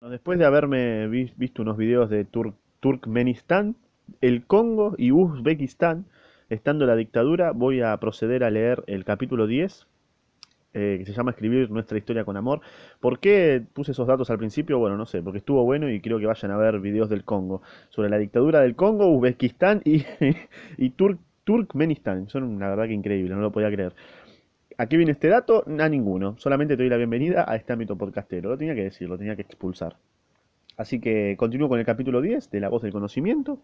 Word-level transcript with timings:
Después 0.00 0.38
de 0.38 0.46
haberme 0.46 1.08
vi- 1.08 1.32
visto 1.36 1.62
unos 1.62 1.76
videos 1.76 2.08
de 2.10 2.24
Tur- 2.24 2.54
Turkmenistán, 2.80 3.76
el 4.20 4.46
Congo 4.46 4.94
y 4.96 5.12
Uzbekistán, 5.12 6.06
estando 6.48 6.86
la 6.86 6.96
dictadura, 6.96 7.52
voy 7.52 7.82
a 7.82 7.96
proceder 7.98 8.42
a 8.44 8.50
leer 8.50 8.82
el 8.86 9.04
capítulo 9.04 9.46
10, 9.46 9.86
eh, 10.74 10.96
que 11.00 11.06
se 11.06 11.12
llama 11.12 11.32
Escribir 11.32 11.70
nuestra 11.70 11.98
historia 11.98 12.24
con 12.24 12.36
amor. 12.36 12.60
¿Por 13.00 13.20
qué 13.20 13.62
puse 13.74 13.92
esos 13.92 14.06
datos 14.06 14.30
al 14.30 14.38
principio? 14.38 14.78
Bueno, 14.78 14.96
no 14.96 15.06
sé, 15.06 15.22
porque 15.22 15.38
estuvo 15.38 15.64
bueno 15.64 15.90
y 15.90 16.00
quiero 16.00 16.18
que 16.18 16.26
vayan 16.26 16.50
a 16.52 16.56
ver 16.56 16.80
videos 16.80 17.10
del 17.10 17.24
Congo, 17.24 17.62
sobre 17.90 18.10
la 18.10 18.18
dictadura 18.18 18.60
del 18.60 18.76
Congo, 18.76 19.08
Uzbekistán 19.08 19.82
y, 19.84 20.04
y 20.78 20.90
Tur- 20.92 21.18
Turkmenistán. 21.44 22.28
Son 22.28 22.58
la 22.58 22.68
verdad 22.70 22.86
que 22.86 22.94
increíbles, 22.94 23.36
no 23.36 23.42
lo 23.42 23.52
podía 23.52 23.70
creer. 23.70 23.94
¿A 24.80 24.86
qué 24.86 24.96
viene 24.96 25.12
este 25.12 25.28
dato? 25.28 25.62
A 25.78 25.88
ninguno. 25.90 26.38
Solamente 26.38 26.74
te 26.74 26.82
doy 26.82 26.88
la 26.88 26.96
bienvenida 26.96 27.44
a 27.46 27.54
este 27.54 27.74
ámbito 27.74 27.98
podcastero. 27.98 28.48
Lo 28.48 28.56
tenía 28.56 28.74
que 28.74 28.84
decir, 28.84 29.10
lo 29.10 29.18
tenía 29.18 29.36
que 29.36 29.42
expulsar. 29.42 29.98
Así 30.78 31.00
que 31.00 31.36
continúo 31.36 31.68
con 31.68 31.78
el 31.78 31.84
capítulo 31.84 32.22
10 32.22 32.50
de 32.50 32.60
La 32.60 32.70
voz 32.70 32.80
del 32.80 32.90
conocimiento. 32.90 33.62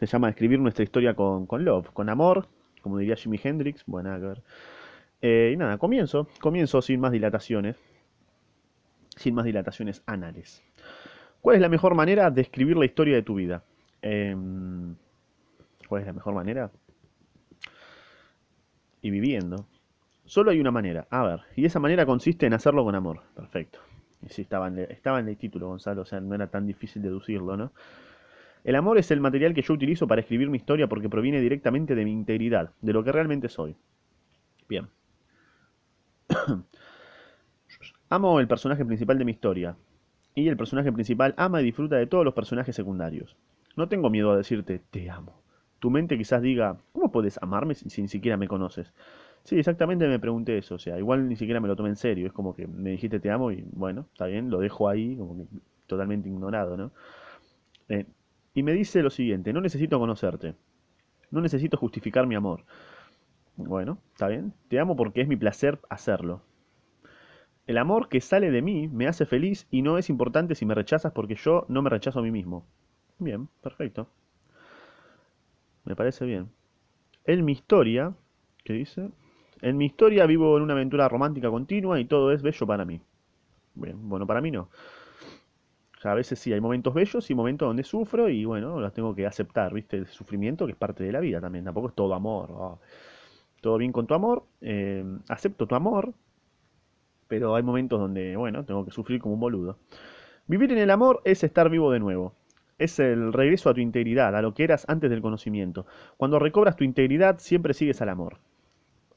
Se 0.00 0.06
llama 0.06 0.28
Escribir 0.28 0.58
nuestra 0.58 0.82
historia 0.82 1.14
con, 1.14 1.46
con 1.46 1.64
love, 1.64 1.92
con 1.92 2.08
amor, 2.08 2.48
como 2.82 2.98
diría 2.98 3.14
Jimi 3.14 3.38
Hendrix. 3.40 3.84
Bueno, 3.86 4.18
que 4.18 4.26
ver. 4.26 4.42
Eh, 5.22 5.50
y 5.54 5.56
nada, 5.56 5.78
comienzo. 5.78 6.26
Comienzo 6.40 6.82
sin 6.82 6.98
más 6.98 7.12
dilataciones. 7.12 7.76
Sin 9.14 9.32
más 9.32 9.44
dilataciones 9.44 10.02
anales. 10.06 10.60
¿Cuál 11.40 11.54
es 11.54 11.62
la 11.62 11.68
mejor 11.68 11.94
manera 11.94 12.32
de 12.32 12.42
escribir 12.42 12.76
la 12.76 12.84
historia 12.84 13.14
de 13.14 13.22
tu 13.22 13.36
vida? 13.36 13.62
Em, 14.02 14.96
¿Cuál 15.88 16.00
es 16.00 16.06
la 16.08 16.14
mejor 16.14 16.34
manera? 16.34 16.72
Y 19.00 19.10
viviendo. 19.10 19.68
Solo 20.26 20.50
hay 20.50 20.60
una 20.60 20.70
manera. 20.70 21.06
A 21.10 21.24
ver, 21.24 21.40
y 21.54 21.64
esa 21.64 21.80
manera 21.80 22.04
consiste 22.04 22.46
en 22.46 22.54
hacerlo 22.54 22.84
con 22.84 22.94
amor. 22.94 23.22
Perfecto. 23.34 23.78
Y 24.22 24.28
sí, 24.28 24.42
estaba 24.42 24.68
en, 24.68 24.78
el, 24.78 24.90
estaba 24.90 25.20
en 25.20 25.28
el 25.28 25.36
título, 25.36 25.68
Gonzalo, 25.68 26.02
o 26.02 26.04
sea, 26.04 26.20
no 26.20 26.34
era 26.34 26.48
tan 26.48 26.66
difícil 26.66 27.02
deducirlo, 27.02 27.56
¿no? 27.56 27.72
El 28.64 28.74
amor 28.74 28.98
es 28.98 29.10
el 29.12 29.20
material 29.20 29.54
que 29.54 29.62
yo 29.62 29.72
utilizo 29.74 30.08
para 30.08 30.20
escribir 30.20 30.50
mi 30.50 30.56
historia 30.56 30.88
porque 30.88 31.08
proviene 31.08 31.40
directamente 31.40 31.94
de 31.94 32.04
mi 32.04 32.12
integridad, 32.12 32.72
de 32.80 32.92
lo 32.92 33.04
que 33.04 33.12
realmente 33.12 33.48
soy. 33.48 33.76
Bien. 34.68 34.88
Amo 38.08 38.40
el 38.40 38.48
personaje 38.48 38.84
principal 38.84 39.18
de 39.18 39.24
mi 39.24 39.32
historia, 39.32 39.76
y 40.36 40.48
el 40.48 40.56
personaje 40.56 40.92
principal 40.92 41.34
ama 41.36 41.60
y 41.60 41.64
disfruta 41.64 41.96
de 41.96 42.06
todos 42.06 42.24
los 42.24 42.34
personajes 42.34 42.76
secundarios. 42.76 43.36
No 43.74 43.88
tengo 43.88 44.10
miedo 44.10 44.30
a 44.30 44.36
decirte, 44.36 44.80
te 44.90 45.10
amo. 45.10 45.40
Tu 45.78 45.90
mente 45.90 46.18
quizás 46.18 46.42
diga, 46.42 46.76
¿cómo 46.92 47.10
puedes 47.10 47.42
amarme 47.42 47.74
si 47.74 48.02
ni 48.02 48.08
siquiera 48.08 48.36
me 48.36 48.46
conoces? 48.46 48.92
Sí, 49.46 49.58
exactamente 49.58 50.08
me 50.08 50.18
pregunté 50.18 50.58
eso, 50.58 50.74
o 50.74 50.78
sea, 50.78 50.98
igual 50.98 51.28
ni 51.28 51.36
siquiera 51.36 51.60
me 51.60 51.68
lo 51.68 51.76
tomé 51.76 51.88
en 51.90 51.96
serio, 51.96 52.26
es 52.26 52.32
como 52.32 52.54
que 52.54 52.66
me 52.66 52.90
dijiste 52.90 53.20
te 53.20 53.30
amo 53.30 53.52
y 53.52 53.64
bueno, 53.72 54.06
está 54.12 54.26
bien, 54.26 54.50
lo 54.50 54.58
dejo 54.58 54.88
ahí, 54.88 55.16
como 55.16 55.36
que 55.36 55.44
totalmente 55.86 56.28
ignorado, 56.28 56.76
¿no? 56.76 56.90
Eh, 57.88 58.06
y 58.54 58.62
me 58.62 58.72
dice 58.72 59.02
lo 59.02 59.10
siguiente, 59.10 59.52
no 59.52 59.60
necesito 59.60 59.98
conocerte, 59.98 60.54
no 61.30 61.40
necesito 61.42 61.76
justificar 61.78 62.26
mi 62.26 62.36
amor. 62.36 62.64
Bueno, 63.56 63.98
está 64.12 64.28
bien, 64.28 64.54
te 64.68 64.80
amo 64.80 64.96
porque 64.96 65.22
es 65.22 65.28
mi 65.28 65.36
placer 65.36 65.80
hacerlo. 65.90 66.42
El 67.66 67.76
amor 67.76 68.08
que 68.08 68.22
sale 68.22 68.50
de 68.50 68.62
mí 68.62 68.88
me 68.88 69.06
hace 69.08 69.26
feliz 69.26 69.66
y 69.70 69.82
no 69.82 69.98
es 69.98 70.08
importante 70.08 70.54
si 70.54 70.64
me 70.64 70.74
rechazas 70.74 71.12
porque 71.12 71.34
yo 71.34 71.66
no 71.68 71.82
me 71.82 71.90
rechazo 71.90 72.20
a 72.20 72.22
mí 72.22 72.30
mismo. 72.30 72.66
Bien, 73.18 73.48
perfecto, 73.62 74.08
me 75.84 75.96
parece 75.96 76.24
bien. 76.26 76.50
En 77.24 77.44
mi 77.44 77.52
historia, 77.52 78.14
¿qué 78.64 78.74
dice? 78.74 79.10
En 79.62 79.76
mi 79.76 79.86
historia 79.86 80.26
vivo 80.26 80.56
en 80.56 80.62
una 80.62 80.74
aventura 80.74 81.08
romántica 81.08 81.50
continua 81.50 81.98
y 82.00 82.04
todo 82.04 82.32
es 82.32 82.42
bello 82.42 82.66
para 82.66 82.84
mí. 82.84 83.00
Bueno, 83.74 84.26
para 84.26 84.40
mí 84.40 84.50
no. 84.50 84.68
A 86.04 86.14
veces 86.14 86.38
sí 86.38 86.52
hay 86.52 86.60
momentos 86.60 86.94
bellos 86.94 87.28
y 87.30 87.34
momentos 87.34 87.66
donde 87.66 87.82
sufro 87.82 88.28
y 88.28 88.44
bueno, 88.44 88.80
los 88.80 88.92
tengo 88.92 89.14
que 89.14 89.26
aceptar, 89.26 89.74
¿viste? 89.74 89.96
El 89.96 90.06
sufrimiento 90.06 90.66
que 90.66 90.72
es 90.72 90.78
parte 90.78 91.02
de 91.02 91.12
la 91.12 91.20
vida 91.20 91.40
también. 91.40 91.64
Tampoco 91.64 91.88
es 91.88 91.94
todo 91.94 92.14
amor. 92.14 92.78
todo 93.60 93.78
bien 93.78 93.92
con 93.92 94.06
tu 94.06 94.14
amor. 94.14 94.44
eh, 94.60 95.04
acepto 95.28 95.66
tu 95.66 95.74
amor, 95.74 96.12
pero 97.28 97.54
hay 97.54 97.62
momentos 97.62 98.00
donde, 98.00 98.36
bueno, 98.36 98.64
tengo 98.64 98.84
que 98.84 98.90
sufrir 98.90 99.20
como 99.20 99.34
un 99.34 99.40
boludo. 99.40 99.78
Vivir 100.46 100.72
en 100.72 100.78
el 100.78 100.90
amor 100.90 101.22
es 101.24 101.44
estar 101.44 101.70
vivo 101.70 101.90
de 101.92 102.00
nuevo. 102.00 102.34
Es 102.78 102.98
el 103.00 103.32
regreso 103.32 103.70
a 103.70 103.74
tu 103.74 103.80
integridad, 103.80 104.36
a 104.36 104.42
lo 104.42 104.54
que 104.54 104.64
eras 104.64 104.84
antes 104.88 105.10
del 105.10 105.22
conocimiento. 105.22 105.86
Cuando 106.16 106.38
recobras 106.38 106.76
tu 106.76 106.84
integridad, 106.84 107.38
siempre 107.38 107.74
sigues 107.74 108.02
al 108.02 108.10
amor. 108.10 108.38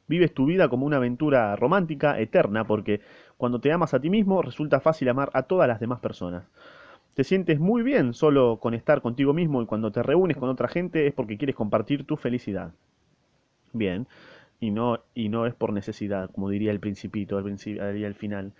Vives 0.10 0.34
tu 0.34 0.46
vida 0.46 0.68
como 0.68 0.86
una 0.86 0.98
aventura 0.98 1.56
romántica, 1.56 2.20
eterna, 2.20 2.66
porque 2.66 3.00
cuando 3.38 3.62
te 3.62 3.72
amas 3.72 3.94
a 3.94 4.02
ti 4.02 4.10
mismo, 4.10 4.42
resulta 4.42 4.82
fácil 4.82 5.08
amar 5.08 5.30
a 5.34 5.44
todas 5.44 5.68
las 5.68 5.80
demás 5.80 6.00
personas. 6.00 6.44
Te 7.14 7.24
sientes 7.24 7.60
muy 7.60 7.84
bien 7.84 8.14
solo 8.14 8.58
con 8.60 8.74
estar 8.74 9.02
contigo 9.02 9.34
mismo 9.34 9.62
y 9.62 9.68
cuando 9.68 9.92
te 9.92 10.04
reúnes 10.04 10.36
con 10.36 10.50
otra 10.50 10.68
gente 10.68 11.08
es 11.08 11.14
porque 11.14 11.38
quieres 11.38 11.56
compartir 11.56 12.06
tu 12.06 12.18
felicidad. 12.18 12.74
Bien, 13.72 14.08
y 14.60 14.72
no, 14.72 15.00
y 15.14 15.30
no 15.30 15.46
es 15.46 15.54
por 15.54 15.74
necesidad, 15.74 16.32
como 16.32 16.50
diría 16.50 16.72
el 16.72 16.80
principito, 16.80 17.38
al 17.38 17.44
diría 17.46 18.08
el 18.08 18.16
final. 18.16 18.54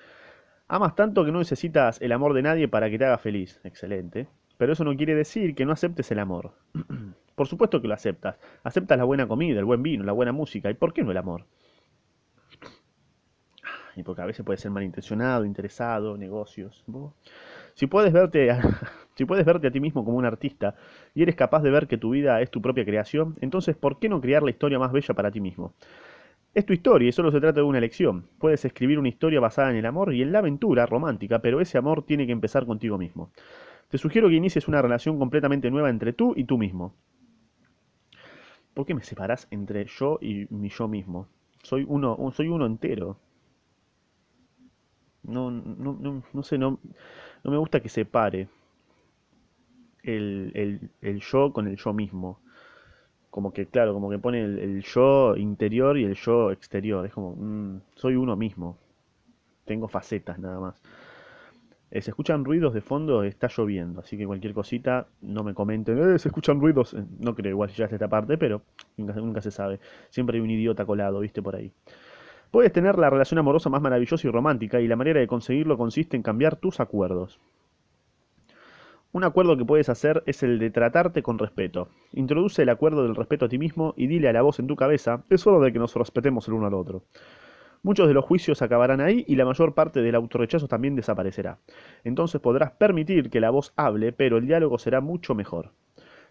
Amas 0.68 0.96
tanto 0.96 1.26
que 1.26 1.32
no 1.32 1.40
necesitas 1.40 2.00
el 2.00 2.12
amor 2.12 2.36
de 2.36 2.44
nadie 2.44 2.68
para 2.68 2.92
que 2.92 3.00
te 3.00 3.06
haga 3.06 3.18
feliz. 3.18 3.60
Excelente. 3.64 4.28
Pero 4.58 4.74
eso 4.74 4.84
no 4.84 4.96
quiere 4.96 5.16
decir 5.16 5.56
que 5.56 5.66
no 5.66 5.72
aceptes 5.72 6.12
el 6.12 6.20
amor. 6.20 6.52
Por 7.40 7.48
supuesto 7.48 7.82
que 7.82 7.88
lo 7.88 7.94
aceptas. 7.94 8.36
Aceptas 8.66 8.98
la 8.98 9.06
buena 9.06 9.26
comida, 9.26 9.60
el 9.60 9.64
buen 9.64 9.82
vino, 9.82 10.04
la 10.04 10.12
buena 10.12 10.34
música. 10.34 10.70
¿Y 10.70 10.74
por 10.74 10.92
qué 10.92 11.04
no 11.04 11.12
el 11.12 11.16
amor? 11.16 11.46
Y 13.96 14.04
porque 14.04 14.22
a 14.22 14.26
veces 14.26 14.46
puede 14.46 14.58
ser 14.58 14.72
malintencionado, 14.72 15.46
interesado, 15.46 16.18
negocios. 16.18 16.84
Si 17.76 17.88
puedes 17.88 18.12
verte 18.12 18.52
a, 18.52 18.60
si 19.16 19.24
puedes 19.24 19.46
verte 19.46 19.68
a 19.68 19.72
ti 19.72 19.80
mismo 19.80 20.04
como 20.04 20.18
un 20.18 20.26
artista 20.26 20.76
y 21.16 21.22
eres 21.22 21.36
capaz 21.36 21.62
de 21.62 21.72
ver 21.72 21.88
que 21.88 21.98
tu 21.98 22.10
vida 22.10 22.42
es 22.42 22.52
tu 22.52 22.62
propia 22.62 22.84
creación, 22.84 23.38
entonces 23.40 23.78
¿por 23.78 24.00
qué 24.00 24.10
no 24.10 24.20
crear 24.20 24.44
la 24.44 24.50
historia 24.50 24.78
más 24.78 24.92
bella 24.92 25.14
para 25.14 25.32
ti 25.32 25.40
mismo? 25.40 25.74
Es 26.54 26.66
tu 26.66 26.74
historia 26.74 27.08
y 27.08 27.14
solo 27.14 27.32
se 27.32 27.40
trata 27.40 27.62
de 27.62 27.66
una 27.66 27.78
elección. 27.78 28.26
Puedes 28.38 28.66
escribir 28.66 29.00
una 29.00 29.08
historia 29.08 29.40
basada 29.40 29.70
en 29.70 29.78
el 29.78 29.86
amor 29.86 30.14
y 30.14 30.24
en 30.24 30.34
la 30.34 30.40
aventura 30.40 30.86
romántica, 30.86 31.40
pero 31.40 31.62
ese 31.62 31.78
amor 31.78 32.04
tiene 32.04 32.26
que 32.26 32.34
empezar 32.34 32.66
contigo 32.66 32.98
mismo. 32.98 33.32
Te 33.88 33.98
sugiero 33.98 34.28
que 34.28 34.36
inicies 34.36 34.68
una 34.68 34.82
relación 34.82 35.18
completamente 35.18 35.72
nueva 35.72 35.90
entre 35.90 36.12
tú 36.12 36.34
y 36.36 36.44
tú 36.44 36.58
mismo. 36.58 36.96
¿Por 38.80 38.86
qué 38.86 38.94
me 38.96 39.04
separás 39.04 39.46
entre 39.52 39.84
yo 39.88 40.20
y 40.22 40.48
mi 40.52 40.70
yo 40.70 40.88
mismo? 40.88 41.28
Soy 41.64 41.84
uno, 41.86 42.18
soy 42.32 42.48
uno 42.48 42.66
entero. 42.66 43.18
No, 45.24 45.52
no, 45.52 45.98
no, 46.00 46.24
no 46.34 46.44
sé, 46.44 46.58
no, 46.58 46.80
no 47.44 47.52
me 47.52 47.58
gusta 47.58 47.82
que 47.82 47.90
separe 47.90 48.48
el, 50.04 50.52
el, 50.56 50.90
el 51.02 51.20
yo 51.20 51.52
con 51.54 51.68
el 51.68 51.78
yo 51.78 51.94
mismo. 51.94 52.40
Como 53.30 53.54
que, 53.54 53.68
claro, 53.68 53.94
como 53.94 54.10
que 54.10 54.20
pone 54.20 54.42
el, 54.44 54.84
yo 54.84 55.36
interior 55.38 55.98
y 55.98 56.06
el 56.06 56.16
yo 56.16 56.52
exterior. 56.52 57.06
Es 57.06 57.14
como, 57.14 57.36
mm, 57.36 57.82
soy 57.96 58.16
uno 58.16 58.36
mismo. 58.36 58.78
Tengo 59.66 59.88
facetas 59.88 60.40
nada 60.40 60.60
más. 60.60 60.82
Eh, 61.92 62.02
se 62.02 62.12
escuchan 62.12 62.46
ruidos 62.46 62.74
de 62.74 62.82
fondo, 62.82 63.24
está 63.24 63.48
lloviendo, 63.48 64.02
así 64.02 64.16
que 64.16 64.26
cualquier 64.26 64.54
cosita, 64.54 65.08
no 65.22 65.44
me 65.44 65.56
comenten, 65.56 65.98
eh, 65.98 66.20
se 66.20 66.28
escuchan 66.28 66.60
ruidos. 66.60 66.94
Eh, 66.94 67.04
no 67.20 67.34
creo 67.34 67.52
igual 67.52 67.70
ya 67.72 67.86
es 67.86 67.94
esta 67.94 68.08
parte, 68.08 68.38
pero 68.38 68.62
nunca, 68.98 69.14
nunca 69.14 69.42
se 69.42 69.52
sabe. 69.52 69.80
Siempre 70.10 70.38
hay 70.38 70.42
un 70.42 70.52
idiota 70.52 70.86
colado, 70.86 71.20
viste, 71.20 71.42
por 71.42 71.56
ahí. 71.56 71.72
Puedes 72.52 72.72
tener 72.72 72.98
la 72.98 73.10
relación 73.10 73.40
amorosa 73.40 73.70
más 73.70 73.82
maravillosa 73.82 74.28
y 74.28 74.32
romántica, 74.32 74.80
y 74.82 74.88
la 74.88 74.96
manera 74.96 75.20
de 75.20 75.28
conseguirlo 75.28 75.78
consiste 75.78 76.16
en 76.16 76.24
cambiar 76.24 76.56
tus 76.58 76.80
acuerdos. 76.80 77.40
Un 79.12 79.24
acuerdo 79.24 79.58
que 79.58 79.66
puedes 79.66 79.90
hacer 79.90 80.22
es 80.28 80.44
el 80.44 80.60
de 80.60 80.70
tratarte 80.70 81.24
con 81.24 81.40
respeto. 81.40 81.90
Introduce 82.14 82.62
el 82.62 82.70
acuerdo 82.70 83.02
del 83.02 83.16
respeto 83.16 83.46
a 83.46 83.50
ti 83.50 83.58
mismo 83.58 83.96
y 83.98 84.06
dile 84.06 84.30
a 84.30 84.34
la 84.34 84.44
voz 84.44 84.60
en 84.60 84.68
tu 84.68 84.76
cabeza, 84.76 85.24
es 85.32 85.48
hora 85.48 85.66
de 85.66 85.74
que 85.74 85.80
nos 85.80 85.96
respetemos 85.96 86.48
el 86.48 86.54
uno 86.54 86.68
al 86.68 86.76
otro. 86.76 87.02
Muchos 87.82 88.08
de 88.08 88.14
los 88.14 88.26
juicios 88.26 88.62
acabarán 88.62 89.00
ahí 89.00 89.24
y 89.28 89.36
la 89.36 89.46
mayor 89.46 89.74
parte 89.74 90.02
del 90.02 90.16
autorrechazo 90.16 90.68
también 90.68 90.96
desaparecerá. 90.96 91.60
Entonces 92.04 92.42
podrás 92.42 92.72
permitir 92.72 93.30
que 93.30 93.40
la 93.40 93.52
voz 93.52 93.74
hable, 93.78 94.12
pero 94.12 94.38
el 94.38 94.48
diálogo 94.48 94.78
será 94.78 95.00
mucho 95.00 95.34
mejor. 95.34 95.72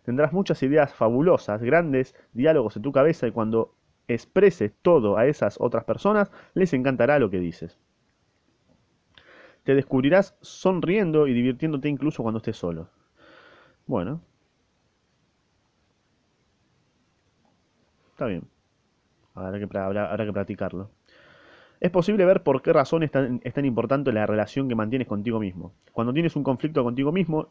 Tendrás 0.04 0.32
muchas 0.32 0.62
ideas 0.62 0.92
fabulosas, 0.92 1.62
grandes 1.62 2.14
diálogos 2.32 2.76
en 2.76 2.82
tu 2.82 2.92
cabeza 2.92 3.26
y 3.26 3.32
cuando 3.32 3.74
expreses 4.08 4.72
todo 4.82 5.16
a 5.16 5.26
esas 5.26 5.56
otras 5.60 5.84
personas, 5.84 6.30
les 6.54 6.72
encantará 6.72 7.18
lo 7.18 7.30
que 7.30 7.38
dices. 7.38 7.78
Te 9.64 9.74
descubrirás 9.74 10.36
sonriendo 10.40 11.26
y 11.26 11.34
divirtiéndote 11.34 11.88
incluso 11.88 12.22
cuando 12.22 12.38
estés 12.38 12.56
solo. 12.56 12.88
Bueno, 13.86 14.22
está 18.10 18.26
bien. 18.26 18.48
Habrá 19.34 19.58
que, 19.58 19.78
habrá, 19.78 20.24
que 20.24 20.32
practicarlo. 20.32 20.90
Es 21.80 21.90
posible 21.90 22.24
ver 22.24 22.42
por 22.42 22.60
qué 22.62 22.72
razón 22.72 23.02
es 23.02 23.10
tan, 23.10 23.40
es 23.44 23.54
tan, 23.54 23.64
importante 23.64 24.12
la 24.12 24.26
relación 24.26 24.68
que 24.68 24.74
mantienes 24.74 25.06
contigo 25.06 25.38
mismo. 25.38 25.72
Cuando 25.92 26.12
tienes 26.12 26.34
un 26.34 26.42
conflicto 26.42 26.82
contigo 26.82 27.12
mismo, 27.12 27.48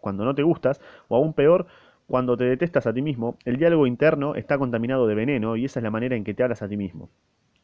cuando 0.00 0.24
no 0.24 0.34
te 0.34 0.42
gustas, 0.42 0.80
o 1.08 1.16
aún 1.16 1.32
peor, 1.32 1.66
cuando 2.06 2.36
te 2.36 2.44
detestas 2.44 2.86
a 2.86 2.92
ti 2.92 3.02
mismo, 3.02 3.36
el 3.44 3.56
diálogo 3.56 3.86
interno 3.86 4.34
está 4.34 4.58
contaminado 4.58 5.06
de 5.06 5.14
veneno 5.14 5.56
y 5.56 5.66
esa 5.66 5.78
es 5.78 5.84
la 5.84 5.90
manera 5.90 6.16
en 6.16 6.24
que 6.24 6.34
te 6.34 6.42
hablas 6.42 6.62
a 6.62 6.68
ti 6.68 6.76
mismo. 6.76 7.08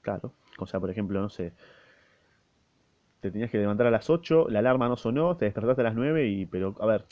Claro. 0.02 0.32
O 0.58 0.66
sea, 0.66 0.78
por 0.80 0.90
ejemplo, 0.90 1.20
no 1.20 1.30
sé, 1.30 1.52
te 3.20 3.30
tenías 3.30 3.50
que 3.50 3.56
levantar 3.56 3.86
a 3.86 3.90
las 3.90 4.10
8, 4.10 4.48
la 4.50 4.58
alarma 4.58 4.86
no 4.86 4.96
sonó, 4.96 5.36
te 5.38 5.46
despertaste 5.46 5.80
a 5.80 5.84
las 5.84 5.94
9 5.94 6.28
y, 6.28 6.44
pero, 6.44 6.74
a 6.78 6.86
ver, 6.86 7.06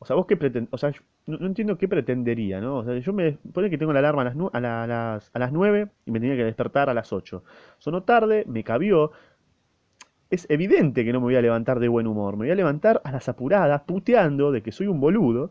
o 0.00 0.06
sea, 0.06 0.16
vos 0.16 0.26
qué 0.26 0.36
pretendés, 0.36 0.72
o 0.72 0.78
sea, 0.78 0.90
yo 0.90 1.00
no, 1.26 1.38
no 1.38 1.46
entiendo 1.46 1.76
qué 1.78 1.88
pretendería, 1.88 2.60
¿no? 2.60 2.78
O 2.78 2.84
sea, 2.84 2.96
yo 2.98 3.12
me, 3.12 3.32
pone 3.52 3.70
que 3.70 3.78
tengo 3.78 3.92
la 3.92 3.98
alarma 4.00 4.22
a 4.22 4.24
las, 4.26 4.36
a 4.52 4.60
la- 4.60 4.82
a 4.84 4.86
las, 4.86 5.30
a 5.34 5.38
las 5.38 5.52
9 5.52 5.88
y 6.06 6.10
me 6.12 6.20
tenía 6.20 6.36
que 6.36 6.44
despertar 6.44 6.88
a 6.90 6.94
las 6.94 7.12
8. 7.12 7.44
Sonó 7.78 8.02
tarde, 8.04 8.44
me 8.46 8.64
cabió, 8.64 9.12
es 10.30 10.46
evidente 10.50 11.04
que 11.04 11.12
no 11.12 11.20
me 11.20 11.24
voy 11.26 11.36
a 11.36 11.42
levantar 11.42 11.80
de 11.80 11.88
buen 11.88 12.06
humor, 12.06 12.34
me 12.36 12.44
voy 12.44 12.50
a 12.50 12.54
levantar 12.54 13.00
a 13.04 13.12
las 13.12 13.28
apuradas, 13.28 13.82
puteando 13.82 14.52
de 14.52 14.62
que 14.62 14.72
soy 14.72 14.86
un 14.86 15.00
boludo, 15.00 15.50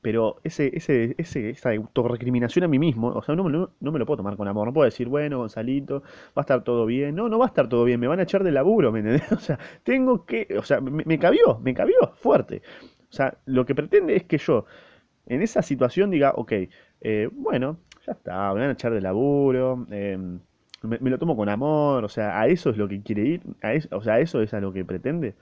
pero 0.00 0.36
ese, 0.44 0.70
ese, 0.76 1.14
ese, 1.18 1.50
esa 1.50 1.70
autorrecriminación 1.72 2.64
a 2.64 2.68
mí 2.68 2.78
mismo, 2.78 3.08
o 3.08 3.22
sea, 3.22 3.34
no, 3.34 3.48
lo- 3.48 3.72
no 3.80 3.90
me 3.92 3.98
lo 3.98 4.06
puedo 4.06 4.18
tomar 4.18 4.36
con 4.36 4.46
amor. 4.46 4.68
No 4.68 4.72
puedo 4.72 4.84
decir, 4.84 5.08
bueno, 5.08 5.38
Gonzalito, 5.38 6.02
va 6.02 6.06
a 6.36 6.40
estar 6.42 6.62
todo 6.62 6.86
bien. 6.86 7.16
No, 7.16 7.28
no 7.28 7.38
va 7.38 7.46
a 7.46 7.48
estar 7.48 7.68
todo 7.68 7.84
bien, 7.84 7.98
me 7.98 8.06
van 8.06 8.20
a 8.20 8.22
echar 8.22 8.44
de 8.44 8.52
laburo, 8.52 8.92
¿me? 8.92 9.02
O 9.32 9.38
sea, 9.40 9.58
tengo 9.82 10.24
que, 10.24 10.46
o 10.58 10.62
sea, 10.62 10.80
me, 10.80 11.02
me 11.04 11.18
cabió, 11.18 11.58
me 11.62 11.74
cabió 11.74 11.96
fuerte. 12.14 12.62
O 13.10 13.12
sea, 13.12 13.38
lo 13.46 13.64
que 13.66 13.74
pretende 13.74 14.16
es 14.16 14.24
que 14.24 14.38
yo, 14.38 14.66
en 15.26 15.42
esa 15.42 15.62
situación, 15.62 16.10
diga, 16.10 16.32
ok, 16.36 16.52
eh, 17.00 17.28
bueno, 17.32 17.78
ya 18.06 18.12
está, 18.12 18.52
me 18.54 18.60
van 18.60 18.70
a 18.70 18.72
echar 18.72 18.92
de 18.92 19.00
laburo, 19.00 19.86
eh, 19.90 20.18
me, 20.82 21.10
lo 21.10 21.18
tomo 21.18 21.36
con 21.36 21.48
amor, 21.48 22.04
o 22.04 22.08
sea, 22.08 22.40
a 22.40 22.46
eso 22.46 22.70
es 22.70 22.76
lo 22.76 22.88
que 22.88 23.02
quiere 23.02 23.22
ir, 23.22 23.42
a 23.62 23.72
o 23.96 24.02
sea, 24.02 24.14
a 24.14 24.20
eso 24.20 24.40
es 24.42 24.54
a 24.54 24.60
lo 24.60 24.72
que 24.72 24.84
pretende. 24.84 25.34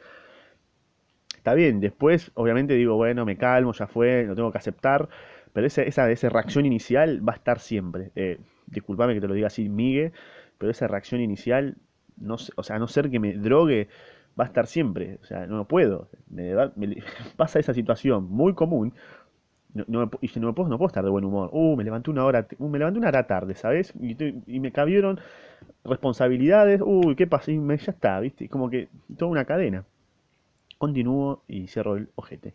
Está 1.37 1.55
bien, 1.55 1.81
después 1.81 2.33
obviamente 2.35 2.75
digo, 2.75 2.97
bueno, 2.97 3.25
me 3.25 3.37
calmo, 3.37 3.73
ya 3.73 3.87
fue, 3.87 4.25
lo 4.25 4.35
tengo 4.35 4.51
que 4.51 4.59
aceptar, 4.59 5.09
pero 5.53 5.67
esa, 5.67 5.83
esa, 5.83 6.11
esa 6.11 6.29
reacción 6.29 6.67
inicial 6.67 7.27
va 7.27 7.35
a 7.35 7.37
estar 7.37 7.61
siempre. 7.61 8.11
Eh, 8.17 8.39
disculpame 8.67 9.15
que 9.15 9.21
te 9.21 9.29
lo 9.29 9.35
diga 9.35 9.47
así, 9.47 9.69
Migue, 9.69 10.13
pero 10.59 10.71
esa 10.71 10.89
reacción 10.89 11.21
inicial, 11.21 11.77
no, 12.17 12.37
o 12.57 12.63
sea, 12.63 12.77
a 12.77 12.79
no 12.79 12.89
ser 12.89 13.11
que 13.11 13.21
me 13.21 13.35
drogue, 13.35 13.89
va 14.39 14.45
a 14.45 14.47
estar 14.49 14.67
siempre. 14.67 15.19
O 15.23 15.25
sea, 15.25 15.47
no 15.47 15.67
puedo. 15.67 16.09
Me 16.29 16.55
me- 16.77 17.03
pasa 17.37 17.59
esa 17.59 17.75
situación 17.75 18.29
muy 18.31 18.55
común 18.55 18.93
y 19.75 19.91
no 19.91 20.01
me 20.01 20.53
puedo, 20.55 20.69
no 20.69 20.79
puedo 20.79 20.87
estar 20.89 21.05
de 21.05 21.11
buen 21.11 21.25
humor. 21.25 21.51
Uh, 21.53 21.77
me 21.77 21.85
levanté 21.85 22.11
una 22.11 22.25
hora, 22.25 22.47
uh, 22.59 22.69
me 22.69 22.79
levanté 22.79 22.99
una 22.99 23.09
hora 23.09 23.27
tarde, 23.27 23.55
¿sabes? 23.55 23.93
Y, 24.01 24.61
me 24.61 24.73
cabieron 24.73 25.21
responsabilidades. 25.85 26.81
Uy, 26.85 27.15
¿qué 27.17 27.27
pasa? 27.27 27.53
Y 27.53 27.59
me- 27.59 27.77
ya 27.77 27.93
está, 27.93 28.21
¿viste? 28.21 28.49
Como 28.49 28.71
que 28.71 28.89
toda 29.19 29.31
una 29.31 29.45
cadena. 29.45 29.85
Continúo 30.79 31.43
y 31.49 31.69
cierro 31.69 31.97
el 31.97 32.09
ojete. 32.17 32.55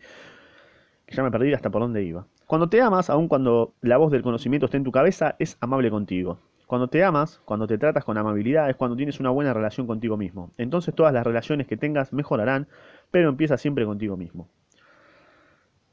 Que 1.05 1.15
ya 1.15 1.23
me 1.23 1.31
perdí 1.31 1.53
hasta 1.53 1.69
por 1.69 1.81
dónde 1.81 2.03
iba. 2.03 2.25
Cuando 2.47 2.69
te 2.69 2.81
amas, 2.81 3.09
aun 3.09 3.27
cuando 3.27 3.73
la 3.81 3.97
voz 3.97 4.11
del 4.11 4.23
conocimiento 4.23 4.65
esté 4.65 4.77
en 4.77 4.83
tu 4.83 4.91
cabeza, 4.91 5.35
es 5.39 5.57
amable 5.61 5.89
contigo. 5.89 6.39
Cuando 6.71 6.87
te 6.87 7.03
amas, 7.03 7.41
cuando 7.43 7.67
te 7.67 7.77
tratas 7.77 8.05
con 8.05 8.17
amabilidad, 8.17 8.69
es 8.69 8.77
cuando 8.77 8.95
tienes 8.95 9.19
una 9.19 9.29
buena 9.29 9.53
relación 9.53 9.87
contigo 9.87 10.15
mismo. 10.15 10.53
Entonces 10.57 10.95
todas 10.95 11.11
las 11.13 11.25
relaciones 11.25 11.67
que 11.67 11.75
tengas 11.75 12.13
mejorarán, 12.13 12.69
pero 13.11 13.27
empieza 13.27 13.57
siempre 13.57 13.83
contigo 13.85 14.15
mismo. 14.15 14.47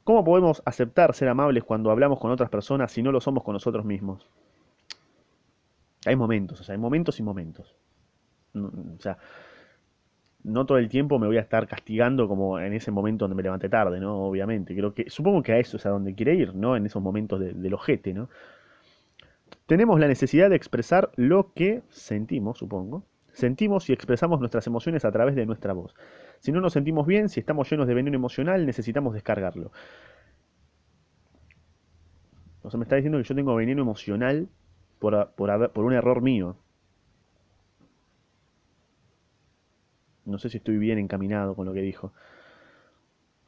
¿Cómo 0.03 0.25
podemos 0.25 0.61
aceptar 0.65 1.13
ser 1.15 1.29
amables 1.29 1.63
cuando 1.63 1.89
hablamos 1.89 2.19
con 2.19 2.31
otras 2.31 2.49
personas 2.49 2.91
si 2.91 3.01
no 3.01 3.13
lo 3.13 3.21
somos 3.21 3.45
con 3.45 3.53
nosotros 3.53 3.85
mismos? 3.85 4.27
Hay 6.05 6.15
momentos, 6.15 6.61
o 6.61 6.63
sea, 6.63 6.73
hay 6.73 6.79
momentos 6.79 7.19
y 7.19 7.23
momentos. 7.23 7.75
No, 8.53 8.67
o 8.67 9.01
sea, 9.01 9.17
no 10.43 10.65
todo 10.65 10.77
el 10.77 10.87
tiempo 10.89 11.19
me 11.19 11.27
voy 11.27 11.37
a 11.37 11.41
estar 11.41 11.67
castigando 11.67 12.27
como 12.27 12.59
en 12.59 12.73
ese 12.73 12.91
momento 12.91 13.25
donde 13.25 13.35
me 13.35 13.43
levanté 13.43 13.67
tarde, 13.69 13.99
¿no? 13.99 14.23
Obviamente. 14.25 14.75
Creo 14.75 14.93
que, 14.93 15.09
supongo 15.09 15.43
que 15.43 15.51
a 15.53 15.59
eso 15.59 15.77
es 15.77 15.85
a 15.85 15.89
donde 15.89 16.15
quiere 16.15 16.35
ir, 16.35 16.55
¿no? 16.55 16.75
En 16.77 16.85
esos 16.85 17.01
momentos 17.01 17.39
de- 17.39 17.53
del 17.53 17.73
ojete, 17.73 18.13
¿no? 18.13 18.29
Tenemos 19.65 19.99
la 19.99 20.07
necesidad 20.07 20.49
de 20.49 20.55
expresar 20.55 21.11
lo 21.15 21.53
que 21.53 21.83
sentimos, 21.89 22.57
supongo. 22.57 23.03
Sentimos 23.33 23.89
y 23.89 23.93
expresamos 23.93 24.39
nuestras 24.39 24.67
emociones 24.67 25.05
a 25.05 25.11
través 25.11 25.35
de 25.35 25.45
nuestra 25.45 25.73
voz. 25.73 25.95
Si 26.39 26.51
no 26.51 26.61
nos 26.61 26.73
sentimos 26.73 27.05
bien, 27.05 27.29
si 27.29 27.39
estamos 27.39 27.69
llenos 27.69 27.87
de 27.87 27.93
veneno 27.93 28.15
emocional, 28.15 28.65
necesitamos 28.65 29.13
descargarlo. 29.13 29.71
O 32.61 32.69
sea, 32.69 32.77
me 32.77 32.83
está 32.83 32.95
diciendo 32.95 33.17
que 33.17 33.23
yo 33.23 33.35
tengo 33.35 33.55
veneno 33.55 33.81
emocional 33.81 34.49
por, 34.99 35.31
por, 35.35 35.71
por 35.71 35.85
un 35.85 35.93
error 35.93 36.21
mío. 36.21 36.57
No 40.25 40.37
sé 40.37 40.49
si 40.49 40.57
estoy 40.57 40.77
bien 40.77 40.99
encaminado 40.99 41.55
con 41.55 41.65
lo 41.65 41.73
que 41.73 41.81
dijo. 41.81 42.13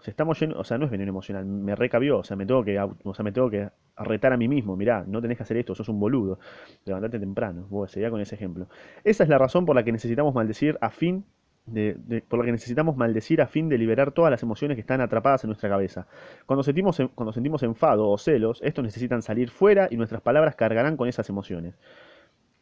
O 0.01 0.03
sea, 0.03 0.11
estamos 0.11 0.41
o 0.41 0.63
sea, 0.63 0.77
no 0.79 0.85
es 0.85 0.91
veneno 0.91 1.09
emocional, 1.11 1.45
me 1.45 1.75
recabió, 1.75 2.17
o 2.19 2.23
sea, 2.23 2.35
me 2.35 2.45
tengo 2.47 2.63
que, 2.63 2.79
o 2.79 3.13
sea, 3.13 3.23
me 3.23 3.31
tengo 3.31 3.49
que 3.51 3.69
retar 3.97 4.33
a 4.33 4.37
mí 4.37 4.47
mismo, 4.47 4.75
mirá, 4.75 5.03
no 5.07 5.21
tenés 5.21 5.37
que 5.37 5.43
hacer 5.43 5.57
esto, 5.57 5.75
sos 5.75 5.89
un 5.89 5.99
boludo, 5.99 6.39
levantate 6.85 7.19
temprano, 7.19 7.67
vos, 7.69 7.91
sería 7.91 8.09
con 8.09 8.19
ese 8.19 8.35
ejemplo. 8.35 8.67
Esa 9.03 9.23
es 9.23 9.29
la 9.29 9.37
razón 9.37 9.65
por 9.65 9.75
la 9.75 9.83
que 9.83 9.91
necesitamos 9.91 10.33
maldecir 10.33 10.77
a 10.81 10.89
fin 10.89 11.23
de, 11.67 11.95
de- 12.07 12.21
por 12.21 12.39
la 12.39 12.45
que 12.45 12.51
necesitamos 12.51 12.97
maldecir 12.97 13.41
a 13.41 13.47
fin 13.47 13.69
de 13.69 13.77
liberar 13.77 14.11
todas 14.11 14.31
las 14.31 14.41
emociones 14.43 14.75
que 14.75 14.81
están 14.81 15.01
atrapadas 15.01 15.43
en 15.43 15.49
nuestra 15.49 15.69
cabeza. 15.69 16.07
Cuando 16.47 16.63
sentimos, 16.63 16.99
en- 16.99 17.09
cuando 17.09 17.31
sentimos 17.33 17.61
enfado 17.63 18.09
o 18.09 18.17
celos, 18.17 18.59
estos 18.63 18.83
necesitan 18.83 19.21
salir 19.21 19.51
fuera 19.51 19.87
y 19.91 19.97
nuestras 19.97 20.21
palabras 20.21 20.55
cargarán 20.55 20.97
con 20.97 21.07
esas 21.07 21.29
emociones. 21.29 21.75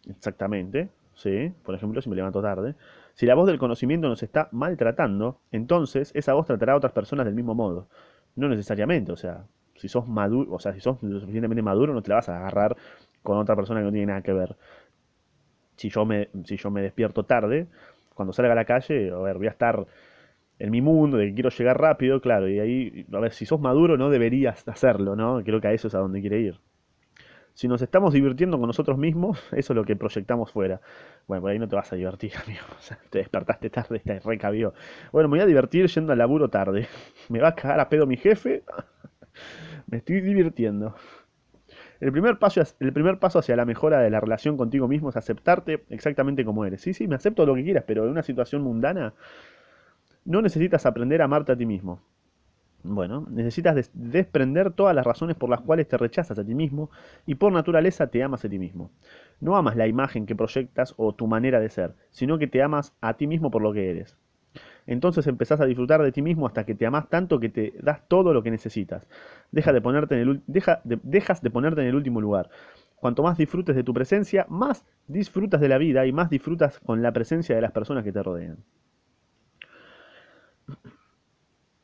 Exactamente, 0.10 0.90
sí. 1.16 1.52
Por 1.64 1.76
ejemplo, 1.76 2.02
si 2.02 2.10
me 2.10 2.16
levanto 2.16 2.42
tarde. 2.42 2.76
Si 3.20 3.26
la 3.26 3.36
voz 3.36 3.48
del 3.48 3.60
conocimiento 3.60 4.08
nos 4.08 4.24
está 4.24 4.48
maltratando, 4.54 5.42
entonces 5.52 6.14
esa 6.16 6.36
voz 6.36 6.46
tratará 6.48 6.72
a 6.72 6.78
otras 6.78 6.94
personas 6.94 7.26
del 7.26 7.36
mismo 7.36 7.54
modo. 7.54 7.90
No 8.38 8.48
necesariamente, 8.48 9.12
o 9.12 9.18
sea, 9.18 9.46
si 9.76 9.90
sos 9.90 10.08
maduro, 10.08 10.54
o 10.54 10.58
sea, 10.58 10.74
si 10.74 10.80
sos 10.80 11.04
lo 11.04 11.20
suficientemente 11.20 11.62
maduro, 11.62 11.94
no 11.94 12.02
te 12.02 12.08
la 12.08 12.16
vas 12.16 12.30
a 12.30 12.38
agarrar 12.38 12.78
con 13.22 13.38
otra 13.38 13.58
persona 13.58 13.82
que 13.82 13.88
no 13.88 13.92
tiene 13.92 14.06
nada 14.06 14.22
que 14.22 14.32
ver. 14.32 14.56
Si 15.76 15.90
yo 15.90 16.06
me, 16.06 16.30
si 16.46 16.56
yo 16.56 16.72
me 16.72 16.82
despierto 16.82 17.26
tarde, 17.26 17.68
cuando 18.14 18.32
salga 18.32 18.54
a 18.54 18.56
la 18.56 18.64
calle, 18.64 19.12
a 19.12 19.18
ver, 19.18 19.38
voy 19.38 19.48
a 19.48 19.52
estar 19.52 19.86
en 20.60 20.72
mi 20.72 20.82
mundo, 20.82 21.18
de 21.18 21.28
que 21.28 21.34
quiero 21.34 21.50
llegar 21.50 21.78
rápido, 21.78 22.22
claro, 22.22 22.48
y 22.48 22.60
ahí, 22.62 23.06
a 23.12 23.20
ver, 23.20 23.34
si 23.34 23.46
sos 23.46 23.60
maduro 23.60 23.98
no 23.98 24.10
deberías 24.10 24.66
hacerlo, 24.66 25.18
¿no? 25.18 25.44
Creo 25.44 25.60
que 25.60 25.68
a 25.68 25.74
eso 25.74 25.90
es 25.90 25.96
a 25.96 26.00
donde 26.00 26.22
quiere 26.22 26.40
ir. 26.40 26.60
Si 27.54 27.68
nos 27.68 27.82
estamos 27.82 28.14
divirtiendo 28.14 28.58
con 28.58 28.68
nosotros 28.68 28.98
mismos, 28.98 29.40
eso 29.52 29.74
es 29.74 29.76
lo 29.76 29.84
que 29.84 29.96
proyectamos 29.96 30.52
fuera. 30.52 30.82
Bueno, 31.28 31.42
por 31.42 31.52
ahí 31.52 31.60
no 31.60 31.68
te 31.68 31.76
vas 31.76 31.92
a 31.92 31.96
divertir, 31.96 32.32
amigo. 32.46 32.62
O 32.78 32.82
sea, 32.82 32.98
te 33.10 33.20
despertaste 33.20 33.70
tarde, 33.70 34.00
te 34.00 34.20
recabió. 34.20 34.74
Bueno, 35.12 35.30
me 35.30 35.38
voy 35.38 35.44
a 35.44 35.46
divertir 35.46 35.88
yendo 35.88 36.14
al 36.14 36.20
laburo 36.20 36.50
tarde. 36.50 36.88
Me 37.30 37.40
va 37.40 37.50
a 37.50 37.56
cagar 37.56 37.80
a 37.80 37.90
pedo 37.90 38.08
mi 38.08 38.18
jefe. 38.18 38.64
Me 39.88 39.98
estoy 39.98 40.22
divirtiendo. 40.22 40.96
El 42.00 42.12
primer 42.14 42.40
paso, 42.40 42.62
el 42.80 42.94
primer 42.94 43.20
paso 43.20 43.40
hacia 43.40 43.56
la 43.58 43.66
mejora 43.66 44.00
de 44.00 44.10
la 44.10 44.22
relación 44.22 44.56
contigo 44.56 44.88
mismo 44.88 45.10
es 45.10 45.18
aceptarte 45.18 45.84
exactamente 45.90 46.46
como 46.46 46.64
eres. 46.66 46.82
Sí, 46.82 46.94
sí, 46.94 47.08
me 47.08 47.16
acepto 47.16 47.46
lo 47.46 47.56
que 47.56 47.64
quieras, 47.64 47.84
pero 47.86 48.06
en 48.06 48.12
una 48.12 48.24
situación 48.24 48.62
mundana 48.62 49.14
no 50.24 50.42
necesitas 50.42 50.86
aprender 50.86 51.22
a 51.22 51.26
amarte 51.26 51.52
a 51.52 51.58
ti 51.58 51.66
mismo. 51.66 52.02
Bueno, 52.84 53.26
necesitas 53.30 53.76
des- 53.76 53.92
desprender 53.94 54.72
todas 54.72 54.96
las 54.96 55.06
razones 55.06 55.36
por 55.36 55.50
las 55.50 55.62
cuales 55.62 55.88
te 55.88 55.98
rechazas 55.98 56.40
a 56.40 56.46
ti 56.46 56.56
mismo 56.56 56.90
y 57.26 57.36
por 57.36 57.52
naturaleza 57.52 58.08
te 58.08 58.24
amas 58.24 58.46
a 58.46 58.50
ti 58.50 58.58
mismo. 58.58 58.90
No 59.42 59.58
amas 59.58 59.76
la 59.76 59.88
imagen 59.88 60.26
que 60.26 60.36
proyectas 60.36 60.94
o 60.98 61.14
tu 61.14 61.28
manera 61.28 61.60
de 61.60 61.70
ser, 61.70 61.94
sino 62.12 62.38
que 62.38 62.48
te 62.48 62.62
amas 62.62 62.94
a 63.02 63.16
ti 63.16 63.28
mismo 63.28 63.52
por 63.52 63.62
lo 63.62 63.74
que 63.74 63.90
eres. 63.90 64.18
Entonces 64.88 65.28
empezás 65.28 65.62
a 65.62 65.66
disfrutar 65.66 66.02
de 66.04 66.12
ti 66.14 66.22
mismo 66.22 66.48
hasta 66.48 66.66
que 66.66 66.76
te 66.76 66.86
amas 66.88 67.10
tanto 67.10 67.40
que 67.40 67.50
te 67.50 67.74
das 67.82 68.08
todo 68.08 68.34
lo 68.34 68.44
que 68.44 68.52
necesitas. 68.52 69.08
Deja 69.52 69.74
de 69.74 69.82
ponerte 69.82 70.22
en 70.22 70.30
el, 70.30 70.42
dejas 70.48 71.42
de 71.44 71.50
ponerte 71.52 71.82
en 71.82 71.88
el 71.88 71.96
último 71.96 72.22
lugar. 72.22 72.50
Cuanto 72.98 73.24
más 73.24 73.38
disfrutes 73.38 73.76
de 73.76 73.84
tu 73.84 73.94
presencia, 73.94 74.46
más 74.50 74.86
disfrutas 75.08 75.62
de 75.62 75.70
la 75.70 75.78
vida 75.80 76.06
y 76.08 76.14
más 76.14 76.30
disfrutas 76.30 76.80
con 76.80 77.02
la 77.04 77.14
presencia 77.14 77.56
de 77.56 77.62
las 77.62 77.72
personas 77.74 78.04
que 78.04 78.14
te 78.14 78.24
rodean. 78.24 78.58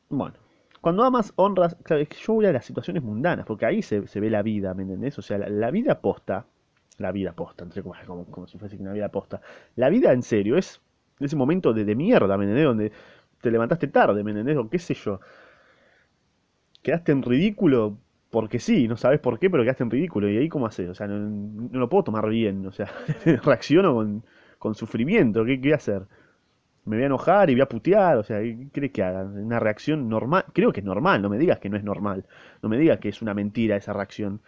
Bueno, 0.08 0.34
cuando 0.80 1.04
amas, 1.04 1.32
honras. 1.36 1.76
Claro, 1.82 2.02
es 2.02 2.08
que 2.08 2.16
yo 2.16 2.34
voy 2.34 2.46
a 2.46 2.52
las 2.52 2.64
situaciones 2.64 3.02
mundanas, 3.02 3.46
porque 3.46 3.66
ahí 3.66 3.82
se, 3.82 4.06
se 4.06 4.20
ve 4.20 4.30
la 4.30 4.42
vida, 4.42 4.74
¿me 4.74 4.82
entendés? 4.82 5.18
O 5.18 5.22
sea, 5.22 5.38
la, 5.38 5.70
vida 5.70 6.00
posta, 6.00 6.46
la 6.98 7.12
vida 7.12 7.32
posta, 7.32 7.64
entre 7.64 7.82
como, 7.82 8.24
como 8.26 8.46
si 8.46 8.58
fuese 8.58 8.76
una 8.76 8.92
vida 8.92 9.08
posta. 9.08 9.40
La 9.76 9.88
vida 9.88 10.12
en 10.12 10.22
serio 10.22 10.56
es 10.56 10.80
ese 11.20 11.36
momento 11.36 11.72
de, 11.72 11.84
de 11.84 11.94
mierda, 11.94 12.36
¿me 12.36 12.44
entendés? 12.44 12.64
Donde 12.66 12.92
te 13.40 13.50
levantaste 13.50 13.88
tarde, 13.88 14.22
¿me 14.24 14.30
entendés? 14.30 14.56
O 14.56 14.68
qué 14.68 14.78
sé 14.78 14.94
yo. 14.94 15.20
Quedaste 16.82 17.12
en 17.12 17.22
ridículo 17.22 17.98
porque 18.30 18.58
sí, 18.58 18.86
no 18.88 18.96
sabes 18.96 19.20
por 19.20 19.38
qué, 19.38 19.48
pero 19.50 19.62
quedaste 19.62 19.82
en 19.84 19.90
ridículo. 19.90 20.28
¿Y 20.28 20.36
ahí 20.36 20.48
cómo 20.48 20.66
haces? 20.66 20.88
O 20.88 20.94
sea, 20.94 21.06
no, 21.06 21.18
no 21.18 21.78
lo 21.78 21.88
puedo 21.88 22.04
tomar 22.04 22.28
bien, 22.28 22.66
o 22.66 22.72
sea, 22.72 22.90
reacciono 23.44 23.94
con, 23.94 24.24
con 24.58 24.74
sufrimiento, 24.74 25.44
¿qué, 25.44 25.60
qué 25.60 25.74
hacer? 25.74 26.02
Me 26.86 26.96
voy 26.96 27.02
a 27.02 27.06
enojar 27.06 27.50
y 27.50 27.54
voy 27.54 27.62
a 27.62 27.68
putear, 27.68 28.16
o 28.16 28.22
sea, 28.22 28.40
¿qué 28.40 28.68
crees 28.72 28.92
que 28.92 29.02
hagan? 29.02 29.36
Una 29.38 29.60
reacción 29.60 30.08
normal, 30.08 30.44
creo 30.52 30.72
que 30.72 30.80
es 30.80 30.86
normal, 30.86 31.20
no 31.20 31.28
me 31.28 31.38
digas 31.38 31.58
que 31.58 31.68
no 31.68 31.76
es 31.76 31.84
normal, 31.84 32.24
no 32.62 32.68
me 32.68 32.78
digas 32.78 32.98
que 33.00 33.08
es 33.08 33.20
una 33.22 33.34
mentira 33.34 33.76
esa 33.76 33.92
reacción, 33.92 34.40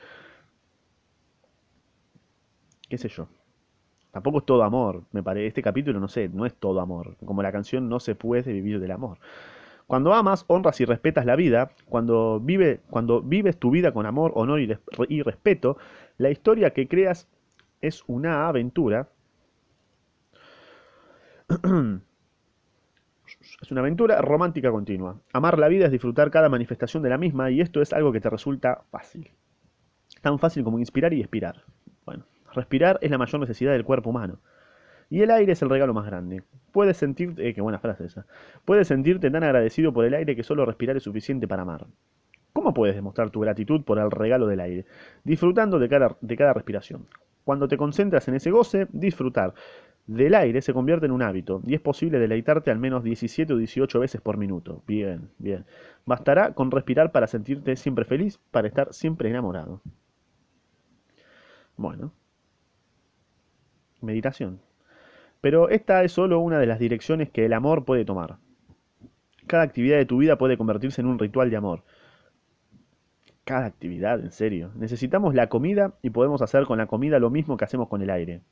qué 2.89 2.99
sé 2.99 3.09
yo. 3.09 3.29
Tampoco 4.13 4.39
es 4.39 4.47
todo 4.47 4.63
amor, 4.63 5.05
me 5.13 5.23
parece, 5.23 5.49
este 5.49 5.63
capítulo 5.63 6.01
no 6.01 6.09
sé, 6.09 6.29
no 6.29 6.47
es 6.47 6.55
todo 6.55 6.81
amor, 6.81 7.17
como 7.27 7.43
la 7.43 7.53
canción 7.53 7.89
no 7.89 8.01
se 8.01 8.15
puede 8.15 8.53
vivir 8.53 8.81
del 8.81 8.93
amor. 8.93 9.19
Cuando 9.87 10.15
amas, 10.15 10.45
honras 10.49 10.81
y 10.81 10.85
respetas 10.85 11.27
la 11.27 11.37
vida, 11.37 11.73
cuando, 11.87 12.41
vive, 12.41 12.81
cuando 12.91 13.23
vives 13.23 13.57
tu 13.59 13.71
vida 13.71 13.93
con 13.93 14.07
amor, 14.07 14.33
honor 14.35 14.61
y, 14.61 14.77
y 15.09 15.23
respeto, 15.23 15.79
la 16.19 16.31
historia 16.31 16.73
que 16.73 16.89
creas 16.89 17.29
es 17.81 18.05
una 18.07 18.49
aventura 18.49 19.09
Es 23.61 23.71
una 23.71 23.81
aventura 23.81 24.21
romántica 24.21 24.71
continua. 24.71 25.21
Amar 25.33 25.59
la 25.59 25.69
vida 25.69 25.87
es 25.87 25.93
disfrutar 25.93 26.31
cada 26.31 26.49
manifestación 26.49 27.03
de 27.03 27.09
la 27.09 27.19
misma 27.19 27.51
y 27.51 27.61
esto 27.61 27.81
es 27.81 27.93
algo 27.93 28.13
que 28.13 28.21
te 28.21 28.31
resulta 28.31 28.83
fácil. 28.91 29.31
Tan 30.23 30.39
fácil 30.39 30.65
como 30.65 30.79
inspirar 30.79 31.13
y 31.13 31.21
expirar. 31.21 31.65
Bueno, 32.05 32.25
respirar 32.55 32.99
es 33.03 33.11
la 33.11 33.19
mayor 33.19 33.41
necesidad 33.41 33.73
del 33.73 33.85
cuerpo 33.85 34.11
humano. 34.11 34.39
Y 35.11 35.23
el 35.23 35.31
aire 35.31 35.53
es 35.53 35.63
el 35.63 35.71
regalo 35.71 35.95
más 35.95 36.07
grande. 36.07 36.43
Puedes 36.73 36.99
sentirte, 36.99 37.49
eh, 37.49 37.55
qué 37.55 37.61
buena 37.61 37.79
frase 37.79 38.05
esa. 38.05 38.27
Puedes 38.65 38.89
sentirte 38.89 39.31
tan 39.31 39.43
agradecido 39.43 39.93
por 39.93 40.05
el 40.05 40.15
aire 40.15 40.37
que 40.37 40.43
solo 40.43 40.67
respirar 40.67 40.97
es 40.97 41.03
suficiente 41.03 41.49
para 41.49 41.63
amar. 41.63 41.87
¿Cómo 42.53 42.75
puedes 42.75 42.95
demostrar 42.95 43.31
tu 43.31 43.41
gratitud 43.41 43.85
por 43.85 43.99
el 43.99 44.11
regalo 44.11 44.47
del 44.47 44.61
aire? 44.61 44.85
Disfrutando 45.25 45.79
de 45.79 45.89
cada, 45.89 46.17
de 46.21 46.37
cada 46.37 46.53
respiración. 46.53 47.07
Cuando 47.45 47.69
te 47.69 47.79
concentras 47.79 48.29
en 48.29 48.35
ese 48.35 48.51
goce, 48.51 48.89
disfrutar 48.93 49.55
del 50.09 50.35
aire 50.35 50.63
se 50.63 50.73
convierte 50.73 51.07
en 51.07 51.13
un 51.13 51.23
hábito 51.23 51.63
y 51.65 51.75
es 51.75 51.81
posible 51.81 52.19
deleitarte 52.19 52.71
al 52.71 52.79
menos 52.79 53.05
17 53.05 53.53
o 53.53 53.57
18 53.57 54.01
veces 54.01 54.21
por 54.21 54.39
minuto. 54.39 54.83
Bien, 54.87 55.29
bien. 55.39 55.67
Bastará 56.07 56.55
con 56.55 56.71
respirar 56.71 57.13
para 57.13 57.27
sentirte 57.29 57.77
siempre 57.77 58.05
feliz, 58.05 58.41
para 58.51 58.67
estar 58.67 58.93
siempre 58.93 59.29
enamorado. 59.29 59.83
Bueno. 61.77 62.13
Meditación. 64.01 64.61
Pero 65.41 65.69
esta 65.69 66.03
es 66.03 66.11
solo 66.11 66.41
una 66.41 66.59
de 66.59 66.67
las 66.67 66.81
direcciones 66.81 67.31
que 67.31 67.45
el 67.45 67.53
amor 67.53 67.85
puede 67.85 68.05
tomar. 68.05 68.39
Cada 69.47 69.63
actividad 69.63 69.99
de 69.99 70.07
tu 70.07 70.19
vida 70.19 70.37
puede 70.37 70.57
convertirse 70.59 71.01
en 71.01 71.07
un 71.07 71.19
ritual 71.19 71.51
de 71.51 71.57
amor 71.57 71.85
cada 73.49 73.65
actividad, 73.65 74.21
en 74.21 74.31
serio. 74.31 74.73
Necesitamos 74.75 75.35
la 75.35 75.49
comida 75.49 75.95
y 76.03 76.11
podemos 76.11 76.43
hacer 76.43 76.67
con 76.67 76.77
la 76.77 76.87
comida 76.87 77.19
lo 77.19 77.31
mismo 77.31 77.57
que 77.57 77.65
hacemos 77.65 77.89
con 77.89 78.03
el 78.03 78.11
aire. 78.11 78.43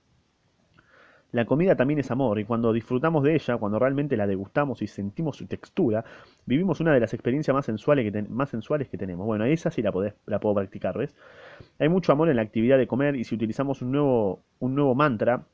La 1.37 1.45
comida 1.45 1.77
también 1.77 2.01
es 2.01 2.11
amor 2.11 2.39
y 2.39 2.47
cuando 2.47 2.73
disfrutamos 2.73 3.23
de 3.23 3.35
ella, 3.35 3.59
cuando 3.59 3.79
realmente 3.79 4.17
la 4.17 4.27
degustamos 4.27 4.81
y 4.81 4.87
sentimos 4.87 5.37
su 5.37 5.47
textura, 5.47 6.03
vivimos 6.47 6.81
una 6.81 6.95
de 6.95 7.01
las 7.01 7.13
experiencias 7.13 7.55
más 7.55 7.67
sensuales 7.67 8.11
que, 8.11 8.23
más 8.23 8.49
sensuales 8.49 8.89
que 8.89 8.97
tenemos. 8.97 9.27
Bueno, 9.27 9.45
esa 9.45 9.71
sí 9.71 9.83
la, 9.83 9.93
la 10.25 10.41
puedo 10.41 10.55
practicar, 10.55 10.97
¿ves? 10.97 11.15
Hay 11.79 11.91
mucho 11.91 12.11
amor 12.11 12.31
en 12.31 12.37
la 12.37 12.43
actividad 12.43 12.79
de 12.79 12.87
comer 12.87 13.17
y 13.17 13.25
si 13.25 13.35
utilizamos 13.35 13.83
un 13.83 13.93
nuevo, 13.93 14.45
un 14.61 14.75
nuevo 14.75 14.95
mantra, 14.95 15.45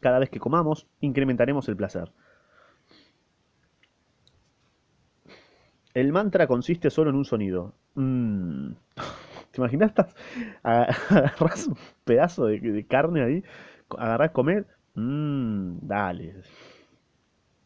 cada 0.00 0.18
vez 0.18 0.28
que 0.28 0.40
comamos, 0.40 0.88
incrementaremos 0.98 1.68
el 1.68 1.76
placer. 1.76 2.10
El 5.94 6.12
mantra 6.12 6.48
consiste 6.48 6.90
solo 6.90 7.10
en 7.10 7.16
un 7.16 7.24
sonido. 7.24 7.74
Mm. 7.94 8.72
¿Te 9.52 9.60
imaginas? 9.60 9.92
agarras 10.64 11.68
un 11.68 11.76
pedazo 12.02 12.46
de, 12.46 12.84
carne 12.88 13.22
ahí, 13.22 13.44
agarrás 13.96 14.32
comer. 14.32 14.66
Mmm, 14.96 15.78
dale. 15.82 16.34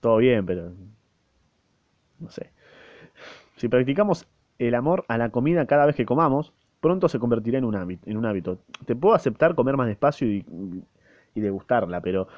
Todo 0.00 0.18
bien, 0.18 0.44
pero. 0.44 0.72
No 2.18 2.30
sé. 2.30 2.50
Si 3.56 3.68
practicamos 3.68 4.26
el 4.58 4.74
amor 4.74 5.04
a 5.08 5.16
la 5.16 5.30
comida 5.30 5.66
cada 5.66 5.86
vez 5.86 5.96
que 5.96 6.04
comamos, 6.04 6.52
pronto 6.80 7.08
se 7.08 7.18
convertirá 7.18 7.58
en 7.58 7.64
un 7.64 8.26
hábito. 8.26 8.58
Te 8.84 8.96
puedo 8.96 9.14
aceptar 9.14 9.54
comer 9.54 9.76
más 9.76 9.86
despacio 9.86 10.28
y, 10.28 10.44
degustarla, 11.34 12.02
pero 12.02 12.28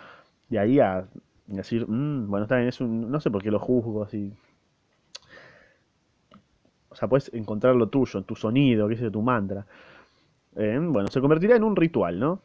de 0.49 0.59
ahí 0.61 0.79
a 0.79 1.05
decir, 1.47 1.87
mmm, 1.89 2.29
bueno, 2.29 2.45
está 2.45 2.57
bien, 2.57 2.69
es 2.69 2.81
un, 2.81 3.11
no 3.11 3.21
sé 3.21 3.31
por 3.31 3.43
qué 3.43 3.51
lo 3.51 3.59
juzgo 3.59 4.05
así. 4.05 4.33
O 6.91 6.95
sea, 6.95 7.09
puedes 7.09 7.33
encontrar 7.35 7.75
lo 7.75 7.89
tuyo, 7.89 8.23
tu 8.23 8.37
sonido, 8.37 8.87
qué 8.87 8.97
sé 8.97 9.11
tu 9.11 9.23
mantra. 9.23 9.67
Eh, 10.57 10.79
bueno, 10.81 11.09
se 11.09 11.21
convertirá 11.21 11.57
en 11.57 11.65
un 11.65 11.75
ritual, 11.75 12.21
¿no? 12.21 12.43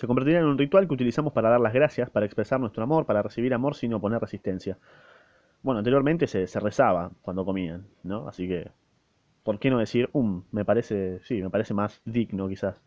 Se 0.00 0.06
convertirá 0.06 0.40
en 0.40 0.46
un 0.46 0.56
ritual 0.56 0.88
que 0.88 0.94
utilizamos 0.94 1.34
para 1.34 1.50
dar 1.50 1.60
las 1.60 1.74
gracias, 1.74 2.08
para 2.08 2.24
expresar 2.24 2.58
nuestro 2.58 2.82
amor, 2.82 3.04
para 3.04 3.20
recibir 3.20 3.52
amor 3.52 3.74
sin 3.74 3.92
oponer 3.92 4.18
resistencia. 4.18 4.78
Bueno, 5.62 5.80
anteriormente 5.80 6.26
se, 6.26 6.46
rezaba 6.58 7.10
cuando 7.20 7.44
comían, 7.44 7.86
¿no? 8.02 8.26
Así 8.26 8.48
que, 8.48 8.70
¿por 9.42 9.58
qué 9.58 9.68
no 9.68 9.76
decir, 9.76 10.08
um, 10.14 10.42
me 10.52 10.64
parece, 10.64 11.20
sí, 11.24 11.42
me 11.42 11.50
parece 11.50 11.74
más 11.74 12.00
digno 12.06 12.48
quizás? 12.48 12.80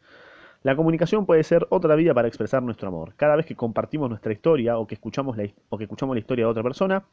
La 0.64 0.76
comunicación 0.76 1.28
puede 1.28 1.44
ser 1.44 1.68
otra 1.70 1.94
vía 1.94 2.16
para 2.16 2.28
expresar 2.28 2.64
nuestro 2.64 2.88
amor. 2.88 3.14
Cada 3.16 3.36
vez 3.36 3.46
que 3.46 3.56
compartimos 3.56 4.10
nuestra 4.10 4.34
historia 4.34 4.80
o 4.80 4.88
que 4.88 4.96
escuchamos 4.96 5.38
la, 5.38 5.48
o 5.70 5.78
que 5.78 5.84
escuchamos 5.84 6.16
la 6.16 6.20
historia 6.20 6.46
de 6.46 6.50
otra 6.50 6.64
persona, 6.64 7.04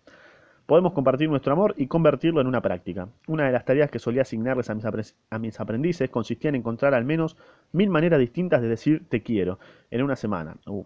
Podemos 0.71 0.93
compartir 0.93 1.29
nuestro 1.29 1.53
amor 1.53 1.75
y 1.79 1.89
convertirlo 1.89 2.41
en 2.41 2.47
una 2.47 2.61
práctica. 2.61 3.09
Una 3.27 3.45
de 3.45 3.50
las 3.50 3.65
tareas 3.65 3.91
que 3.91 3.99
solía 3.99 4.23
asignarles 4.23 4.71
a 4.71 5.39
mis, 5.41 5.59
aprendices 5.59 6.09
consistía 6.11 6.50
en 6.50 6.55
encontrar 6.55 6.95
al 6.95 7.05
menos 7.05 7.37
mil 7.73 7.91
maneras 7.91 8.21
distintas 8.21 8.62
de 8.62 8.69
decir 8.69 9.03
te 9.09 9.21
quiero 9.21 9.59
en 9.91 10.05
una 10.05 10.15
semana. 10.15 10.59
Uh, 10.69 10.85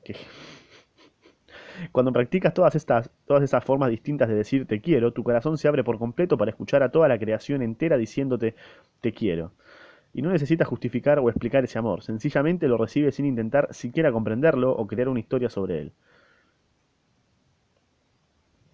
Cuando 1.92 2.14
practicas 2.14 2.54
todas 2.54 2.74
estas, 2.76 3.10
todas 3.26 3.42
esas 3.42 3.62
formas 3.62 3.90
distintas 3.90 4.30
de 4.30 4.36
decir 4.36 4.66
te 4.66 4.80
quiero, 4.80 5.12
tu 5.12 5.22
corazón 5.22 5.58
se 5.58 5.68
abre 5.68 5.84
por 5.84 5.98
completo 5.98 6.38
para 6.38 6.50
escuchar 6.50 6.82
a 6.82 6.88
toda 6.88 7.06
la 7.06 7.18
creación 7.18 7.60
entera 7.60 7.98
diciéndote 7.98 8.54
te 9.02 9.12
quiero. 9.12 9.52
Y 10.14 10.22
no 10.22 10.30
necesitas 10.30 10.66
justificar 10.66 11.18
o 11.18 11.28
explicar 11.28 11.62
ese 11.62 11.78
amor, 11.78 12.02
sencillamente 12.02 12.68
lo 12.68 12.78
recibes 12.78 13.16
sin 13.16 13.26
intentar 13.26 13.68
siquiera 13.74 14.10
comprenderlo 14.10 14.72
o 14.72 14.86
crear 14.86 15.10
una 15.10 15.20
historia 15.20 15.50
sobre 15.50 15.78
él. 15.78 15.92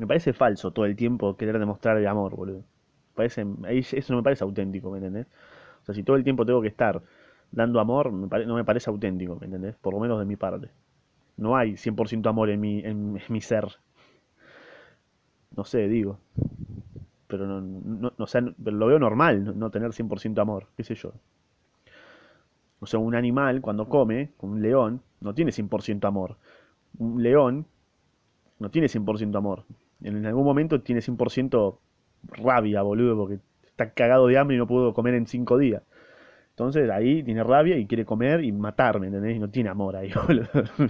Me 0.01 0.07
parece 0.07 0.33
falso 0.33 0.71
todo 0.71 0.87
el 0.87 0.97
tiempo 0.97 1.37
querer 1.37 1.59
demostrar 1.59 1.99
el 1.99 2.07
amor, 2.07 2.35
boludo. 2.35 2.65
Parece, 3.15 3.45
eso 3.69 4.13
no 4.15 4.21
me 4.21 4.23
parece 4.23 4.43
auténtico, 4.45 4.91
¿me 4.91 4.97
entendés? 4.97 5.27
O 5.83 5.85
sea, 5.85 5.95
si 5.95 6.03
todo 6.03 6.17
el 6.17 6.25
tiempo 6.25 6.47
tengo 6.47 6.63
que 6.63 6.69
estar 6.69 7.03
dando 7.53 7.81
amor, 7.81 8.11
no 8.11 8.55
me 8.55 8.65
parece 8.65 8.89
auténtico, 8.89 9.37
¿me 9.37 9.45
entendés? 9.45 9.77
Por 9.77 9.93
lo 9.93 10.01
menos 10.01 10.19
de 10.19 10.25
mi 10.25 10.37
parte. 10.37 10.71
No 11.37 11.55
hay 11.55 11.77
100% 11.77 12.27
amor 12.31 12.49
en 12.49 12.61
mi, 12.63 12.81
en, 12.81 13.21
mi 13.29 13.41
ser. 13.43 13.67
No 15.55 15.65
sé, 15.65 15.87
digo. 15.87 16.19
Pero 17.27 17.47
no, 17.47 17.61
no, 17.61 18.13
lo 18.71 18.87
veo 18.87 18.99
normal 18.99 19.59
no 19.59 19.71
tener 19.71 19.91
100% 19.91 20.41
amor, 20.41 20.69
qué 20.79 20.83
sé 20.83 20.95
yo. 20.95 21.13
O 22.81 22.87
sea, 22.87 22.99
un 22.99 23.15
animal 23.15 23.61
cuando 23.61 23.87
come, 23.87 24.31
un 24.41 24.63
león, 24.63 25.03
no 25.21 25.35
tiene 25.35 25.53
100% 25.53 26.09
amor. 26.09 26.39
Un 26.97 27.23
león 27.23 27.67
no 28.59 28.71
tiene 28.71 28.89
100% 28.89 29.37
amor 29.37 29.65
en 30.03 30.27
algún 30.27 30.45
momento 30.45 30.81
tiene 30.81 31.01
100% 31.01 31.79
rabia, 32.23 32.83
boludo, 32.83 33.17
porque 33.17 33.39
está 33.67 33.93
cagado 33.93 34.27
de 34.27 34.39
hambre 34.39 34.57
y 34.57 34.59
no 34.59 34.67
pudo 34.67 34.93
comer 34.95 35.15
en 35.15 35.27
5 35.27 35.59
días. 35.59 35.83
Entonces 36.51 36.91
ahí 36.91 37.23
tiene 37.23 37.43
rabia 37.43 37.79
y 37.79 37.87
quiere 37.87 38.05
comer 38.05 38.45
y 38.45 38.53
matarme, 38.53 39.07
¿entendés? 39.07 39.37
Y 39.37 39.39
no 39.39 39.49
tiene 39.49 39.71
amor 39.71 39.97
ahí, 39.97 40.13
boludo. 40.27 40.49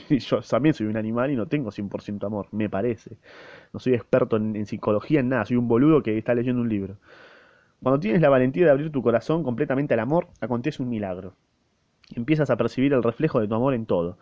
Y 0.08 0.18
yo 0.18 0.40
también 0.42 0.74
soy 0.74 0.86
un 0.86 0.96
animal 0.96 1.30
y 1.30 1.36
no 1.36 1.46
tengo 1.46 1.70
100% 1.70 2.24
amor, 2.24 2.48
me 2.50 2.68
parece. 2.68 3.18
No 3.72 3.78
soy 3.78 3.94
experto 3.94 4.36
en, 4.36 4.56
en, 4.56 4.66
psicología, 4.66 5.20
en 5.20 5.28
nada, 5.28 5.44
soy 5.44 5.56
un 5.56 5.68
boludo 5.68 6.02
que 6.02 6.18
está 6.18 6.34
leyendo 6.34 6.60
un 6.60 6.68
libro. 6.68 6.96
Cuando 7.82 8.00
tienes 8.00 8.20
la 8.20 8.28
valentía 8.28 8.64
de 8.64 8.72
abrir 8.72 8.90
tu 8.90 9.02
corazón 9.02 9.42
completamente 9.42 9.94
al 9.94 10.00
amor, 10.00 10.28
acontece 10.40 10.82
un 10.82 10.88
milagro. 10.88 11.34
Empiezas 12.14 12.50
a 12.50 12.56
percibir 12.56 12.92
el 12.92 13.02
reflejo 13.02 13.40
de 13.40 13.46
tu 13.46 13.54
amor 13.54 13.74
en 13.74 13.86
todo. 13.86 14.18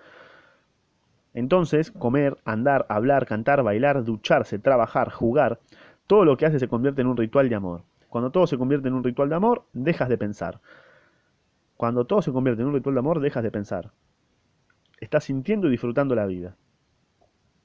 Entonces, 1.34 1.90
comer, 1.90 2.38
andar, 2.44 2.86
hablar, 2.88 3.26
cantar, 3.26 3.62
bailar, 3.62 4.04
ducharse, 4.04 4.58
trabajar, 4.58 5.10
jugar, 5.10 5.60
todo 6.06 6.24
lo 6.24 6.36
que 6.36 6.46
haces 6.46 6.60
se 6.60 6.68
convierte 6.68 7.02
en 7.02 7.06
un 7.06 7.16
ritual 7.16 7.48
de 7.48 7.54
amor. 7.54 7.82
Cuando 8.08 8.30
todo 8.30 8.46
se 8.46 8.56
convierte 8.56 8.88
en 8.88 8.94
un 8.94 9.04
ritual 9.04 9.28
de 9.28 9.34
amor, 9.34 9.66
dejas 9.72 10.08
de 10.08 10.18
pensar. 10.18 10.60
Cuando 11.76 12.06
todo 12.06 12.22
se 12.22 12.32
convierte 12.32 12.62
en 12.62 12.68
un 12.68 12.74
ritual 12.74 12.94
de 12.94 12.98
amor, 13.00 13.20
dejas 13.20 13.42
de 13.42 13.50
pensar. 13.50 13.92
Estás 15.00 15.24
sintiendo 15.24 15.68
y 15.68 15.70
disfrutando 15.70 16.14
la 16.14 16.26
vida. 16.26 16.56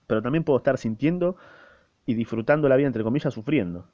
Pero 0.07 0.21
también 0.21 0.43
puedo 0.43 0.57
estar 0.57 0.77
sintiendo 0.77 1.37
y 2.05 2.13
disfrutando 2.13 2.67
la 2.69 2.75
vida, 2.75 2.87
entre 2.87 3.03
comillas, 3.03 3.33
sufriendo. 3.33 3.87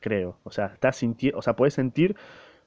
Creo. 0.00 0.38
O 0.44 0.50
sea, 0.50 0.66
estás 0.66 0.96
sintiendo, 0.96 1.38
o 1.38 1.42
sea, 1.42 1.56
puedes 1.56 1.74
sentir 1.74 2.16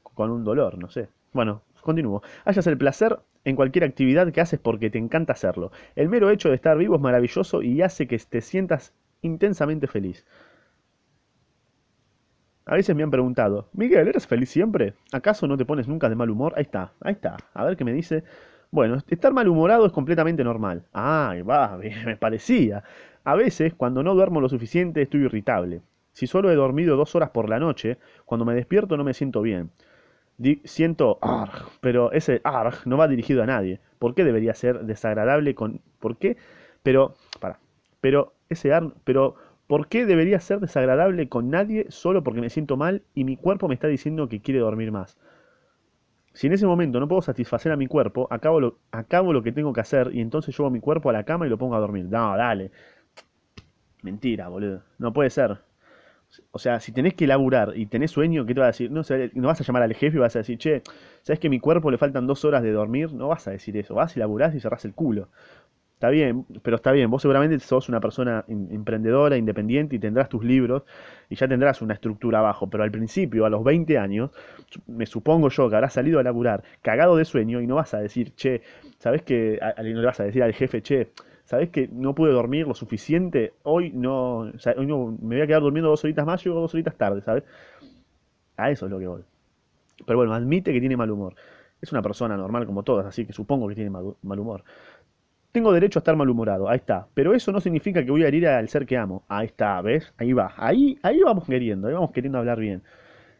con 0.03 0.29
un 0.29 0.43
dolor, 0.43 0.77
no 0.77 0.89
sé. 0.89 1.09
Bueno, 1.33 1.63
Continúo. 1.81 2.21
Hayas 2.45 2.67
el 2.67 2.77
placer 2.77 3.19
en 3.43 3.55
cualquier 3.55 3.83
actividad 3.83 4.31
que 4.31 4.41
haces 4.41 4.59
porque 4.59 4.89
te 4.89 4.97
encanta 4.97 5.33
hacerlo. 5.33 5.71
El 5.95 6.09
mero 6.09 6.29
hecho 6.29 6.49
de 6.49 6.55
estar 6.55 6.77
vivo 6.77 6.95
es 6.95 7.01
maravilloso 7.01 7.61
y 7.61 7.81
hace 7.81 8.07
que 8.07 8.17
te 8.17 8.41
sientas 8.41 8.93
intensamente 9.21 9.87
feliz. 9.87 10.25
A 12.65 12.75
veces 12.75 12.95
me 12.95 13.03
han 13.03 13.11
preguntado, 13.11 13.69
Miguel, 13.73 14.07
¿eres 14.07 14.27
feliz 14.27 14.49
siempre? 14.49 14.93
¿Acaso 15.11 15.47
no 15.47 15.57
te 15.57 15.65
pones 15.65 15.87
nunca 15.87 16.09
de 16.09 16.15
mal 16.15 16.29
humor? 16.29 16.53
Ahí 16.55 16.63
está, 16.63 16.93
ahí 17.01 17.13
está. 17.13 17.37
A 17.53 17.65
ver 17.65 17.75
qué 17.75 17.83
me 17.83 17.93
dice. 17.93 18.23
Bueno, 18.69 18.97
estar 19.09 19.33
malhumorado 19.33 19.85
es 19.85 19.91
completamente 19.91 20.43
normal. 20.43 20.85
Ah, 20.93 21.35
va, 21.47 21.77
me 22.05 22.15
parecía. 22.17 22.83
A 23.23 23.35
veces, 23.35 23.73
cuando 23.73 24.03
no 24.03 24.13
duermo 24.15 24.41
lo 24.41 24.49
suficiente, 24.49 25.01
estoy 25.01 25.21
irritable. 25.21 25.81
Si 26.13 26.27
solo 26.27 26.51
he 26.51 26.55
dormido 26.55 26.95
dos 26.95 27.15
horas 27.15 27.31
por 27.31 27.49
la 27.49 27.59
noche, 27.59 27.97
cuando 28.25 28.45
me 28.45 28.53
despierto 28.53 28.95
no 28.95 29.03
me 29.03 29.13
siento 29.13 29.41
bien 29.41 29.71
siento 30.63 31.19
arg, 31.21 31.69
pero 31.81 32.11
ese 32.11 32.41
arg 32.43 32.75
no 32.85 32.97
va 32.97 33.07
dirigido 33.07 33.43
a 33.43 33.45
nadie. 33.45 33.79
¿Por 33.99 34.15
qué 34.15 34.23
debería 34.23 34.53
ser 34.53 34.81
desagradable 34.85 35.55
con 35.55 35.81
por 35.99 36.17
qué? 36.17 36.37
Pero 36.83 37.15
para. 37.39 37.59
Pero 38.01 38.33
ese 38.49 38.73
arg, 38.73 38.93
pero 39.03 39.35
¿por 39.67 39.87
qué 39.87 40.05
debería 40.05 40.39
ser 40.39 40.59
desagradable 40.59 41.29
con 41.29 41.49
nadie 41.49 41.85
solo 41.89 42.23
porque 42.23 42.41
me 42.41 42.49
siento 42.49 42.77
mal 42.77 43.03
y 43.13 43.23
mi 43.23 43.37
cuerpo 43.37 43.67
me 43.67 43.75
está 43.75 43.87
diciendo 43.87 44.27
que 44.29 44.41
quiere 44.41 44.59
dormir 44.59 44.91
más? 44.91 45.17
Si 46.33 46.47
en 46.47 46.53
ese 46.53 46.65
momento 46.65 46.99
no 46.99 47.07
puedo 47.07 47.21
satisfacer 47.21 47.71
a 47.71 47.77
mi 47.77 47.87
cuerpo, 47.87 48.27
acabo 48.31 48.59
lo, 48.59 48.77
acabo 48.91 49.33
lo 49.33 49.43
que 49.43 49.51
tengo 49.51 49.73
que 49.73 49.81
hacer 49.81 50.11
y 50.13 50.21
entonces 50.21 50.57
llevo 50.57 50.69
mi 50.69 50.79
cuerpo 50.79 51.09
a 51.09 51.13
la 51.13 51.23
cama 51.25 51.45
y 51.45 51.49
lo 51.49 51.57
pongo 51.57 51.75
a 51.75 51.79
dormir. 51.79 52.05
No, 52.05 52.35
dale. 52.37 52.71
Mentira, 54.03 54.47
boludo. 54.47 54.83
No 54.99 55.13
puede 55.13 55.29
ser. 55.29 55.59
O 56.51 56.59
sea, 56.59 56.79
si 56.79 56.91
tenés 56.91 57.13
que 57.13 57.27
laburar 57.27 57.73
y 57.75 57.85
tenés 57.87 58.11
sueño, 58.11 58.45
¿qué 58.45 58.53
te 58.53 58.59
va 58.59 58.67
a 58.67 58.69
decir? 58.69 58.91
No, 58.91 59.01
vas 59.47 59.61
a 59.61 59.63
llamar 59.63 59.83
al 59.83 59.93
jefe 59.93 60.17
y 60.17 60.19
vas 60.19 60.35
a 60.35 60.39
decir, 60.39 60.57
che, 60.57 60.81
¿sabes 61.23 61.39
que 61.39 61.47
a 61.47 61.49
mi 61.49 61.59
cuerpo 61.59 61.91
le 61.91 61.97
faltan 61.97 62.27
dos 62.27 62.45
horas 62.45 62.63
de 62.63 62.71
dormir? 62.71 63.13
No 63.13 63.27
vas 63.27 63.47
a 63.47 63.51
decir 63.51 63.75
eso. 63.77 63.95
Vas 63.95 64.15
y 64.15 64.19
laburás 64.19 64.55
y 64.55 64.59
cerrás 64.59 64.85
el 64.85 64.93
culo. 64.93 65.29
Está 65.95 66.09
bien, 66.09 66.45
pero 66.63 66.77
está 66.77 66.91
bien. 66.91 67.11
Vos 67.11 67.21
seguramente 67.21 67.59
sos 67.59 67.87
una 67.87 67.99
persona 67.99 68.43
emprendedora, 68.47 69.37
independiente 69.37 69.97
y 69.97 69.99
tendrás 69.99 70.29
tus 70.29 70.43
libros 70.43 70.83
y 71.29 71.35
ya 71.35 71.47
tendrás 71.47 71.81
una 71.83 71.93
estructura 71.93 72.39
abajo. 72.39 72.67
Pero 72.69 72.83
al 72.83 72.91
principio, 72.91 73.45
a 73.45 73.49
los 73.51 73.63
20 73.63 73.99
años, 73.99 74.31
me 74.87 75.05
supongo 75.05 75.49
yo 75.49 75.69
que 75.69 75.75
habrás 75.75 75.93
salido 75.93 76.19
a 76.19 76.23
laburar 76.23 76.63
cagado 76.81 77.17
de 77.17 77.25
sueño 77.25 77.61
y 77.61 77.67
no 77.67 77.75
vas 77.75 77.93
a 77.93 77.99
decir, 77.99 78.33
che, 78.35 78.61
¿sabes 78.97 79.21
que 79.21 79.59
No 79.77 79.83
le 79.83 80.05
vas 80.05 80.19
a 80.19 80.23
decir 80.23 80.41
al 80.41 80.53
jefe, 80.53 80.81
che, 80.81 81.09
¿sabes 81.51 81.69
que 81.69 81.89
no 81.91 82.15
pude 82.15 82.31
dormir 82.31 82.65
lo 82.65 82.73
suficiente? 82.73 83.51
Hoy 83.63 83.91
no, 83.93 84.37
o 84.37 84.59
sea, 84.59 84.73
hoy 84.77 84.85
no 84.85 85.17
me 85.21 85.35
voy 85.35 85.41
a 85.41 85.47
quedar 85.47 85.61
durmiendo 85.61 85.89
dos 85.89 86.01
horitas 86.05 86.25
más, 86.25 86.41
llego 86.41 86.61
dos 86.61 86.73
horitas 86.73 86.95
tarde, 86.95 87.21
¿sabes? 87.21 87.43
A 88.55 88.71
eso 88.71 88.85
es 88.85 88.91
lo 88.91 88.97
que 88.99 89.07
voy. 89.07 89.21
Pero 90.05 90.17
bueno, 90.17 90.33
admite 90.33 90.71
que 90.71 90.79
tiene 90.79 90.95
mal 90.95 91.11
humor. 91.11 91.35
Es 91.81 91.91
una 91.91 92.01
persona 92.01 92.37
normal 92.37 92.65
como 92.65 92.83
todas, 92.83 93.05
así 93.05 93.25
que 93.25 93.33
supongo 93.33 93.67
que 93.67 93.75
tiene 93.75 93.89
mal, 93.89 94.39
humor. 94.39 94.63
Tengo 95.51 95.73
derecho 95.73 95.99
a 95.99 96.01
estar 96.01 96.15
malhumorado, 96.15 96.69
ahí 96.69 96.77
está. 96.77 97.07
Pero 97.13 97.33
eso 97.33 97.51
no 97.51 97.59
significa 97.59 98.05
que 98.05 98.11
voy 98.11 98.23
a 98.23 98.29
herir 98.29 98.47
al 98.47 98.69
ser 98.69 98.85
que 98.85 98.97
amo. 98.97 99.25
Ahí 99.27 99.47
está, 99.47 99.81
¿ves? 99.81 100.13
Ahí 100.17 100.31
va. 100.31 100.53
Ahí, 100.55 100.97
ahí 101.03 101.19
vamos 101.19 101.45
queriendo, 101.45 101.89
ahí 101.89 101.93
vamos 101.93 102.11
queriendo 102.11 102.37
hablar 102.37 102.59
bien. 102.59 102.81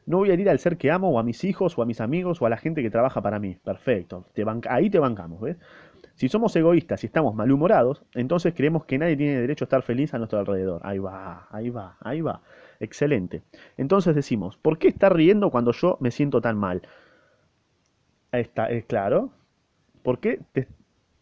No 0.06 0.18
voy 0.18 0.32
a 0.32 0.34
herir 0.34 0.50
al 0.50 0.60
ser 0.60 0.76
que 0.76 0.92
amo, 0.92 1.12
o 1.12 1.20
a 1.20 1.24
mis 1.24 1.46
hijos, 1.46 1.78
o 1.78 1.82
a 1.82 1.86
mis 1.86 2.02
amigos, 2.02 2.42
o 2.42 2.46
a 2.46 2.50
la 2.50 2.58
gente 2.58 2.82
que 2.82 2.90
trabaja 2.90 3.22
para 3.22 3.40
mí. 3.40 3.56
Perfecto. 3.64 4.26
Ahí 4.68 4.90
te 4.90 5.00
bancamos, 5.00 5.40
¿ves? 5.40 5.56
Si 6.22 6.30
somos 6.30 6.56
egoístas 6.56 7.04
y 7.04 7.08
estamos 7.08 7.34
malhumorados, 7.34 8.04
entonces 8.14 8.54
creemos 8.56 8.86
que 8.86 9.00
nadie 9.00 9.18
tiene 9.18 9.42
derecho 9.42 9.64
a 9.64 9.66
estar 9.66 9.82
feliz 9.82 10.14
a 10.14 10.20
nuestro 10.20 10.38
alrededor. 10.38 10.80
Ahí 10.84 11.00
va, 11.00 11.48
ahí 11.50 11.72
va, 11.72 11.98
ahí 12.00 12.22
va. 12.22 12.42
Excelente. 12.80 13.42
Entonces 13.76 14.14
decimos, 14.14 14.56
¿por 14.56 14.78
qué 14.78 14.88
estar 14.90 15.16
riendo 15.16 15.50
cuando 15.50 15.72
yo 15.72 15.98
me 16.00 16.12
siento 16.12 16.40
tan 16.40 16.60
mal? 16.60 16.84
Ahí 18.32 18.42
está, 18.42 18.70
es 18.70 18.86
claro. 18.86 19.32
¿Por 20.04 20.20
qué 20.20 20.40
te, 20.52 20.68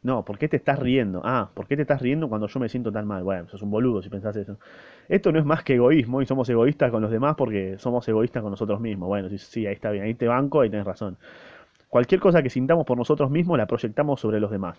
no, 0.02 0.26
¿por 0.26 0.38
qué 0.38 0.50
te 0.50 0.58
estás 0.58 0.78
riendo? 0.78 1.22
Ah, 1.24 1.50
¿por 1.54 1.66
qué 1.66 1.78
te 1.78 1.84
estás 1.84 2.02
riendo 2.02 2.28
cuando 2.28 2.48
yo 2.48 2.60
me 2.60 2.68
siento 2.68 2.92
tan 2.92 3.08
mal? 3.08 3.24
Bueno, 3.24 3.48
sos 3.48 3.62
un 3.62 3.72
boludo 3.72 4.02
si 4.02 4.10
pensás 4.10 4.36
eso. 4.36 4.58
Esto 5.08 5.32
no 5.32 5.40
es 5.40 5.46
más 5.46 5.64
que 5.64 5.76
egoísmo 5.76 6.22
y 6.22 6.26
somos 6.26 6.50
egoístas 6.50 6.92
con 6.92 7.02
los 7.02 7.12
demás 7.12 7.36
porque 7.38 7.78
somos 7.78 8.06
egoístas 8.10 8.44
con 8.44 8.52
nosotros 8.52 8.82
mismos. 8.82 9.08
Bueno, 9.08 9.30
sí, 9.30 9.38
sí, 9.38 9.66
ahí 9.66 9.76
está 9.76 9.92
bien, 9.92 10.04
ahí 10.04 10.14
te 10.14 10.28
banco, 10.28 10.60
ahí 10.60 10.70
tenés 10.70 10.86
razón. 10.86 11.18
Cualquier 11.90 12.22
cosa 12.22 12.44
que 12.44 12.50
sintamos 12.50 12.86
por 12.86 12.98
nosotros 12.98 13.32
mismos 13.32 13.58
la 13.58 13.66
proyectamos 13.66 14.22
sobre 14.22 14.40
los 14.40 14.52
demás. 14.52 14.78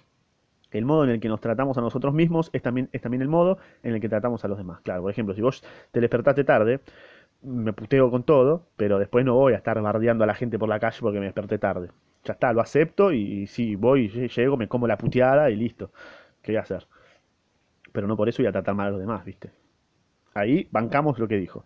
El 0.71 0.85
modo 0.85 1.03
en 1.05 1.11
el 1.11 1.21
que 1.21 1.29
nos 1.29 1.41
tratamos 1.41 1.77
a 1.77 1.81
nosotros 1.81 2.15
mismos 2.15 2.51
es 2.53 2.63
también, 2.63 2.89
el 2.93 3.29
modo 3.29 3.59
en 3.83 3.95
el 3.95 4.01
que 4.01 4.09
tratamos 4.09 4.45
a 4.45 4.49
los 4.49 4.57
demás. 4.57 4.81
Claro, 4.83 5.03
por 5.03 5.11
ejemplo, 5.11 5.35
si 5.35 5.43
vos 5.43 5.65
te 5.91 6.01
despertaste 6.01 6.45
tarde, 6.45 6.81
me 7.43 7.73
puteo 7.73 8.11
con 8.11 8.23
todo, 8.23 8.67
pero 8.77 9.01
después 9.01 9.25
no 9.25 9.35
voy 9.35 9.55
a 9.55 9.57
estar 9.57 9.81
bardeando 9.83 10.23
a 10.23 10.27
la 10.29 10.35
gente 10.35 10.59
por 10.59 10.69
la 10.69 10.79
calle 10.79 10.99
porque 11.01 11.19
me 11.19 11.25
desperté 11.25 11.59
tarde. 11.59 11.91
Ya 12.25 12.35
está, 12.35 12.53
lo 12.53 12.61
acepto 12.61 13.13
y, 13.13 13.49
si 13.49 13.75
voy, 13.75 14.09
llego, 14.09 14.57
me 14.57 14.69
como 14.69 14.87
la 14.87 14.97
puteada 14.97 15.51
y 15.51 15.57
listo. 15.57 15.91
¿Qué 16.43 16.53
voy 16.53 16.59
a 16.59 16.61
hacer? 16.61 16.87
Pero 17.91 18.07
no 18.07 18.17
por 18.17 18.29
eso 18.29 18.43
voy 18.43 18.49
a 18.49 18.53
tratar 18.53 18.77
mal 18.77 18.89
a 18.89 18.91
los 18.91 19.01
demás, 19.01 19.25
¿viste? 19.25 19.51
Ahí 20.35 20.69
bancamos 20.71 21.19
lo 21.19 21.27
que 21.27 21.39
dijo. 21.39 21.65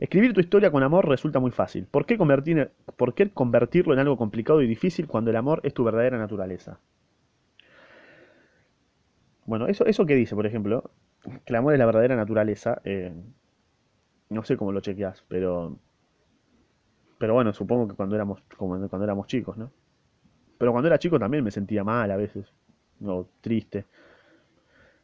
Escribir 0.00 0.32
tu 0.32 0.40
historia 0.40 0.70
con 0.72 0.82
amor 0.82 1.06
resulta 1.06 1.40
muy 1.40 1.50
fácil. 1.50 1.86
¿Por 1.86 2.06
qué, 2.06 2.16
convertir, 2.16 2.70
¿Por 2.96 3.14
qué 3.14 3.30
convertirlo 3.30 3.92
en 3.92 4.00
algo 4.00 4.16
complicado 4.16 4.62
y 4.62 4.66
difícil 4.66 5.06
cuando 5.06 5.30
el 5.30 5.36
amor 5.36 5.60
es 5.62 5.74
tu 5.74 5.84
verdadera 5.84 6.16
naturaleza? 6.16 6.80
Bueno, 9.44 9.66
eso, 9.66 9.84
eso 9.84 10.06
que 10.06 10.14
dice, 10.14 10.34
por 10.34 10.46
ejemplo, 10.46 10.90
que 11.22 11.52
el 11.52 11.56
amor 11.56 11.74
es 11.74 11.78
la 11.78 11.84
verdadera 11.84 12.16
naturaleza, 12.16 12.80
eh, 12.84 13.12
no 14.30 14.42
sé 14.42 14.56
cómo 14.56 14.72
lo 14.72 14.80
chequeas, 14.80 15.22
pero 15.28 15.76
pero 17.18 17.34
bueno, 17.34 17.52
supongo 17.52 17.88
que 17.88 17.94
cuando 17.94 18.14
éramos 18.14 18.42
como 18.56 18.78
cuando 18.88 19.04
éramos 19.04 19.26
chicos, 19.26 19.58
¿no? 19.58 19.70
Pero 20.56 20.72
cuando 20.72 20.88
era 20.88 20.98
chico 20.98 21.18
también 21.18 21.44
me 21.44 21.50
sentía 21.50 21.84
mal 21.84 22.10
a 22.10 22.16
veces, 22.16 22.54
o 23.04 23.28
triste. 23.42 23.84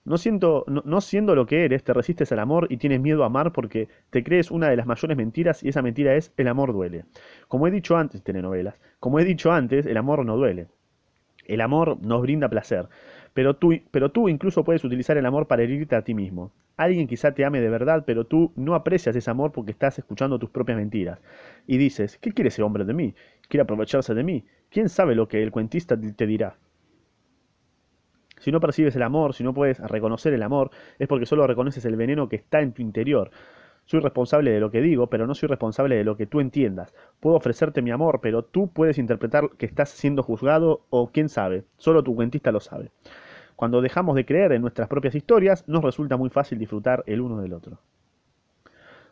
No, 0.06 0.18
siento, 0.18 0.64
no, 0.68 1.00
siendo 1.00 1.34
lo 1.34 1.46
que 1.46 1.64
eres, 1.64 1.82
te 1.82 1.92
resistes 1.92 2.30
al 2.30 2.38
amor 2.38 2.68
y 2.70 2.76
tienes 2.76 3.00
miedo 3.00 3.24
a 3.24 3.26
amar 3.26 3.52
porque 3.52 3.88
te 4.10 4.22
crees 4.22 4.52
una 4.52 4.68
de 4.70 4.76
las 4.76 4.86
mayores 4.86 5.16
mentiras 5.16 5.64
y 5.64 5.68
esa 5.68 5.82
mentira 5.82 6.14
es 6.14 6.32
el 6.36 6.46
amor 6.46 6.72
duele. 6.72 7.04
Como 7.48 7.66
he 7.66 7.72
dicho 7.72 7.96
antes, 7.96 8.22
telenovelas, 8.22 8.76
como 9.00 9.18
he 9.18 9.24
dicho 9.24 9.50
antes, 9.50 9.84
el 9.84 9.96
amor 9.96 10.24
no 10.24 10.36
duele. 10.36 10.68
El 11.44 11.60
amor 11.60 11.98
nos 12.02 12.22
brinda 12.22 12.48
placer, 12.48 12.88
pero 13.34 13.56
tú, 13.56 13.72
pero 13.90 14.12
tú 14.12 14.28
incluso 14.28 14.62
puedes 14.62 14.84
utilizar 14.84 15.16
el 15.16 15.26
amor 15.26 15.48
para 15.48 15.64
herirte 15.64 15.96
a 15.96 16.02
ti 16.02 16.14
mismo. 16.14 16.52
Alguien 16.76 17.08
quizá 17.08 17.32
te 17.34 17.44
ame 17.44 17.60
de 17.60 17.68
verdad, 17.68 18.04
pero 18.06 18.26
tú 18.26 18.52
no 18.54 18.76
aprecias 18.76 19.16
ese 19.16 19.30
amor 19.30 19.50
porque 19.50 19.72
estás 19.72 19.98
escuchando 19.98 20.38
tus 20.38 20.50
propias 20.50 20.78
mentiras. 20.78 21.18
Y 21.66 21.78
dices, 21.78 22.16
¿qué 22.18 22.30
quiere 22.30 22.48
ese 22.48 22.62
hombre 22.62 22.84
de 22.84 22.94
mí? 22.94 23.14
¿Quiere 23.48 23.62
aprovecharse 23.62 24.14
de 24.14 24.22
mí? 24.22 24.44
¿Quién 24.70 24.88
sabe 24.88 25.16
lo 25.16 25.26
que 25.26 25.42
el 25.42 25.50
cuentista 25.50 25.98
te 25.98 26.26
dirá? 26.26 26.56
Si 28.38 28.52
no 28.52 28.60
percibes 28.60 28.94
el 28.96 29.02
amor, 29.02 29.34
si 29.34 29.44
no 29.44 29.54
puedes 29.54 29.78
reconocer 29.78 30.32
el 30.34 30.42
amor, 30.42 30.70
es 30.98 31.08
porque 31.08 31.26
solo 31.26 31.46
reconoces 31.46 31.84
el 31.84 31.96
veneno 31.96 32.28
que 32.28 32.36
está 32.36 32.60
en 32.60 32.72
tu 32.72 32.82
interior. 32.82 33.30
Soy 33.86 34.00
responsable 34.00 34.50
de 34.50 34.58
lo 34.60 34.70
que 34.70 34.80
digo, 34.80 35.06
pero 35.08 35.26
no 35.26 35.34
soy 35.34 35.48
responsable 35.48 35.96
de 35.96 36.04
lo 36.04 36.16
que 36.16 36.26
tú 36.26 36.40
entiendas. 36.40 36.92
Puedo 37.20 37.36
ofrecerte 37.36 37.82
mi 37.82 37.92
amor, 37.92 38.20
pero 38.20 38.42
tú 38.42 38.68
puedes 38.68 38.98
interpretar 38.98 39.50
que 39.56 39.66
estás 39.66 39.90
siendo 39.90 40.22
juzgado 40.24 40.84
o 40.90 41.10
quién 41.12 41.28
sabe, 41.28 41.64
solo 41.76 42.02
tu 42.02 42.14
cuentista 42.16 42.50
lo 42.50 42.60
sabe. 42.60 42.90
Cuando 43.54 43.80
dejamos 43.80 44.16
de 44.16 44.26
creer 44.26 44.52
en 44.52 44.60
nuestras 44.60 44.88
propias 44.88 45.14
historias, 45.14 45.66
nos 45.68 45.82
resulta 45.82 46.16
muy 46.16 46.30
fácil 46.30 46.58
disfrutar 46.58 47.04
el 47.06 47.20
uno 47.20 47.40
del 47.40 47.52
otro. 47.52 47.78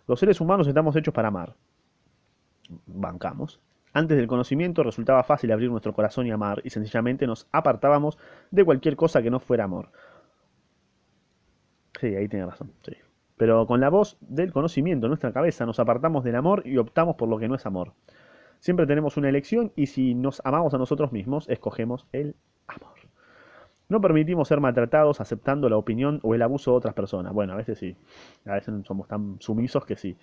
Los 0.06 0.20
seres 0.20 0.40
humanos 0.40 0.66
estamos 0.66 0.94
hechos 0.96 1.14
para 1.14 1.28
amar. 1.28 1.54
Bancamos. 2.86 3.60
Antes 3.94 4.16
del 4.16 4.26
conocimiento 4.26 4.82
resultaba 4.82 5.22
fácil 5.22 5.52
abrir 5.52 5.70
nuestro 5.70 5.92
corazón 5.92 6.26
y 6.26 6.32
amar, 6.32 6.60
y 6.64 6.70
sencillamente 6.70 7.28
nos 7.28 7.46
apartábamos 7.52 8.18
de 8.50 8.64
cualquier 8.64 8.96
cosa 8.96 9.22
que 9.22 9.30
no 9.30 9.38
fuera 9.38 9.64
amor. 9.64 9.90
Sí, 12.00 12.08
ahí 12.08 12.28
tiene 12.28 12.44
razón. 12.44 12.72
Pero 13.36 13.66
con 13.68 13.80
la 13.80 13.90
voz 13.90 14.16
del 14.20 14.52
conocimiento 14.52 15.06
en 15.06 15.10
nuestra 15.10 15.32
cabeza 15.32 15.64
nos 15.64 15.78
apartamos 15.78 16.24
del 16.24 16.34
amor 16.34 16.62
y 16.66 16.76
optamos 16.76 17.14
por 17.14 17.28
lo 17.28 17.38
que 17.38 17.46
no 17.46 17.54
es 17.54 17.66
amor. 17.66 17.92
Siempre 18.58 18.86
tenemos 18.86 19.16
una 19.16 19.28
elección 19.28 19.72
y 19.76 19.86
si 19.86 20.14
nos 20.14 20.42
amamos 20.44 20.74
a 20.74 20.78
nosotros 20.78 21.12
mismos, 21.12 21.48
escogemos 21.48 22.06
el 22.12 22.34
amor. 22.66 22.94
No 23.88 24.00
permitimos 24.00 24.48
ser 24.48 24.60
maltratados 24.60 25.20
aceptando 25.20 25.68
la 25.68 25.76
opinión 25.76 26.18
o 26.22 26.34
el 26.34 26.42
abuso 26.42 26.72
de 26.72 26.78
otras 26.78 26.94
personas. 26.94 27.32
Bueno, 27.32 27.52
a 27.52 27.56
veces 27.56 27.78
sí. 27.78 27.96
A 28.44 28.54
veces 28.54 28.74
somos 28.86 29.06
tan 29.06 29.36
sumisos 29.40 29.84
que 29.84 29.94
sí. 29.94 30.16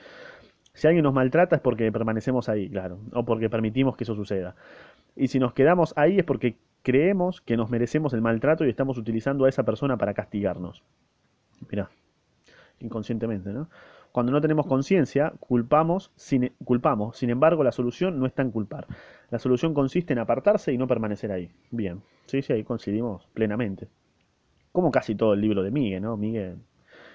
Si 0.74 0.88
alguien 0.88 1.04
nos 1.04 1.14
maltrata 1.14 1.58
es 1.58 1.62
porque 1.62 1.92
permanecemos 1.92 2.50
ahí, 2.50 2.70
claro. 2.70 3.00
O 3.14 3.26
porque 3.26 3.50
permitimos 3.50 3.96
que 3.98 4.04
eso 4.04 4.16
suceda. 4.16 4.56
Y 5.16 5.28
si 5.28 5.40
nos 5.40 5.54
quedamos 5.54 5.94
ahí 5.98 6.20
es 6.20 6.24
porque 6.24 6.58
creemos 6.82 7.42
que 7.42 7.58
nos 7.58 7.70
merecemos 7.70 8.14
el 8.14 8.22
maltrato 8.22 8.66
y 8.66 8.70
estamos 8.70 8.98
utilizando 8.98 9.46
a 9.46 9.50
esa 9.50 9.64
persona 9.64 9.98
para 9.98 10.14
castigarnos. 10.14 10.84
Mirá, 11.70 11.90
inconscientemente, 12.80 13.52
¿no? 13.52 13.70
Cuando 14.12 14.32
no 14.32 14.42
tenemos 14.42 14.68
conciencia, 14.68 15.32
culpamos 15.40 16.12
sin, 16.16 16.52
culpamos. 16.66 17.18
Sin 17.18 17.30
embargo, 17.30 17.64
la 17.64 17.72
solución 17.72 18.20
no 18.20 18.26
está 18.26 18.42
en 18.42 18.52
culpar. 18.52 18.88
La 19.30 19.40
solución 19.40 19.74
consiste 19.74 20.12
en 20.12 20.20
apartarse 20.20 20.74
y 20.74 20.78
no 20.78 20.88
permanecer 20.88 21.32
ahí. 21.32 21.50
Bien, 21.70 22.02
sí, 22.26 22.42
sí, 22.42 22.52
ahí 22.52 22.64
coincidimos 22.64 23.28
plenamente. 23.34 23.88
Como 24.74 24.92
casi 24.92 25.16
todo 25.16 25.34
el 25.34 25.42
libro 25.42 25.64
de 25.64 25.72
Miguel, 25.72 26.02
¿no? 26.02 26.18
Miguel 26.18 26.58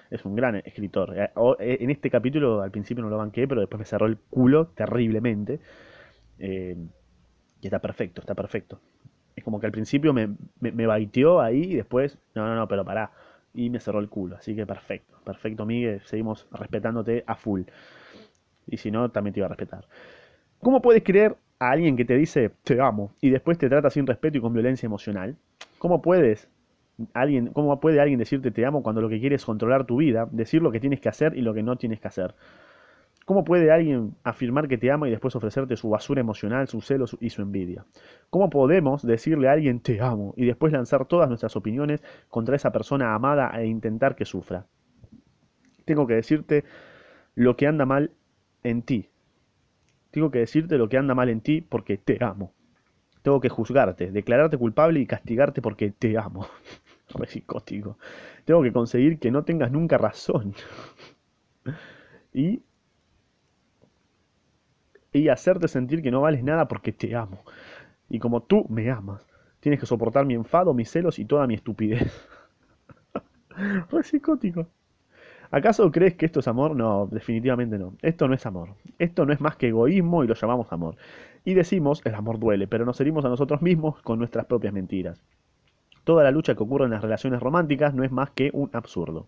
es 0.09 0.25
un 0.25 0.35
gran 0.35 0.55
escritor. 0.57 1.17
Eh, 1.17 1.29
eh, 1.59 1.77
en 1.81 1.89
este 1.89 2.09
capítulo 2.09 2.61
al 2.61 2.71
principio 2.71 3.03
no 3.03 3.09
lo 3.09 3.17
banqué, 3.17 3.47
pero 3.47 3.61
después 3.61 3.79
me 3.79 3.85
cerró 3.85 4.05
el 4.05 4.17
culo 4.17 4.67
terriblemente. 4.67 5.59
Eh, 6.39 6.77
y 7.61 7.67
está 7.67 7.79
perfecto, 7.79 8.21
está 8.21 8.35
perfecto. 8.35 8.79
Es 9.35 9.43
como 9.43 9.59
que 9.59 9.65
al 9.65 9.71
principio 9.71 10.13
me, 10.13 10.35
me, 10.59 10.85
baiteó 10.85 11.41
ahí 11.41 11.73
y 11.73 11.75
después, 11.75 12.17
no, 12.33 12.47
no, 12.47 12.55
no, 12.55 12.67
pero 12.67 12.83
pará. 12.83 13.11
Y 13.53 13.69
me 13.69 13.79
cerró 13.79 13.99
el 13.99 14.09
culo. 14.09 14.35
Así 14.35 14.55
que 14.55 14.65
perfecto, 14.65 15.19
perfecto, 15.23 15.65
Miguel. 15.65 16.01
Seguimos 16.05 16.47
respetándote 16.51 17.23
a 17.25 17.35
full. 17.35 17.63
Y 18.67 18.77
si 18.77 18.91
no, 18.91 19.09
también 19.09 19.33
te 19.33 19.39
iba 19.39 19.45
a 19.45 19.49
respetar. 19.49 19.85
¿Cómo 20.59 20.81
puedes 20.81 21.03
creer 21.03 21.35
a 21.59 21.71
alguien 21.71 21.95
que 21.95 22.05
te 22.05 22.15
dice 22.15 22.51
te 22.63 22.79
amo 22.81 23.13
y 23.21 23.29
después 23.29 23.57
te 23.57 23.69
trata 23.69 23.89
sin 23.89 24.05
respeto 24.05 24.37
y 24.37 24.41
con 24.41 24.53
violencia 24.53 24.85
emocional? 24.85 25.37
¿Cómo 25.77 26.01
puedes 26.01 26.49
alguien, 27.13 27.47
cómo 27.47 27.79
puede 27.79 27.99
alguien 27.99 28.19
decirte 28.19 28.51
te 28.51 28.65
amo 28.65 28.83
cuando 28.83 29.01
lo 29.01 29.09
que 29.09 29.19
quiere 29.19 29.35
es 29.35 29.45
controlar 29.45 29.85
tu 29.85 29.97
vida, 29.97 30.27
decir 30.31 30.61
lo 30.61 30.71
que 30.71 30.79
tienes 30.79 30.99
que 30.99 31.09
hacer 31.09 31.35
y 31.37 31.41
lo 31.41 31.53
que 31.53 31.63
no 31.63 31.75
tienes 31.75 31.99
que 31.99 32.07
hacer? 32.07 32.35
¿Cómo 33.25 33.43
puede 33.43 33.71
alguien 33.71 34.15
afirmar 34.23 34.69
que 34.69 34.77
te 34.77 34.89
ama 34.89 35.07
y 35.07 35.11
después 35.11 35.35
ofrecerte 35.35 35.75
su 35.75 35.89
basura 35.89 36.21
emocional, 36.21 36.67
su 36.67 36.79
celos 36.79 37.17
y 37.19 37.29
su 37.29 37.41
envidia? 37.41 37.85
¿Cómo 38.29 38.49
podemos 38.49 39.05
decirle 39.05 39.49
a 39.49 39.51
alguien 39.51 39.81
te 39.81 39.99
amo 39.99 40.33
y 40.37 40.45
después 40.45 40.71
lanzar 40.71 41.05
todas 41.05 41.27
nuestras 41.27 41.55
opiniones 41.57 42.01
contra 42.29 42.55
esa 42.55 42.71
persona 42.71 43.13
amada 43.13 43.51
e 43.59 43.67
intentar 43.67 44.15
que 44.15 44.23
sufra? 44.23 44.65
Tengo 45.83 46.07
que 46.07 46.13
decirte 46.13 46.63
lo 47.35 47.57
que 47.57 47.67
anda 47.67 47.85
mal 47.85 48.11
en 48.63 48.81
ti, 48.81 49.09
tengo 50.11 50.31
que 50.31 50.39
decirte 50.39 50.77
lo 50.77 50.89
que 50.89 50.97
anda 50.97 51.13
mal 51.13 51.29
en 51.29 51.41
ti 51.41 51.61
porque 51.61 51.97
te 51.97 52.17
amo. 52.23 52.53
Tengo 53.21 53.41
que 53.41 53.49
juzgarte, 53.49 54.11
declararte 54.11 54.57
culpable 54.57 54.99
y 54.99 55.05
castigarte 55.05 55.61
porque 55.61 55.91
te 55.91 56.17
amo. 56.17 56.47
Re 57.15 57.27
psicótico. 57.27 57.97
Tengo 58.45 58.63
que 58.63 58.73
conseguir 58.73 59.19
que 59.19 59.31
no 59.31 59.43
tengas 59.43 59.71
nunca 59.71 59.97
razón. 59.97 60.53
y, 62.33 62.61
y 65.11 65.27
hacerte 65.29 65.67
sentir 65.67 66.01
que 66.01 66.11
no 66.11 66.21
vales 66.21 66.43
nada 66.45 66.67
porque 66.69 66.93
te 66.93 67.13
amo. 67.15 67.43
Y 68.09 68.19
como 68.19 68.43
tú 68.43 68.65
me 68.69 68.89
amas, 68.91 69.25
tienes 69.59 69.79
que 69.79 69.85
soportar 69.87 70.25
mi 70.25 70.35
enfado, 70.35 70.73
mis 70.73 70.91
celos 70.91 71.19
y 71.19 71.25
toda 71.25 71.47
mi 71.47 71.55
estupidez. 71.55 72.27
Re 73.91 74.03
psicótico. 74.03 74.67
¿Acaso 75.51 75.91
crees 75.91 76.15
que 76.15 76.25
esto 76.27 76.41
es 76.41 76.47
amor? 76.47 76.75
No, 76.75 77.07
definitivamente 77.11 77.77
no. 77.79 77.95
Esto 78.01 78.27
no 78.27 78.35
es 78.35 78.45
amor. 78.45 78.75
Esto 78.99 79.25
no 79.25 79.33
es 79.33 79.41
más 79.41 79.57
que 79.57 79.69
egoísmo 79.69 80.23
y 80.23 80.27
lo 80.27 80.35
llamamos 80.35 80.71
amor. 80.73 80.97
Y 81.45 81.53
decimos, 81.55 82.01
el 82.05 82.15
amor 82.15 82.39
duele, 82.39 82.67
pero 82.67 82.85
nos 82.85 82.99
herimos 83.01 83.25
a 83.25 83.29
nosotros 83.29 83.61
mismos 83.61 84.01
con 84.03 84.19
nuestras 84.19 84.45
propias 84.47 84.73
mentiras. 84.73 85.21
Toda 86.07 86.23
la 86.23 86.31
lucha 86.31 86.55
que 86.55 86.63
ocurre 86.63 86.85
en 86.85 86.91
las 86.91 87.01
relaciones 87.01 87.41
románticas 87.41 87.93
no 87.93 88.05
es 88.05 88.13
más 88.13 88.29
que 88.29 88.49
un 88.53 88.69
absurdo. 88.71 89.27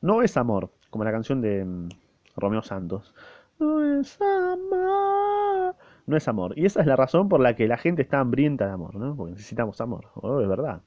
No 0.00 0.22
es 0.22 0.36
amor, 0.36 0.70
como 0.90 1.04
la 1.04 1.12
canción 1.12 1.40
de 1.40 1.64
mm, 1.64 1.90
Romeo 2.34 2.60
Santos. 2.60 3.14
No 3.60 4.00
es 4.00 4.20
amor. 4.20 5.76
No 6.06 6.16
es 6.16 6.26
amor. 6.26 6.58
Y 6.58 6.66
esa 6.66 6.80
es 6.80 6.88
la 6.88 6.96
razón 6.96 7.28
por 7.28 7.38
la 7.38 7.54
que 7.54 7.68
la 7.68 7.76
gente 7.76 8.02
está 8.02 8.18
hambrienta 8.18 8.66
de 8.66 8.72
amor, 8.72 8.96
¿no? 8.96 9.14
Porque 9.14 9.34
necesitamos 9.34 9.80
amor. 9.80 10.06
Oh, 10.16 10.40
es 10.40 10.48
verdad. 10.48 10.80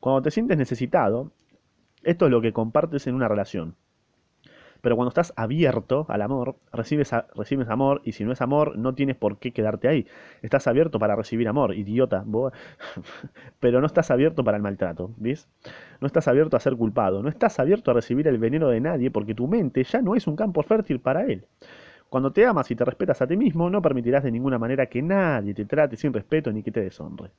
Cuando 0.00 0.22
te 0.22 0.30
sientes 0.30 0.56
necesitado, 0.56 1.32
esto 2.02 2.24
es 2.24 2.30
lo 2.30 2.40
que 2.40 2.54
compartes 2.54 3.06
en 3.06 3.14
una 3.14 3.28
relación. 3.28 3.76
Pero 4.80 4.96
cuando 4.96 5.08
estás 5.08 5.32
abierto 5.36 6.06
al 6.08 6.22
amor, 6.22 6.56
recibes, 6.72 7.10
recibes 7.34 7.68
amor 7.68 8.00
y 8.04 8.12
si 8.12 8.24
no 8.24 8.32
es 8.32 8.40
amor, 8.40 8.76
no 8.78 8.94
tienes 8.94 9.16
por 9.16 9.38
qué 9.38 9.52
quedarte 9.52 9.88
ahí. 9.88 10.06
Estás 10.42 10.66
abierto 10.66 10.98
para 10.98 11.16
recibir 11.16 11.48
amor, 11.48 11.74
idiota. 11.74 12.24
Pero 13.60 13.80
no 13.80 13.86
estás 13.86 14.10
abierto 14.10 14.44
para 14.44 14.56
el 14.56 14.62
maltrato, 14.62 15.10
¿ves? 15.16 15.48
No 16.00 16.06
estás 16.06 16.28
abierto 16.28 16.56
a 16.56 16.60
ser 16.60 16.76
culpado, 16.76 17.22
no 17.22 17.28
estás 17.28 17.58
abierto 17.58 17.90
a 17.90 17.94
recibir 17.94 18.28
el 18.28 18.38
veneno 18.38 18.68
de 18.68 18.80
nadie 18.80 19.10
porque 19.10 19.34
tu 19.34 19.46
mente 19.46 19.84
ya 19.84 20.00
no 20.02 20.14
es 20.14 20.26
un 20.26 20.36
campo 20.36 20.62
fértil 20.62 21.00
para 21.00 21.24
él. 21.24 21.44
Cuando 22.08 22.32
te 22.32 22.46
amas 22.46 22.70
y 22.70 22.76
te 22.76 22.84
respetas 22.84 23.20
a 23.22 23.26
ti 23.26 23.36
mismo, 23.36 23.68
no 23.68 23.82
permitirás 23.82 24.22
de 24.22 24.30
ninguna 24.30 24.58
manera 24.58 24.86
que 24.86 25.02
nadie 25.02 25.54
te 25.54 25.64
trate 25.64 25.96
sin 25.96 26.12
respeto 26.12 26.52
ni 26.52 26.62
que 26.62 26.70
te 26.70 26.80
deshonre. 26.80 27.30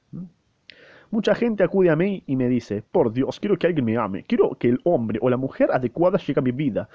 Mucha 1.10 1.36
gente 1.36 1.64
acude 1.64 1.90
a 1.90 1.96
mí 1.96 2.24
y 2.28 2.36
me 2.36 2.50
dice, 2.50 2.84
por 2.92 3.14
Dios, 3.14 3.40
quiero 3.40 3.58
que 3.58 3.68
alguien 3.68 3.86
me 3.86 3.98
ame, 3.98 4.24
quiero 4.24 4.52
que 4.60 4.68
el 4.68 4.80
hombre 4.84 5.20
o 5.22 5.30
la 5.30 5.38
mujer 5.38 5.70
adecuada 5.72 6.18
llegue 6.18 6.40
a 6.40 6.44
mi 6.44 6.52
vida. 6.52 6.90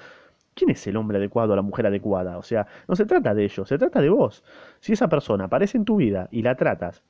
¿Quién 0.55 0.69
es 0.69 0.85
el 0.87 0.97
hombre 0.97 1.17
adecuado 1.17 1.53
o 1.53 1.55
la 1.55 1.61
mujer 1.61 1.87
adecuada? 1.87 2.37
O 2.37 2.43
sea, 2.43 2.67
no 2.87 2.95
se 2.95 3.05
trata 3.05 3.33
de 3.33 3.43
ellos, 3.43 3.67
se 3.67 3.77
trata 3.77 4.01
de 4.01 4.09
vos. 4.09 4.43
Si 4.79 4.93
esa 4.93 5.07
persona 5.07 5.45
aparece 5.45 5.77
en 5.77 5.85
tu 5.85 5.95
vida 5.95 6.27
y 6.31 6.41
la 6.43 6.55
tratas 6.55 7.03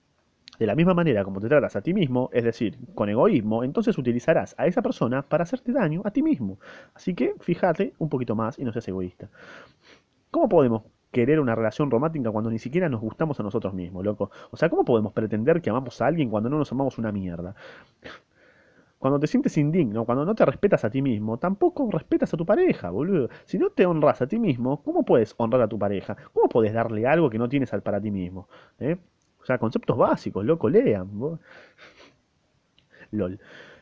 de 0.60 0.68
la 0.68 0.76
misma 0.76 0.94
manera 0.94 1.24
como 1.24 1.40
te 1.40 1.48
tratas 1.48 1.76
a 1.76 1.82
ti 1.82 1.94
mismo, 1.94 2.30
es 2.32 2.44
decir, 2.44 2.78
con 2.94 3.10
egoísmo, 3.10 3.64
entonces 3.64 3.98
utilizarás 3.98 4.56
a 4.58 4.68
esa 4.68 4.82
persona 4.82 5.22
para 5.24 5.44
hacerte 5.44 5.72
daño 5.72 6.02
a 6.06 6.12
ti 6.12 6.22
mismo. 6.22 6.60
Así 6.94 7.14
que 7.16 7.34
fíjate 7.40 7.94
un 7.98 8.10
poquito 8.10 8.36
más 8.36 8.60
y 8.60 8.64
no 8.64 8.72
seas 8.72 8.88
egoísta. 8.88 9.30
¿Cómo 10.32 10.50
podemos 10.50 10.84
querer 11.12 11.40
una 11.40 11.56
relación 11.56 11.92
romántica 11.92 12.32
cuando 12.32 12.50
ni 12.50 12.60
siquiera 12.60 12.90
nos 12.90 13.02
gustamos 13.02 13.40
a 13.40 13.44
nosotros 13.44 13.74
mismos, 13.74 14.04
loco? 14.04 14.32
O 14.52 14.58
sea, 14.58 14.70
¿cómo 14.70 14.86
podemos 14.86 15.14
pretender 15.14 15.62
que 15.62 15.70
amamos 15.70 16.02
a 16.02 16.08
alguien 16.08 16.30
cuando 16.30 16.50
no 16.50 16.58
nos 16.58 16.72
amamos 16.72 16.98
una 16.98 17.12
mierda? 17.12 17.56
Cuando 19.04 19.20
te 19.20 19.28
sientes 19.28 19.58
indigno, 19.58 20.06
cuando 20.06 20.24
no 20.24 20.34
te 20.34 20.46
respetas 20.46 20.86
a 20.86 20.90
ti 20.90 21.02
mismo, 21.02 21.38
tampoco 21.38 21.92
respetas 21.92 22.34
a 22.34 22.38
tu 22.38 22.46
pareja, 22.46 22.90
boludo. 22.90 23.28
Si 23.44 23.58
no 23.58 23.70
te 23.70 23.86
honras 23.86 24.22
a 24.22 24.28
ti 24.28 24.40
mismo, 24.40 24.82
¿cómo 24.82 25.04
puedes 25.04 25.36
honrar 25.36 25.62
a 25.64 25.68
tu 25.68 25.78
pareja? 25.78 26.16
¿Cómo 26.32 26.48
puedes 26.48 26.72
darle 26.72 27.06
algo 27.06 27.30
que 27.30 27.38
no 27.38 27.50
tienes 27.50 27.70
para 27.84 28.00
ti 28.00 28.12
mismo? 28.12 28.48
¿Eh? 28.80 28.96
O 29.42 29.46
sea, 29.46 29.58
conceptos 29.58 29.98
básicos, 29.98 30.46
loco, 30.46 30.70
lean. 30.70 31.10
LOL. 33.12 33.40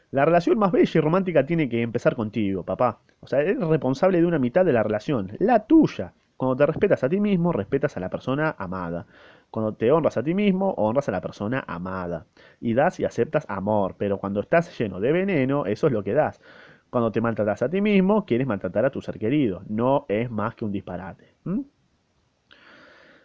La 0.09 0.25
relación 0.25 0.57
más 0.57 0.71
bella 0.71 0.91
y 0.91 0.99
romántica 0.99 1.45
tiene 1.45 1.69
que 1.69 1.83
empezar 1.83 2.15
contigo, 2.15 2.63
papá. 2.63 3.01
O 3.19 3.27
sea, 3.27 3.41
eres 3.41 3.59
responsable 3.59 4.19
de 4.19 4.25
una 4.25 4.39
mitad 4.39 4.65
de 4.65 4.73
la 4.73 4.81
relación, 4.81 5.33
la 5.37 5.67
tuya. 5.67 6.13
Cuando 6.41 6.55
te 6.55 6.65
respetas 6.65 7.03
a 7.03 7.07
ti 7.07 7.19
mismo, 7.19 7.51
respetas 7.51 7.97
a 7.97 7.99
la 7.99 8.09
persona 8.09 8.55
amada. 8.57 9.05
Cuando 9.51 9.75
te 9.75 9.91
honras 9.91 10.17
a 10.17 10.23
ti 10.23 10.33
mismo, 10.33 10.71
honras 10.71 11.07
a 11.07 11.11
la 11.11 11.21
persona 11.21 11.63
amada. 11.67 12.25
Y 12.59 12.73
das 12.73 12.99
y 12.99 13.05
aceptas 13.05 13.45
amor. 13.47 13.93
Pero 13.99 14.17
cuando 14.17 14.39
estás 14.39 14.75
lleno 14.75 14.99
de 14.99 15.11
veneno, 15.11 15.67
eso 15.67 15.85
es 15.85 15.93
lo 15.93 16.03
que 16.03 16.15
das. 16.15 16.41
Cuando 16.89 17.11
te 17.11 17.21
maltratas 17.21 17.61
a 17.61 17.69
ti 17.69 17.79
mismo, 17.79 18.25
quieres 18.25 18.47
maltratar 18.47 18.85
a 18.85 18.89
tu 18.89 19.03
ser 19.03 19.19
querido. 19.19 19.61
No 19.67 20.07
es 20.09 20.31
más 20.31 20.55
que 20.55 20.65
un 20.65 20.71
disparate. 20.71 21.35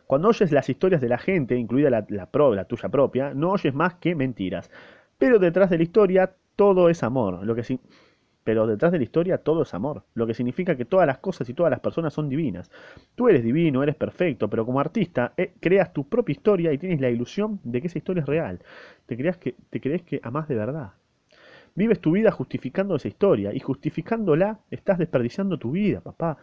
Cuando 0.07 0.29
oyes 0.29 0.53
las 0.53 0.69
historias 0.69 1.01
de 1.01 1.09
la 1.09 1.17
gente, 1.17 1.57
incluida 1.57 1.89
la, 1.89 2.67
tuya 2.67 2.91
propia, 2.91 3.33
no 3.33 3.53
oyes 3.53 3.73
más 3.73 3.95
que 3.95 4.15
mentiras. 4.15 4.71
Pero 5.17 5.39
detrás 5.39 5.71
de 5.71 5.79
la 5.79 5.85
historia 5.85 6.35
todo 6.55 6.91
es 6.91 7.03
amor. 7.03 7.47
Lo 7.47 7.55
que 7.55 7.65
sí 7.65 7.81
pero 8.47 8.65
detrás 8.69 8.93
de 8.93 8.99
la 8.99 9.03
historia 9.03 9.39
todo 9.39 9.63
es 9.63 9.75
amor, 9.75 10.05
lo 10.15 10.25
que 10.25 10.33
significa 10.33 10.77
que 10.77 10.85
todas 10.85 11.05
las 11.05 11.19
cosas 11.19 11.49
y 11.49 11.53
todas 11.53 11.69
las 11.69 11.81
personas 11.81 12.15
son 12.15 12.29
divinas. 12.29 12.71
Tú 13.17 13.29
eres 13.29 13.43
divino, 13.43 13.83
eres 13.83 13.97
perfecto, 13.97 14.49
pero 14.49 14.65
como 14.65 14.79
artista 14.79 15.33
eh, 15.37 15.55
creas 15.59 15.93
tu 15.93 16.09
propia 16.09 16.33
historia 16.33 16.73
y 16.73 16.79
tienes 16.79 17.01
la 17.01 17.11
ilusión 17.11 17.59
de 17.65 17.81
que 17.81 17.89
esa 17.89 17.99
historia 17.99 18.21
es 18.21 18.27
real. 18.29 18.61
Te 19.07 19.17
creas 19.17 19.37
que, 19.37 19.57
te 19.69 19.81
crees 19.81 20.03
que 20.03 20.21
amás 20.23 20.47
de 20.47 20.55
verdad. 20.55 20.93
Vives 21.75 21.99
tu 22.01 22.13
vida 22.13 22.31
justificando 22.31 22.95
esa 22.95 23.09
historia 23.09 23.53
y 23.53 23.59
justificándola 23.59 24.61
estás 24.71 24.99
desperdiciando 24.99 25.59
tu 25.59 25.73
vida, 25.73 26.01
papá. 26.01 26.39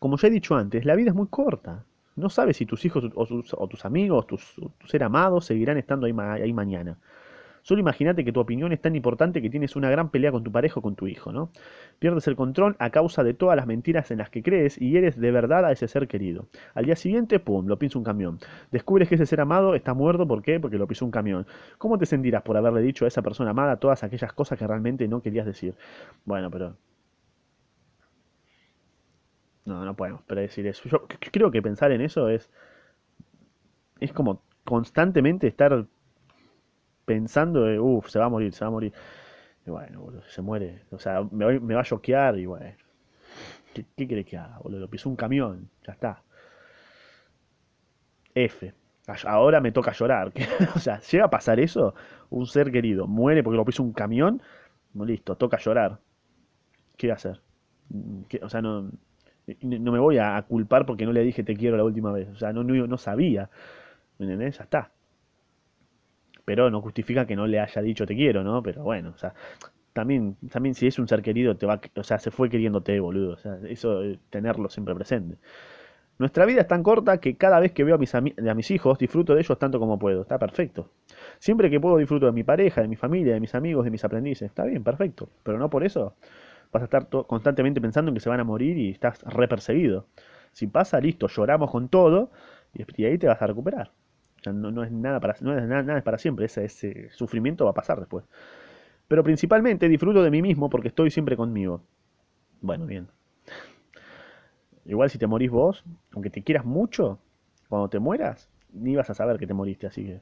Como 0.00 0.16
ya 0.16 0.26
he 0.26 0.32
dicho 0.32 0.56
antes, 0.56 0.84
la 0.84 0.96
vida 0.96 1.10
es 1.10 1.14
muy 1.14 1.28
corta. 1.28 1.84
No 2.16 2.28
sabes 2.28 2.56
si 2.56 2.66
tus 2.66 2.84
hijos 2.84 3.04
o, 3.14 3.68
tus 3.68 3.84
amigos, 3.84 4.26
tus, 4.26 4.56
tus 4.78 4.90
ser 4.90 5.04
amados 5.04 5.44
seguirán 5.44 5.78
estando 5.78 6.06
ahí 6.06 6.52
mañana. 6.52 6.98
Solo 7.64 7.80
imagínate 7.80 8.26
que 8.26 8.32
tu 8.32 8.40
opinión 8.40 8.74
es 8.74 8.80
tan 8.82 8.94
importante 8.94 9.40
que 9.40 9.48
tienes 9.48 9.74
una 9.74 9.88
gran 9.88 10.10
pelea 10.10 10.30
con 10.30 10.44
tu 10.44 10.52
pareja 10.52 10.80
o 10.80 10.82
con 10.82 10.96
tu 10.96 11.06
hijo, 11.06 11.32
¿no? 11.32 11.50
Pierdes 11.98 12.28
el 12.28 12.36
control 12.36 12.76
a 12.78 12.90
causa 12.90 13.24
de 13.24 13.32
todas 13.32 13.56
las 13.56 13.66
mentiras 13.66 14.10
en 14.10 14.18
las 14.18 14.28
que 14.28 14.42
crees 14.42 14.78
y 14.78 14.98
eres 14.98 15.18
de 15.18 15.30
verdad 15.30 15.64
a 15.64 15.72
ese 15.72 15.88
ser 15.88 16.06
querido. 16.06 16.46
Al 16.74 16.84
día 16.84 16.94
siguiente, 16.94 17.38
¡pum!, 17.40 17.66
lo 17.66 17.78
pisa 17.78 17.98
un 17.98 18.04
camión. 18.04 18.38
Descubres 18.70 19.08
que 19.08 19.14
ese 19.14 19.24
ser 19.24 19.40
amado 19.40 19.74
está 19.74 19.94
muerto, 19.94 20.28
¿por 20.28 20.42
qué? 20.42 20.60
Porque 20.60 20.76
lo 20.76 20.86
pisó 20.86 21.06
un 21.06 21.10
camión. 21.10 21.46
¿Cómo 21.78 21.96
te 21.96 22.04
sentirás 22.04 22.42
por 22.42 22.54
haberle 22.58 22.82
dicho 22.82 23.06
a 23.06 23.08
esa 23.08 23.22
persona 23.22 23.52
amada 23.52 23.78
todas 23.78 24.04
aquellas 24.04 24.34
cosas 24.34 24.58
que 24.58 24.66
realmente 24.66 25.08
no 25.08 25.22
querías 25.22 25.46
decir? 25.46 25.74
Bueno, 26.26 26.50
pero... 26.50 26.76
No, 29.64 29.86
no 29.86 29.96
podemos 29.96 30.20
predecir 30.24 30.66
eso. 30.66 30.86
Yo 30.86 31.06
creo 31.32 31.50
que 31.50 31.62
pensar 31.62 31.92
en 31.92 32.02
eso 32.02 32.28
es... 32.28 32.50
Es 34.00 34.12
como 34.12 34.42
constantemente 34.64 35.46
estar 35.46 35.86
pensando, 37.04 37.64
uff, 37.82 38.08
se 38.08 38.18
va 38.18 38.26
a 38.26 38.28
morir, 38.28 38.52
se 38.52 38.64
va 38.64 38.68
a 38.68 38.70
morir. 38.70 38.92
Y 39.66 39.70
bueno, 39.70 40.00
boludo, 40.00 40.22
se 40.28 40.42
muere. 40.42 40.82
O 40.90 40.98
sea, 40.98 41.22
me, 41.30 41.74
va 41.74 41.80
a 41.80 41.84
choquear 41.84 42.38
y 42.38 42.46
bueno. 42.46 42.66
¿Qué, 43.72 43.84
qué 43.96 44.24
que 44.24 44.36
haga, 44.36 44.58
boludo? 44.58 44.80
Lo 44.80 44.88
pisó 44.88 45.08
un 45.08 45.16
camión, 45.16 45.68
ya 45.86 45.92
está. 45.92 46.22
F. 48.34 48.74
Ahora 49.26 49.60
me 49.60 49.72
toca 49.72 49.92
llorar. 49.92 50.32
o 50.76 50.78
sea, 50.78 51.00
llega 51.00 51.24
a 51.26 51.30
pasar 51.30 51.60
eso, 51.60 51.94
un 52.30 52.46
ser 52.46 52.70
querido 52.72 53.06
muere 53.06 53.42
porque 53.42 53.56
lo 53.56 53.64
pisó 53.64 53.82
un 53.82 53.92
camión, 53.92 54.42
listo, 54.94 55.36
toca 55.36 55.58
llorar. 55.58 55.98
¿Qué 56.96 57.08
voy 57.08 57.12
a 57.12 57.14
hacer? 57.14 57.40
O 58.42 58.48
sea, 58.48 58.62
no, 58.62 58.90
no 59.62 59.92
me 59.92 59.98
voy 59.98 60.18
a 60.18 60.42
culpar 60.48 60.86
porque 60.86 61.04
no 61.04 61.12
le 61.12 61.22
dije 61.22 61.42
te 61.42 61.56
quiero 61.56 61.76
la 61.76 61.84
última 61.84 62.12
vez. 62.12 62.28
O 62.28 62.36
sea, 62.36 62.52
no, 62.52 62.64
no, 62.64 62.86
no 62.86 62.98
sabía. 62.98 63.50
¿Me 64.18 64.26
entendés? 64.26 64.58
Ya 64.58 64.64
está 64.64 64.92
pero 66.44 66.70
no 66.70 66.80
justifica 66.80 67.26
que 67.26 67.36
no 67.36 67.46
le 67.46 67.60
haya 67.60 67.82
dicho 67.82 68.06
te 68.06 68.14
quiero, 68.14 68.44
¿no? 68.44 68.62
Pero 68.62 68.82
bueno, 68.82 69.12
o 69.14 69.18
sea, 69.18 69.34
también, 69.92 70.36
también 70.50 70.74
si 70.74 70.86
es 70.86 70.98
un 70.98 71.08
ser 71.08 71.22
querido, 71.22 71.56
te 71.56 71.66
va, 71.66 71.80
o 71.96 72.02
sea, 72.02 72.18
se 72.18 72.30
fue 72.30 72.50
queriéndote, 72.50 72.98
boludo. 73.00 73.34
O 73.34 73.36
sea, 73.38 73.58
eso, 73.68 74.02
eh, 74.02 74.18
tenerlo 74.30 74.68
siempre 74.68 74.94
presente. 74.94 75.38
Nuestra 76.18 76.46
vida 76.46 76.60
es 76.60 76.68
tan 76.68 76.82
corta 76.82 77.18
que 77.18 77.36
cada 77.36 77.58
vez 77.60 77.72
que 77.72 77.84
veo 77.84 77.96
a 77.96 77.98
mis, 77.98 78.14
a 78.14 78.20
mis 78.20 78.70
hijos 78.70 78.98
disfruto 78.98 79.34
de 79.34 79.40
ellos 79.40 79.58
tanto 79.58 79.80
como 79.80 79.98
puedo. 79.98 80.22
Está 80.22 80.38
perfecto. 80.38 80.90
Siempre 81.38 81.70
que 81.70 81.80
puedo 81.80 81.96
disfruto 81.96 82.26
de 82.26 82.32
mi 82.32 82.44
pareja, 82.44 82.82
de 82.82 82.88
mi 82.88 82.96
familia, 82.96 83.34
de 83.34 83.40
mis 83.40 83.54
amigos, 83.54 83.84
de 83.84 83.90
mis 83.90 84.04
aprendices. 84.04 84.48
Está 84.48 84.64
bien, 84.64 84.84
perfecto. 84.84 85.28
Pero 85.42 85.58
no 85.58 85.70
por 85.70 85.84
eso 85.84 86.14
vas 86.72 86.82
a 86.82 86.84
estar 86.84 87.08
constantemente 87.08 87.80
pensando 87.80 88.10
en 88.10 88.14
que 88.14 88.20
se 88.20 88.28
van 88.28 88.40
a 88.40 88.44
morir 88.44 88.76
y 88.78 88.90
estás 88.90 89.22
re 89.22 89.48
perseguido. 89.48 90.06
Si 90.52 90.66
pasa, 90.66 91.00
listo, 91.00 91.28
lloramos 91.28 91.70
con 91.70 91.88
todo 91.88 92.30
y 92.74 93.04
ahí 93.04 93.18
te 93.18 93.26
vas 93.28 93.40
a 93.40 93.46
recuperar 93.46 93.90
no, 94.52 94.84
es 94.84 94.92
nada 94.92 95.20
para, 95.20 95.36
no 95.40 95.56
es 95.56 95.66
nada, 95.66 96.02
para 96.02 96.18
siempre, 96.18 96.46
ese, 96.46 96.64
ese 96.64 97.10
sufrimiento 97.10 97.64
va 97.64 97.70
a 97.72 97.74
pasar 97.74 97.98
después. 97.98 98.24
Pero 99.08 99.22
principalmente 99.22 99.88
disfruto 99.88 100.22
de 100.22 100.30
mí 100.30 100.42
mismo 100.42 100.70
porque 100.70 100.88
estoy 100.88 101.10
siempre 101.10 101.36
conmigo. 101.36 101.82
Bueno, 102.60 102.86
bien. 102.86 103.08
Igual 104.86 105.10
si 105.10 105.18
te 105.18 105.26
morís 105.26 105.50
vos, 105.50 105.84
aunque 106.12 106.30
te 106.30 106.42
quieras 106.42 106.64
mucho, 106.64 107.18
cuando 107.68 107.88
te 107.88 107.98
mueras, 107.98 108.48
ni 108.72 108.96
vas 108.96 109.08
a 109.10 109.14
saber 109.14 109.38
que 109.38 109.46
te 109.46 109.54
moriste, 109.54 109.86
así 109.86 110.04
que... 110.04 110.20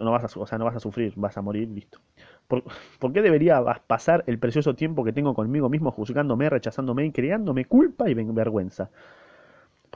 no, 0.00 0.10
vas 0.10 0.36
a, 0.36 0.40
o 0.40 0.46
sea, 0.46 0.58
no 0.58 0.64
vas 0.64 0.76
a 0.76 0.80
sufrir, 0.80 1.12
vas 1.16 1.36
a 1.36 1.42
morir, 1.42 1.68
listo. 1.68 1.98
¿Por, 2.46 2.64
¿Por, 3.00 3.12
qué 3.12 3.22
debería 3.22 3.62
pasar 3.86 4.22
el 4.26 4.38
precioso 4.38 4.74
tiempo 4.74 5.04
que 5.04 5.12
tengo 5.12 5.34
conmigo 5.34 5.68
mismo 5.68 5.90
juzgándome, 5.90 6.48
rechazándome 6.48 7.06
y 7.06 7.12
creándome 7.12 7.64
culpa 7.64 8.08
y 8.08 8.14
vergüenza? 8.14 8.90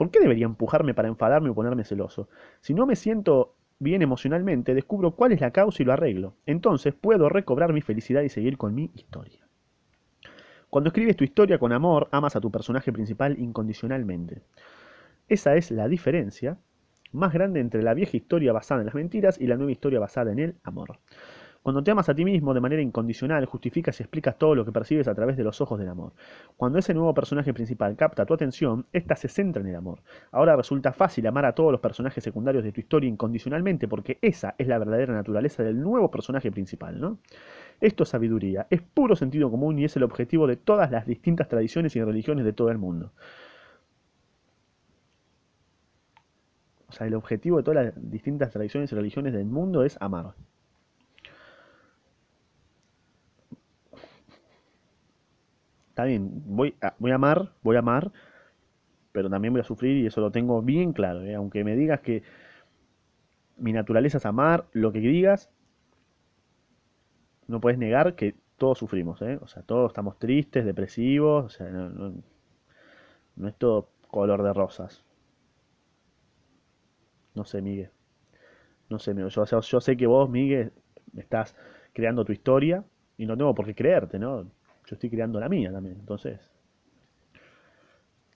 ¿Por 0.01 0.09
qué 0.09 0.19
debería 0.19 0.47
empujarme 0.47 0.95
para 0.95 1.09
enfadarme 1.09 1.51
o 1.51 1.53
ponerme 1.53 1.83
celoso? 1.83 2.27
Si 2.59 2.73
no 2.73 2.87
me 2.87 2.95
siento 2.95 3.53
bien 3.77 4.01
emocionalmente, 4.01 4.73
descubro 4.73 5.11
cuál 5.11 5.31
es 5.31 5.41
la 5.41 5.51
causa 5.51 5.83
y 5.83 5.85
lo 5.85 5.93
arreglo. 5.93 6.33
Entonces 6.47 6.95
puedo 6.95 7.29
recobrar 7.29 7.71
mi 7.71 7.81
felicidad 7.81 8.23
y 8.23 8.29
seguir 8.29 8.57
con 8.57 8.73
mi 8.73 8.89
historia. 8.95 9.45
Cuando 10.71 10.87
escribes 10.87 11.17
tu 11.17 11.23
historia 11.23 11.59
con 11.59 11.71
amor, 11.71 12.07
amas 12.09 12.35
a 12.35 12.41
tu 12.41 12.49
personaje 12.49 12.91
principal 12.91 13.37
incondicionalmente. 13.37 14.41
Esa 15.27 15.55
es 15.55 15.69
la 15.69 15.87
diferencia 15.87 16.57
más 17.11 17.31
grande 17.31 17.59
entre 17.59 17.83
la 17.83 17.93
vieja 17.93 18.17
historia 18.17 18.53
basada 18.53 18.81
en 18.81 18.87
las 18.87 18.95
mentiras 18.95 19.39
y 19.39 19.45
la 19.45 19.55
nueva 19.55 19.71
historia 19.71 19.99
basada 19.99 20.31
en 20.31 20.39
el 20.39 20.55
amor. 20.63 20.97
Cuando 21.63 21.83
te 21.83 21.91
amas 21.91 22.09
a 22.09 22.15
ti 22.15 22.25
mismo 22.25 22.55
de 22.55 22.59
manera 22.59 22.81
incondicional, 22.81 23.45
justificas 23.45 23.99
y 23.99 24.03
explicas 24.03 24.35
todo 24.35 24.55
lo 24.55 24.65
que 24.65 24.71
percibes 24.71 25.07
a 25.07 25.13
través 25.13 25.37
de 25.37 25.43
los 25.43 25.61
ojos 25.61 25.77
del 25.77 25.89
amor. 25.89 26.13
Cuando 26.57 26.79
ese 26.79 26.95
nuevo 26.95 27.13
personaje 27.13 27.53
principal 27.53 27.95
capta 27.95 28.25
tu 28.25 28.33
atención, 28.33 28.87
ésta 28.91 29.15
se 29.15 29.27
centra 29.27 29.61
en 29.61 29.67
el 29.67 29.75
amor. 29.75 29.99
Ahora 30.31 30.55
resulta 30.55 30.91
fácil 30.91 31.27
amar 31.27 31.45
a 31.45 31.53
todos 31.53 31.71
los 31.71 31.79
personajes 31.79 32.23
secundarios 32.23 32.63
de 32.63 32.71
tu 32.71 32.79
historia 32.79 33.07
incondicionalmente 33.07 33.87
porque 33.87 34.17
esa 34.23 34.55
es 34.57 34.67
la 34.67 34.79
verdadera 34.79 35.13
naturaleza 35.13 35.61
del 35.61 35.79
nuevo 35.79 36.09
personaje 36.09 36.51
principal, 36.51 36.99
¿no? 36.99 37.19
Esto 37.79 38.03
es 38.03 38.09
sabiduría, 38.09 38.65
es 38.71 38.81
puro 38.81 39.15
sentido 39.15 39.51
común 39.51 39.77
y 39.77 39.85
es 39.85 39.95
el 39.95 40.03
objetivo 40.03 40.47
de 40.47 40.55
todas 40.55 40.89
las 40.89 41.05
distintas 41.05 41.47
tradiciones 41.47 41.95
y 41.95 42.03
religiones 42.03 42.43
de 42.43 42.53
todo 42.53 42.71
el 42.71 42.79
mundo. 42.79 43.11
O 46.89 46.91
sea, 46.91 47.05
el 47.07 47.13
objetivo 47.13 47.57
de 47.57 47.63
todas 47.63 47.85
las 47.85 48.11
distintas 48.11 48.49
tradiciones 48.51 48.91
y 48.91 48.95
religiones 48.95 49.33
del 49.33 49.45
mundo 49.45 49.83
es 49.83 49.97
amar. 50.01 50.33
Bien, 56.05 56.29
voy 56.45 56.75
a, 56.81 56.93
amar, 57.13 57.51
voy 57.63 57.75
a 57.75 57.79
amar, 57.79 58.11
pero 59.11 59.29
también 59.29 59.53
voy 59.53 59.61
a 59.61 59.65
sufrir 59.65 59.97
y 59.97 60.07
eso 60.07 60.21
lo 60.21 60.31
tengo 60.31 60.61
bien 60.61 60.93
claro. 60.93 61.23
¿eh? 61.23 61.35
Aunque 61.35 61.63
me 61.63 61.75
digas 61.75 62.01
que 62.01 62.23
mi 63.57 63.73
naturaleza 63.73 64.17
es 64.17 64.25
amar, 64.25 64.65
lo 64.73 64.91
que 64.91 64.99
digas, 64.99 65.49
no 67.47 67.59
puedes 67.61 67.77
negar 67.77 68.15
que 68.15 68.35
todos 68.57 68.77
sufrimos, 68.77 69.21
¿eh? 69.21 69.39
O 69.41 69.47
sea, 69.47 69.63
todos 69.63 69.91
estamos 69.91 70.19
tristes, 70.19 70.65
depresivos, 70.65 71.45
o 71.45 71.49
sea, 71.49 71.67
no, 71.67 72.13
es 73.47 73.55
todo 73.55 73.89
color 74.09 74.43
de 74.43 74.53
rosas. 74.53 75.03
No 77.33 77.43
sé, 77.43 77.61
Miguel. 77.61 77.89
No 78.89 78.99
sé, 78.99 79.15
yo 79.15 79.81
sé 79.81 79.97
que 79.97 80.05
vos, 80.05 80.29
Miguel, 80.29 80.73
estás 81.17 81.55
creando 81.93 82.25
tu 82.25 82.33
historia 82.33 82.83
y 83.17 83.25
no 83.25 83.37
tengo 83.37 83.55
por 83.55 83.65
qué 83.65 83.75
creerte, 83.75 84.19
¿no? 84.19 84.47
Yo 84.85 84.95
estoy 84.95 85.09
creando 85.09 85.39
la 85.39 85.49
mía 85.49 85.71
también. 85.71 85.97
Entonces, 85.99 86.39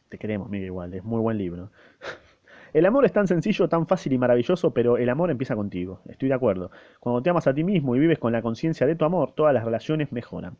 te 0.10 0.17
queremos, 0.17 0.49
Miguel, 0.49 0.67
igual. 0.67 0.93
Es 0.93 1.03
muy 1.03 1.19
buen 1.21 1.38
libro. 1.38 1.71
El 2.73 2.86
amor 2.86 3.05
es 3.05 3.13
tan 3.13 3.25
sencillo, 3.25 3.69
tan 3.69 3.88
fácil 3.88 4.12
y 4.12 4.17
maravilloso, 4.17 4.73
pero 4.73 4.97
el 4.97 5.08
amor 5.08 5.31
empieza 5.31 5.55
contigo. 5.55 6.01
Estoy 6.10 6.27
de 6.27 6.36
acuerdo. 6.36 6.71
Cuando 6.99 7.21
te 7.21 7.29
amas 7.29 7.47
a 7.47 7.53
ti 7.53 7.63
mismo 7.63 7.95
y 7.95 7.99
vives 7.99 8.19
con 8.19 8.34
la 8.34 8.41
conciencia 8.41 8.86
de 8.86 8.97
tu 8.97 9.05
amor, 9.05 9.31
todas 9.34 9.53
las 9.53 9.63
relaciones 9.63 10.12
mejoran. 10.12 10.58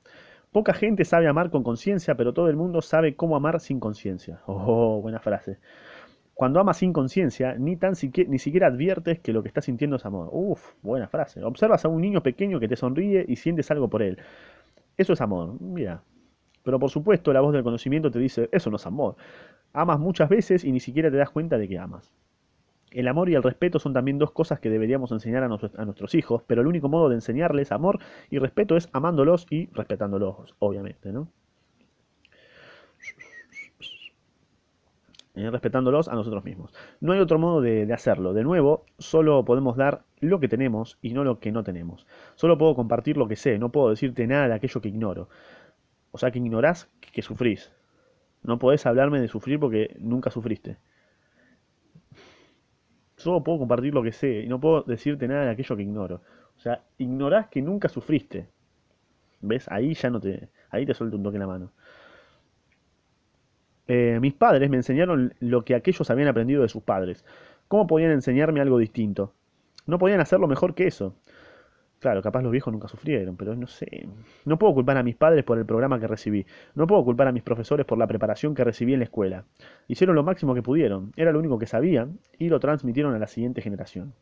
Poca 0.54 0.74
gente 0.74 1.04
sabe 1.04 1.28
amar 1.28 1.50
con 1.50 1.62
conciencia, 1.64 2.16
pero 2.16 2.34
todo 2.34 2.48
el 2.48 2.56
mundo 2.56 2.82
sabe 2.82 3.18
cómo 3.18 3.36
amar 3.36 3.60
sin 3.60 3.82
conciencia. 3.82 4.40
Oh, 4.48 5.02
buena 5.02 5.20
frase. 5.20 5.58
Cuando 6.34 6.62
amas 6.62 6.78
sin 6.78 6.94
conciencia, 6.94 7.56
ni, 7.58 7.76
tan 7.76 7.96
ni 8.28 8.40
siquiera 8.40 8.68
adviertes 8.68 9.20
que 9.20 9.34
lo 9.34 9.42
que 9.42 9.50
estás 9.50 9.66
sintiendo 9.66 9.98
es 9.98 10.06
amor. 10.06 10.30
Uf, 10.32 10.74
buena 10.82 11.10
frase. 11.10 11.44
Observas 11.44 11.84
a 11.84 11.90
un 11.90 12.00
niño 12.00 12.24
pequeño 12.24 12.62
que 12.62 12.70
te 12.70 12.78
sonríe 12.78 13.26
y 13.28 13.36
sientes 13.36 13.70
algo 13.72 13.90
por 13.90 14.02
él. 14.02 14.20
Eso 14.98 15.14
es 15.14 15.22
amor, 15.22 15.60
mira. 15.62 16.04
Pero 16.64 16.80
por 16.80 16.90
supuesto 16.90 17.32
la 17.32 17.42
voz 17.42 17.54
del 17.54 17.64
conocimiento 17.64 18.12
te 18.12 18.20
dice, 18.20 18.50
eso 18.52 18.70
no 18.70 18.78
es 18.78 18.86
amor. 18.86 19.16
Amas 19.74 20.00
muchas 20.00 20.30
veces 20.30 20.64
y 20.64 20.72
ni 20.72 20.80
siquiera 20.80 21.12
te 21.12 21.18
das 21.18 21.30
cuenta 21.30 21.58
de 21.58 21.68
que 21.68 21.78
amas. 21.78 22.14
El 22.92 23.10
amor 23.10 23.30
y 23.30 23.36
el 23.36 23.44
respeto 23.44 23.78
son 23.78 23.94
también 23.94 24.18
dos 24.18 24.32
cosas 24.32 24.60
que 24.60 24.70
deberíamos 24.70 25.12
enseñar 25.12 25.44
a, 25.44 25.48
nuestros 25.50 26.16
hijos, 26.16 26.44
pero 26.48 26.62
el 26.62 26.68
único 26.68 26.88
modo 26.88 27.10
de 27.10 27.16
enseñarles 27.16 27.74
amor 27.74 28.00
y 28.30 28.40
respeto 28.40 28.78
es 28.78 28.90
amándolos 28.94 29.48
y 29.50 29.68
respetándolos, 29.74 30.56
obviamente, 30.60 31.12
¿no? 31.12 31.28
Eh, 35.36 35.50
respetándolos 35.52 36.08
a 36.08 36.16
nosotros 36.16 36.46
mismos. 36.46 36.74
No 37.02 37.12
hay 37.12 37.20
otro 37.20 37.38
modo 37.38 37.60
de, 37.60 37.92
hacerlo. 37.94 38.34
De 38.34 38.44
nuevo, 38.44 38.86
solo 39.00 39.44
podemos 39.44 39.76
dar 39.76 40.04
lo 40.22 40.40
que 40.40 40.48
tenemos 40.48 40.98
y 41.02 41.14
no 41.14 41.26
lo 41.26 41.40
que 41.40 41.52
no 41.52 41.64
tenemos. 41.64 42.08
Solo 42.36 42.58
puedo 42.58 42.74
compartir 42.74 43.18
lo 43.18 43.28
que 43.28 43.36
sé, 43.36 43.60
no 43.60 43.70
puedo 43.70 43.90
decirte 43.90 44.28
nada 44.28 44.48
de 44.48 44.54
aquello 44.54 44.80
que 44.80 44.88
ignoro. 44.88 45.28
O 46.12 46.18
sea 46.18 46.32
que 46.32 46.40
ignorás 46.40 46.90
que, 47.02 47.12
que 47.12 47.22
sufrís. 47.22 47.74
No 48.44 48.60
podés 48.60 48.86
hablarme 48.86 49.20
de 49.20 49.28
sufrir 49.28 49.60
porque 49.60 49.98
nunca 50.00 50.30
sufriste. 50.32 50.78
Solo 53.18 53.44
puedo 53.44 53.60
compartir 53.60 53.94
lo 53.94 54.04
que 54.04 54.14
sé 54.14 54.42
y 54.42 54.48
no 54.48 54.62
puedo 54.62 54.84
decirte 54.84 55.28
nada 55.28 55.46
de 55.46 55.52
aquello 55.52 55.76
que 55.76 55.84
ignoro. 55.84 56.22
O 56.56 56.60
sea, 56.62 56.86
ignorás 56.98 57.48
que 57.48 57.62
nunca 57.62 57.90
sufriste. 57.90 58.48
¿Ves? 59.42 59.70
Ahí 59.70 59.96
ya 59.96 60.10
no 60.10 60.22
te... 60.22 60.50
Ahí 60.70 60.86
te 60.86 60.94
suelto 60.94 61.18
un 61.18 61.24
toque 61.24 61.36
en 61.36 61.42
la 61.42 61.48
mano. 61.48 61.72
Eh, 63.88 64.18
mis 64.20 64.34
padres 64.34 64.70
me 64.70 64.78
enseñaron 64.78 65.34
lo 65.40 65.64
que 65.64 65.76
aquellos 65.76 66.10
habían 66.10 66.28
aprendido 66.28 66.64
de 66.64 66.70
sus 66.70 66.84
padres. 66.84 67.24
¿Cómo 67.68 67.88
podían 67.88 68.12
enseñarme 68.12 68.62
algo 68.62 68.78
distinto? 68.78 69.34
No 69.86 70.00
podían 70.00 70.20
hacerlo 70.20 70.48
mejor 70.48 70.74
que 70.74 70.88
eso. 70.88 71.16
Claro, 72.00 72.22
capaz 72.22 72.42
los 72.42 72.52
viejos 72.52 72.72
nunca 72.72 72.88
sufrieron, 72.88 73.36
pero 73.36 73.56
no 73.56 73.68
sé. 73.68 74.08
No 74.44 74.60
puedo 74.60 74.74
culpar 74.74 74.98
a 74.98 75.04
mis 75.04 75.16
padres 75.16 75.44
por 75.44 75.58
el 75.58 75.66
programa 75.66 76.00
que 76.00 76.08
recibí. 76.08 76.46
No 76.76 76.86
puedo 76.88 77.04
culpar 77.04 77.28
a 77.28 77.32
mis 77.32 77.42
profesores 77.42 77.86
por 77.86 77.98
la 77.98 78.06
preparación 78.06 78.54
que 78.54 78.64
recibí 78.64 78.94
en 78.94 79.00
la 79.00 79.06
escuela. 79.06 79.46
Hicieron 79.88 80.16
lo 80.16 80.24
máximo 80.24 80.54
que 80.54 80.62
pudieron. 80.62 81.14
Era 81.16 81.32
lo 81.32 81.40
único 81.40 81.58
que 81.58 81.66
sabían 81.66 82.20
y 82.38 82.50
lo 82.50 82.60
transmitieron 82.60 83.16
a 83.16 83.20
la 83.20 83.28
siguiente 83.28 83.62
generación. 83.62 84.14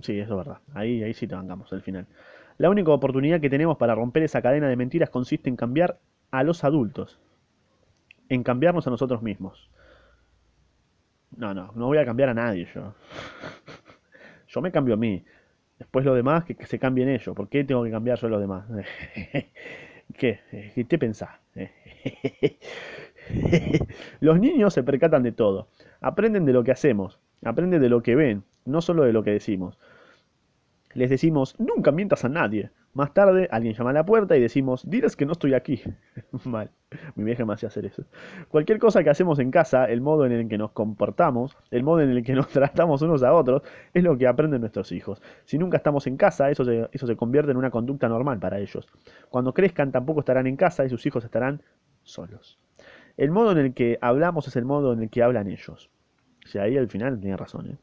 Sí, 0.00 0.18
eso 0.18 0.32
es 0.32 0.46
verdad. 0.46 0.60
Ahí, 0.74 1.02
ahí 1.02 1.12
sí 1.12 1.26
te 1.26 1.34
bancamos, 1.34 1.72
al 1.72 1.82
final. 1.82 2.06
La 2.56 2.70
única 2.70 2.90
oportunidad 2.90 3.40
que 3.40 3.50
tenemos 3.50 3.76
para 3.76 3.94
romper 3.94 4.22
esa 4.22 4.40
cadena 4.40 4.68
de 4.68 4.76
mentiras 4.76 5.10
consiste 5.10 5.50
en 5.50 5.56
cambiar 5.56 5.98
a 6.30 6.42
los 6.42 6.64
adultos 6.64 7.18
en 8.28 8.42
cambiarnos 8.42 8.86
a 8.86 8.90
nosotros 8.90 9.22
mismos. 9.22 9.70
No, 11.36 11.54
no, 11.54 11.72
no 11.74 11.86
voy 11.86 11.98
a 11.98 12.04
cambiar 12.04 12.30
a 12.30 12.34
nadie 12.34 12.66
yo. 12.74 12.94
Yo 14.48 14.60
me 14.62 14.72
cambio 14.72 14.94
a 14.94 14.96
mí. 14.96 15.24
Después 15.78 16.04
lo 16.04 16.14
demás, 16.14 16.44
que, 16.44 16.54
se 16.66 16.78
cambien 16.78 17.08
ellos. 17.08 17.34
¿Por 17.36 17.48
qué 17.48 17.64
tengo 17.64 17.84
que 17.84 17.90
cambiar 17.90 18.18
yo 18.18 18.26
a 18.26 18.30
los 18.30 18.40
demás? 18.40 18.66
¿Qué? 20.18 20.40
¿Qué 20.74 20.84
te 20.84 20.98
pensás? 20.98 21.30
Los 24.20 24.40
niños 24.40 24.74
se 24.74 24.82
percatan 24.82 25.22
de 25.22 25.32
todo. 25.32 25.68
Aprenden 26.00 26.44
de 26.46 26.52
lo 26.52 26.64
que 26.64 26.72
hacemos. 26.72 27.20
Aprenden 27.44 27.80
de 27.80 27.88
lo 27.88 28.02
que 28.02 28.16
ven, 28.16 28.42
no 28.64 28.80
solo 28.80 29.04
de 29.04 29.12
lo 29.12 29.22
que 29.22 29.30
decimos. 29.30 29.78
Les 30.94 31.10
decimos, 31.10 31.54
nunca 31.58 31.92
mientas 31.92 32.24
a 32.24 32.28
nadie. 32.28 32.70
Más 32.94 33.12
tarde, 33.14 33.48
alguien 33.50 33.74
llama 33.74 33.90
a 33.90 33.92
la 33.92 34.04
puerta 34.04 34.36
y 34.36 34.40
decimos, 34.40 34.88
diles 34.88 35.14
que 35.14 35.26
no 35.26 35.32
estoy 35.32 35.54
aquí. 35.54 35.82
Mal, 36.44 36.70
mi 37.14 37.24
vieja 37.24 37.44
me 37.44 37.52
hacía 37.52 37.68
hacer 37.68 37.86
eso. 37.86 38.04
Cualquier 38.48 38.78
cosa 38.78 39.04
que 39.04 39.10
hacemos 39.10 39.38
en 39.38 39.50
casa, 39.50 39.84
el 39.84 40.00
modo 40.00 40.26
en 40.26 40.32
el 40.32 40.48
que 40.48 40.58
nos 40.58 40.72
comportamos, 40.72 41.56
el 41.70 41.84
modo 41.84 42.00
en 42.00 42.10
el 42.10 42.24
que 42.24 42.32
nos 42.34 42.48
tratamos 42.48 43.02
unos 43.02 43.22
a 43.22 43.32
otros, 43.34 43.62
es 43.94 44.02
lo 44.02 44.16
que 44.16 44.26
aprenden 44.26 44.60
nuestros 44.60 44.90
hijos. 44.92 45.22
Si 45.44 45.58
nunca 45.58 45.76
estamos 45.76 46.06
en 46.06 46.16
casa, 46.16 46.50
eso 46.50 46.64
se, 46.64 46.88
eso 46.92 47.06
se 47.06 47.16
convierte 47.16 47.50
en 47.50 47.56
una 47.56 47.70
conducta 47.70 48.08
normal 48.08 48.38
para 48.38 48.58
ellos. 48.58 48.88
Cuando 49.28 49.54
crezcan, 49.54 49.92
tampoco 49.92 50.20
estarán 50.20 50.46
en 50.46 50.56
casa 50.56 50.84
y 50.84 50.88
sus 50.88 51.04
hijos 51.06 51.24
estarán 51.24 51.62
solos. 52.02 52.58
El 53.16 53.30
modo 53.30 53.52
en 53.52 53.58
el 53.58 53.74
que 53.74 53.98
hablamos 54.00 54.48
es 54.48 54.56
el 54.56 54.64
modo 54.64 54.92
en 54.92 55.02
el 55.02 55.10
que 55.10 55.22
hablan 55.22 55.48
ellos. 55.48 55.90
O 56.44 56.48
sea, 56.48 56.62
ahí 56.62 56.78
al 56.78 56.88
final 56.88 57.20
tenía 57.20 57.36
razón, 57.36 57.70
¿eh? 57.70 57.78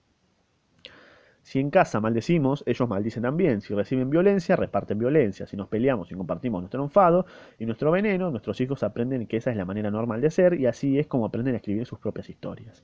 Si 1.45 1.59
en 1.59 1.69
casa 1.69 2.01
maldecimos, 2.01 2.63
ellos 2.65 2.89
maldicen 2.89 3.21
también. 3.21 3.61
Si 3.61 3.75
reciben 3.75 4.09
violencia, 4.09 4.55
reparten 4.55 4.97
violencia. 4.97 5.45
Si 5.45 5.55
nos 5.55 5.67
peleamos 5.67 6.11
y 6.11 6.15
compartimos 6.15 6.59
nuestro 6.59 6.81
enfado 6.81 7.27
y 7.59 7.67
nuestro 7.67 7.91
veneno, 7.91 8.31
nuestros 8.31 8.59
hijos 8.61 8.81
aprenden 8.81 9.27
que 9.27 9.37
esa 9.37 9.51
es 9.51 9.55
la 9.55 9.63
manera 9.63 9.91
normal 9.91 10.21
de 10.21 10.31
ser 10.31 10.59
y 10.59 10.65
así 10.65 10.97
es 10.97 11.05
como 11.05 11.27
aprenden 11.27 11.53
a 11.53 11.57
escribir 11.57 11.85
sus 11.85 11.99
propias 11.99 12.31
historias. 12.31 12.83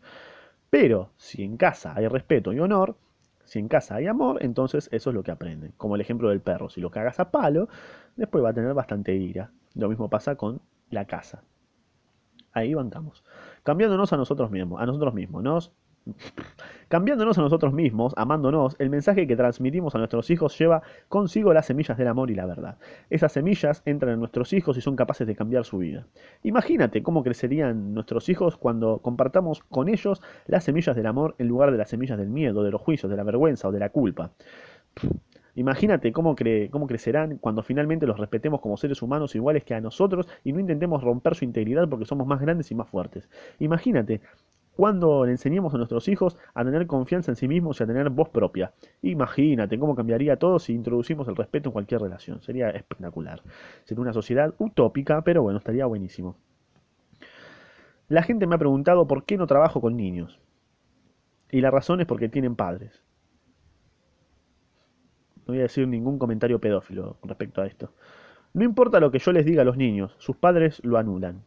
Pero 0.69 1.09
si 1.17 1.43
en 1.43 1.57
casa 1.57 1.95
hay 1.95 2.07
respeto 2.07 2.53
y 2.53 2.59
honor, 2.59 2.97
si 3.45 3.57
en 3.57 3.67
casa 3.67 3.95
hay 3.95 4.05
amor, 4.05 4.37
entonces 4.43 4.89
eso 4.91 5.09
es 5.09 5.15
lo 5.15 5.23
que 5.23 5.31
aprenden. 5.31 5.73
Como 5.75 5.95
el 5.95 6.01
ejemplo 6.01 6.29
del 6.29 6.41
perro. 6.41 6.69
Si 6.69 6.81
lo 6.81 6.91
cagas 6.91 7.19
a 7.19 7.31
palo, 7.31 7.67
después 8.15 8.43
va 8.43 8.49
a 8.49 8.53
tener 8.53 8.75
bastante 8.75 9.15
ira. 9.15 9.49
Lo 9.73 9.89
mismo 9.89 10.07
pasa 10.07 10.35
con 10.35 10.61
la 10.91 11.05
casa. 11.05 11.41
Ahí 12.53 12.75
bancamos. 12.75 13.23
Cambiándonos 13.63 14.13
a 14.13 14.17
nosotros 14.17 14.51
mismos, 14.51 14.79
a 14.79 14.85
nosotros 14.85 15.15
mismos. 15.15 15.41
Nos 15.41 15.73
Cambiándonos 16.87 17.37
a 17.37 17.41
nosotros 17.41 17.73
mismos, 17.73 18.13
amándonos, 18.17 18.75
el 18.79 18.89
mensaje 18.89 19.25
que 19.25 19.35
transmitimos 19.35 19.95
a 19.95 19.97
nuestros 19.97 20.29
hijos 20.29 20.57
lleva 20.57 20.81
consigo 21.07 21.53
las 21.53 21.67
semillas 21.67 21.97
del 21.97 22.07
amor 22.07 22.31
y 22.31 22.35
la 22.35 22.45
verdad. 22.45 22.77
Esas 23.09 23.31
semillas 23.31 23.81
entran 23.85 24.13
en 24.13 24.19
nuestros 24.19 24.51
hijos 24.51 24.77
y 24.77 24.81
son 24.81 24.95
capaces 24.95 25.25
de 25.25 25.35
cambiar 25.35 25.63
su 25.63 25.77
vida. 25.77 26.07
Imagínate 26.43 27.01
cómo 27.01 27.23
crecerían 27.23 27.93
nuestros 27.93 28.27
hijos 28.29 28.57
cuando 28.57 28.97
compartamos 28.97 29.63
con 29.69 29.87
ellos 29.87 30.21
las 30.47 30.65
semillas 30.65 30.95
del 30.95 31.05
amor 31.05 31.35
en 31.37 31.47
lugar 31.47 31.71
de 31.71 31.77
las 31.77 31.89
semillas 31.89 32.17
del 32.17 32.29
miedo, 32.29 32.63
de 32.63 32.71
los 32.71 32.81
juicios, 32.81 33.09
de 33.09 33.17
la 33.17 33.23
vergüenza 33.23 33.69
o 33.69 33.71
de 33.71 33.79
la 33.79 33.89
culpa. 33.89 34.31
Imagínate 35.55 36.11
cómo, 36.11 36.35
cómo 36.71 36.87
crecerán 36.87 37.37
cuando 37.37 37.61
finalmente 37.61 38.05
los 38.05 38.17
respetemos 38.17 38.61
como 38.61 38.77
seres 38.77 39.01
humanos 39.01 39.35
iguales 39.35 39.63
que 39.63 39.75
a 39.75 39.81
nosotros 39.81 40.27
y 40.43 40.53
no 40.53 40.59
intentemos 40.59 41.03
romper 41.03 41.35
su 41.35 41.45
integridad 41.45 41.87
porque 41.87 42.05
somos 42.05 42.25
más 42.25 42.41
grandes 42.41 42.71
y 42.71 42.75
más 42.75 42.89
fuertes. 42.89 43.29
Imagínate 43.59 44.21
cuando 44.75 45.25
le 45.25 45.31
enseñemos 45.31 45.73
a 45.73 45.77
nuestros 45.77 46.07
hijos 46.07 46.37
a 46.53 46.63
tener 46.63 46.87
confianza 46.87 47.31
en 47.31 47.35
sí 47.35 47.47
mismos 47.47 47.79
y 47.79 47.83
a 47.83 47.87
tener 47.87 48.09
voz 48.09 48.29
propia. 48.29 48.73
Imagínate 49.01 49.77
cómo 49.77 49.95
cambiaría 49.95 50.37
todo 50.37 50.59
si 50.59 50.73
introducimos 50.73 51.27
el 51.27 51.35
respeto 51.35 51.69
en 51.69 51.73
cualquier 51.73 52.01
relación. 52.01 52.41
Sería 52.41 52.69
espectacular. 52.69 53.41
Sería 53.83 54.01
una 54.01 54.13
sociedad 54.13 54.53
utópica, 54.57 55.21
pero 55.23 55.43
bueno, 55.43 55.59
estaría 55.59 55.85
buenísimo. 55.85 56.37
La 58.07 58.23
gente 58.23 58.47
me 58.47 58.55
ha 58.55 58.59
preguntado 58.59 59.07
por 59.07 59.25
qué 59.25 59.37
no 59.37 59.47
trabajo 59.47 59.81
con 59.81 59.95
niños. 59.95 60.39
Y 61.51 61.61
la 61.61 61.71
razón 61.71 62.01
es 62.01 62.07
porque 62.07 62.29
tienen 62.29 62.55
padres. 62.55 63.03
No 65.45 65.53
voy 65.53 65.59
a 65.59 65.63
decir 65.63 65.87
ningún 65.87 66.17
comentario 66.17 66.59
pedófilo 66.59 67.17
respecto 67.23 67.61
a 67.61 67.67
esto. 67.67 67.93
No 68.53 68.63
importa 68.63 68.99
lo 68.99 69.11
que 69.11 69.19
yo 69.19 69.31
les 69.31 69.45
diga 69.45 69.61
a 69.61 69.65
los 69.65 69.77
niños, 69.77 70.15
sus 70.17 70.35
padres 70.35 70.81
lo 70.83 70.97
anulan. 70.97 71.43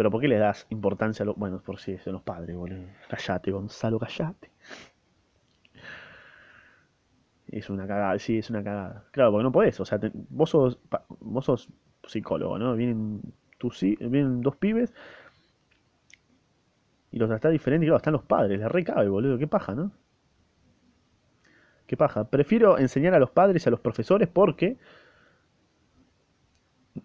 Pero 0.00 0.10
¿por 0.10 0.20
qué 0.22 0.28
le 0.28 0.38
das 0.38 0.66
importancia 0.70 1.22
a 1.24 1.26
los... 1.26 1.36
Bueno, 1.36 1.60
por 1.62 1.78
si 1.78 1.98
son 1.98 2.14
los 2.14 2.22
padres, 2.22 2.56
boludo. 2.56 2.86
Callate, 3.10 3.50
Gonzalo, 3.52 3.98
callate. 3.98 4.50
Es 7.48 7.68
una 7.68 7.86
cagada, 7.86 8.18
sí, 8.18 8.38
es 8.38 8.48
una 8.50 8.62
cagada. 8.62 9.04
Claro, 9.10 9.32
porque 9.32 9.42
no 9.42 9.52
podés, 9.52 9.80
o 9.80 9.84
sea, 9.84 9.98
te- 9.98 10.12
vos 10.14 10.50
sos, 10.50 10.78
vos 11.20 11.44
sos 11.44 11.68
psicólogo, 12.06 12.58
¿no? 12.58 12.74
Vienen, 12.76 13.20
hi- 13.80 13.96
vienen 14.00 14.40
dos 14.40 14.56
pibes 14.56 14.92
y 17.12 17.18
los 17.18 17.28
tratás 17.28 17.52
diferente 17.52 17.84
y 17.86 17.88
claro, 17.88 17.98
están 17.98 18.12
los 18.14 18.22
padres, 18.24 18.58
les 18.58 18.68
recabe, 18.70 19.08
boludo, 19.08 19.38
qué 19.38 19.46
paja, 19.46 19.74
¿no? 19.74 19.92
Qué 21.86 21.96
paja. 21.96 22.24
Prefiero 22.24 22.78
enseñar 22.78 23.14
a 23.14 23.18
los 23.18 23.30
padres 23.30 23.64
y 23.66 23.68
a 23.68 23.72
los 23.72 23.80
profesores 23.80 24.28
porque, 24.28 24.78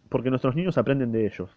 porque 0.10 0.30
nuestros 0.30 0.56
niños 0.56 0.78
aprenden 0.78 1.12
de 1.12 1.26
ellos. 1.26 1.50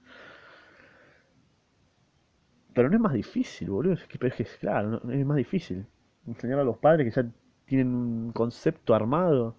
Pero 2.78 2.88
no 2.88 2.96
es 2.96 3.02
más 3.02 3.12
difícil, 3.12 3.70
boludo. 3.70 3.94
Es 3.94 4.06
que, 4.06 4.18
es 4.42 4.56
claro, 4.58 4.88
no- 5.04 5.12
es 5.12 5.26
más 5.26 5.36
difícil. 5.36 5.86
Enseñar 6.26 6.60
a 6.60 6.64
los 6.64 6.78
padres 6.78 7.06
que 7.14 7.22
ya 7.22 7.28
tienen 7.66 7.88
un 7.94 8.32
concepto 8.32 8.94
armado. 8.94 9.56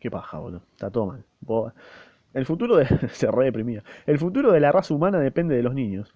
Qué 0.00 0.10
paja, 0.10 0.38
boludo. 0.38 0.62
Está 0.72 0.90
todo 0.90 1.06
mal. 1.06 1.24
El 2.34 2.46
futuro 2.46 2.76
de... 2.76 2.86
Se 3.10 3.28
re 3.30 3.46
deprimía. 3.46 3.82
El 4.06 4.18
futuro 4.18 4.52
de 4.52 4.60
la 4.60 4.70
raza 4.72 4.94
humana 4.94 5.18
depende 5.18 5.56
de 5.56 5.62
los 5.64 5.74
niños. 5.74 6.14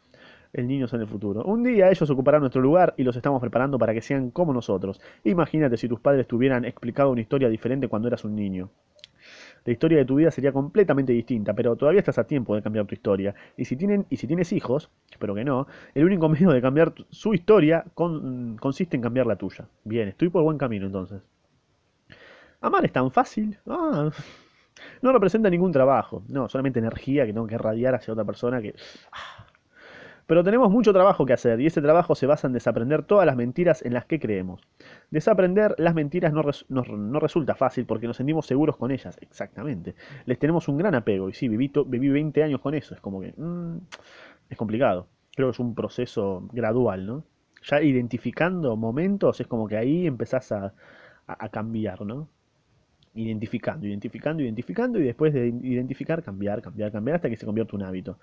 El 0.53 0.69
niño 0.69 0.89
son 0.89 1.01
el 1.01 1.09
futuro. 1.09 1.45
Un 1.45 1.63
día 1.65 1.91
ellos 1.91 2.11
ocuparán 2.11 2.41
nuestro 2.43 2.63
lugar 2.63 2.95
y 2.97 3.05
los 3.05 3.17
estamos 3.17 3.41
preparando 3.41 3.79
para 3.79 3.95
que 3.95 4.03
sean 4.03 4.31
como 4.31 4.53
nosotros. 4.53 5.01
Imagínate 5.25 5.77
si 5.77 5.89
tus 5.89 6.01
padres 6.01 6.29
te 6.29 6.35
hubieran 6.37 6.65
explicado 6.65 7.11
una 7.11 7.21
historia 7.23 7.49
diferente 7.49 7.89
cuando 7.89 8.09
eras 8.09 8.25
un 8.25 8.37
niño. 8.37 8.71
La 9.65 9.73
historia 9.73 9.99
de 9.99 10.05
tu 10.05 10.17
vida 10.17 10.31
sería 10.31 10.53
completamente 10.53 11.13
distinta, 11.13 11.55
pero 11.55 11.77
todavía 11.77 12.01
estás 12.01 12.19
a 12.19 12.25
tiempo 12.27 12.55
de 12.55 12.63
cambiar 12.63 12.87
tu 12.87 12.95
historia. 12.95 13.35
Y 13.57 13.65
si, 13.65 13.77
tienen, 13.77 14.07
y 14.11 14.17
si 14.17 14.27
tienes 14.27 14.53
hijos, 14.53 14.91
espero 15.11 15.35
que 15.35 15.45
no, 15.45 15.67
el 15.95 16.05
único 16.05 16.29
medio 16.31 16.51
de 16.51 16.61
cambiar 16.63 16.95
su 17.11 17.35
historia 17.35 17.85
con- 17.95 18.57
consiste 18.59 18.97
en 18.97 19.03
cambiar 19.03 19.27
la 19.27 19.37
tuya. 19.37 19.67
Bien, 19.85 20.09
estoy 20.09 20.29
por 20.29 20.43
buen 20.43 20.59
camino 20.59 20.87
entonces. 20.87 21.23
Amar 22.61 22.85
es 22.85 22.93
tan 22.93 23.11
fácil. 23.11 23.59
Ah, 23.67 24.11
no 25.03 25.13
representa 25.13 25.51
ningún 25.51 25.73
trabajo. 25.73 26.25
No, 26.29 26.49
solamente 26.49 26.79
energía 26.81 27.27
que 27.27 27.33
tengo 27.33 27.47
que 27.47 27.55
irradiar 27.57 27.95
hacia 27.97 28.13
otra 28.13 28.25
persona 28.25 28.61
que... 28.63 28.75
Pero 30.31 30.45
tenemos 30.45 30.71
mucho 30.71 30.93
trabajo 30.93 31.27
que 31.27 31.33
hacer 31.33 31.61
y 31.61 31.67
ese 31.67 31.83
trabajo 31.83 32.15
se 32.15 32.27
basa 32.27 32.47
en 32.47 32.53
desaprender 32.53 33.03
todas 33.03 33.27
las 33.27 33.35
mentiras 33.37 33.83
en 33.85 33.95
las 33.95 34.05
que 34.07 34.21
creemos. 34.21 34.63
Desaprender 35.11 35.75
las 35.77 35.93
mentiras 35.95 36.33
no, 36.33 37.21
resulta 37.21 37.57
fácil 37.57 37.85
porque 37.85 38.07
nos 38.07 38.17
sentimos 38.17 38.47
seguros 38.47 38.77
con 38.77 38.93
ellas, 38.93 39.19
exactamente. 39.21 39.97
Les 40.27 40.39
tenemos 40.39 40.69
un 40.69 40.79
gran 40.79 40.95
apego 40.95 41.29
y 41.29 41.35
sí, 41.35 41.49
viví, 41.49 41.73
viví 41.87 42.09
20 42.11 42.45
años 42.45 42.61
con 42.61 42.75
eso, 42.75 42.95
es 42.95 43.01
como 43.01 43.21
que 43.21 43.35
mm, 43.37 43.77
es 44.51 44.57
complicado. 44.57 45.09
Creo 45.35 45.49
que 45.49 45.53
es 45.53 45.61
un 45.61 45.75
proceso 45.75 46.49
gradual, 46.53 47.07
¿no? 47.07 47.25
Ya 47.65 47.83
identificando 47.83 48.77
momentos 48.77 49.41
es 49.41 49.49
como 49.49 49.69
que 49.69 49.77
ahí 49.79 50.07
empezás 50.07 50.53
a, 50.53 50.67
a- 51.27 51.45
a 51.45 51.49
cambiar, 51.51 52.03
¿no? 52.03 52.29
Identificando, 53.15 53.87
identificando, 53.89 54.43
identificando 54.45 55.01
y 55.01 55.05
después 55.05 55.35
de 55.35 55.49
identificar, 55.49 56.23
cambiar, 56.23 56.63
cambiar, 56.63 56.93
cambiar 56.93 57.17
hasta 57.17 57.29
que 57.29 57.37
se 57.37 57.45
convierte 57.47 57.75
en 57.75 57.83
un 57.83 57.89
hábito. 57.89 58.19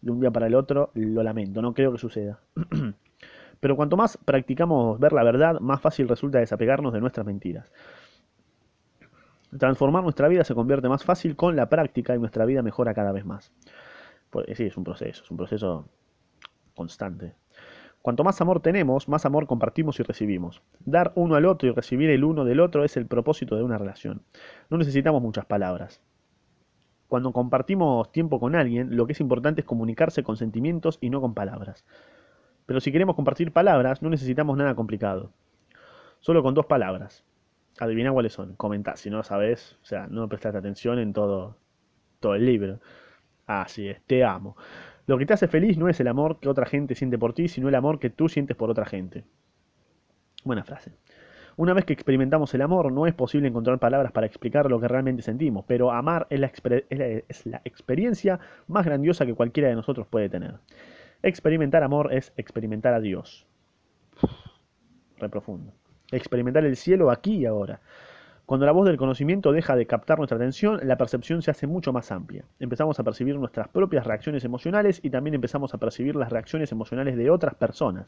De 0.00 0.10
un 0.12 0.20
día 0.20 0.30
para 0.30 0.46
el 0.46 0.54
otro, 0.54 0.90
lo 0.94 1.22
lamento, 1.22 1.60
no 1.60 1.74
creo 1.74 1.92
que 1.92 1.98
suceda. 1.98 2.40
Pero 3.60 3.76
cuanto 3.76 3.96
más 3.96 4.16
practicamos 4.16 5.00
ver 5.00 5.12
la 5.12 5.24
verdad, 5.24 5.58
más 5.60 5.80
fácil 5.80 6.08
resulta 6.08 6.38
desapegarnos 6.38 6.92
de 6.92 7.00
nuestras 7.00 7.26
mentiras. 7.26 7.72
Transformar 9.58 10.02
nuestra 10.02 10.28
vida 10.28 10.44
se 10.44 10.54
convierte 10.54 10.88
más 10.88 11.04
fácil 11.04 11.34
con 11.34 11.56
la 11.56 11.68
práctica 11.68 12.14
y 12.14 12.18
nuestra 12.18 12.44
vida 12.44 12.62
mejora 12.62 12.94
cada 12.94 13.12
vez 13.12 13.24
más. 13.24 13.50
Pues, 14.30 14.46
sí, 14.56 14.64
es 14.64 14.76
un 14.76 14.84
proceso, 14.84 15.24
es 15.24 15.30
un 15.30 15.36
proceso 15.36 15.88
constante. 16.74 17.34
Cuanto 18.02 18.24
más 18.24 18.40
amor 18.40 18.60
tenemos, 18.60 19.08
más 19.08 19.26
amor 19.26 19.46
compartimos 19.46 19.98
y 19.98 20.02
recibimos. 20.02 20.62
Dar 20.84 21.12
uno 21.16 21.34
al 21.34 21.46
otro 21.46 21.68
y 21.68 21.72
recibir 21.72 22.10
el 22.10 22.24
uno 22.24 22.44
del 22.44 22.60
otro 22.60 22.84
es 22.84 22.96
el 22.96 23.06
propósito 23.06 23.56
de 23.56 23.64
una 23.64 23.78
relación. 23.78 24.22
No 24.70 24.78
necesitamos 24.78 25.20
muchas 25.20 25.46
palabras. 25.46 26.00
Cuando 27.08 27.32
compartimos 27.32 28.12
tiempo 28.12 28.38
con 28.38 28.54
alguien, 28.54 28.96
lo 28.96 29.06
que 29.06 29.12
es 29.12 29.20
importante 29.20 29.62
es 29.62 29.66
comunicarse 29.66 30.22
con 30.22 30.36
sentimientos 30.36 30.98
y 31.00 31.10
no 31.10 31.20
con 31.20 31.34
palabras. 31.34 31.84
Pero 32.66 32.80
si 32.80 32.92
queremos 32.92 33.16
compartir 33.16 33.50
palabras, 33.50 34.02
no 34.02 34.10
necesitamos 34.10 34.58
nada 34.58 34.74
complicado. 34.74 35.32
Solo 36.20 36.42
con 36.42 36.52
dos 36.52 36.66
palabras. 36.66 37.24
Adivina 37.80 38.12
cuáles 38.12 38.34
son. 38.34 38.56
Comentá. 38.56 38.96
Si 38.96 39.08
no 39.08 39.16
lo 39.18 39.22
sabes, 39.22 39.78
o 39.82 39.86
sea, 39.86 40.06
no 40.08 40.28
prestaste 40.28 40.58
atención 40.58 40.98
en 40.98 41.14
todo, 41.14 41.56
todo 42.20 42.34
el 42.34 42.44
libro. 42.44 42.78
Así 43.46 43.88
es, 43.88 44.02
te 44.02 44.22
amo. 44.22 44.56
Lo 45.06 45.16
que 45.16 45.24
te 45.24 45.32
hace 45.32 45.48
feliz 45.48 45.78
no 45.78 45.88
es 45.88 45.98
el 46.00 46.08
amor 46.08 46.38
que 46.40 46.50
otra 46.50 46.66
gente 46.66 46.94
siente 46.94 47.16
por 47.16 47.32
ti, 47.32 47.48
sino 47.48 47.70
el 47.70 47.74
amor 47.74 47.98
que 47.98 48.10
tú 48.10 48.28
sientes 48.28 48.54
por 48.54 48.68
otra 48.68 48.84
gente. 48.84 49.24
Buena 50.44 50.64
frase. 50.64 50.92
Una 51.58 51.74
vez 51.74 51.84
que 51.84 51.92
experimentamos 51.92 52.54
el 52.54 52.62
amor, 52.62 52.92
no 52.92 53.08
es 53.08 53.14
posible 53.14 53.48
encontrar 53.48 53.80
palabras 53.80 54.12
para 54.12 54.28
explicar 54.28 54.70
lo 54.70 54.78
que 54.78 54.86
realmente 54.86 55.22
sentimos, 55.22 55.64
pero 55.66 55.90
amar 55.90 56.28
es 56.30 56.38
la, 56.38 57.60
experiencia 57.64 58.38
más 58.68 58.86
grandiosa 58.86 59.26
que 59.26 59.34
cualquiera 59.34 59.68
de 59.68 59.74
nosotros 59.74 60.06
puede 60.06 60.28
tener. 60.28 60.54
Experimentar 61.20 61.82
amor 61.82 62.14
es 62.14 62.32
experimentar 62.36 62.94
a 62.94 63.00
Dios. 63.00 63.44
Re 65.18 65.28
profundo. 65.28 65.72
Experimentar 66.12 66.64
el 66.64 66.76
cielo 66.76 67.10
aquí 67.10 67.38
y 67.38 67.46
ahora. 67.46 67.80
Cuando 68.46 68.64
la 68.64 68.70
voz 68.70 68.86
del 68.86 68.96
conocimiento 68.96 69.50
deja 69.50 69.74
de 69.74 69.88
captar 69.88 70.18
nuestra 70.18 70.36
atención, 70.36 70.78
la 70.84 70.96
percepción 70.96 71.42
se 71.42 71.50
hace 71.50 71.66
mucho 71.66 71.92
más 71.92 72.12
amplia. 72.12 72.44
Empezamos 72.60 73.00
a 73.00 73.02
percibir 73.02 73.34
nuestras 73.34 73.66
propias 73.66 74.06
reacciones 74.06 74.44
emocionales 74.44 75.00
y 75.02 75.10
también 75.10 75.34
empezamos 75.34 75.74
a 75.74 75.78
percibir 75.78 76.14
las 76.14 76.30
reacciones 76.30 76.70
emocionales 76.70 77.16
de 77.16 77.30
otras 77.30 77.56
personas. 77.56 78.06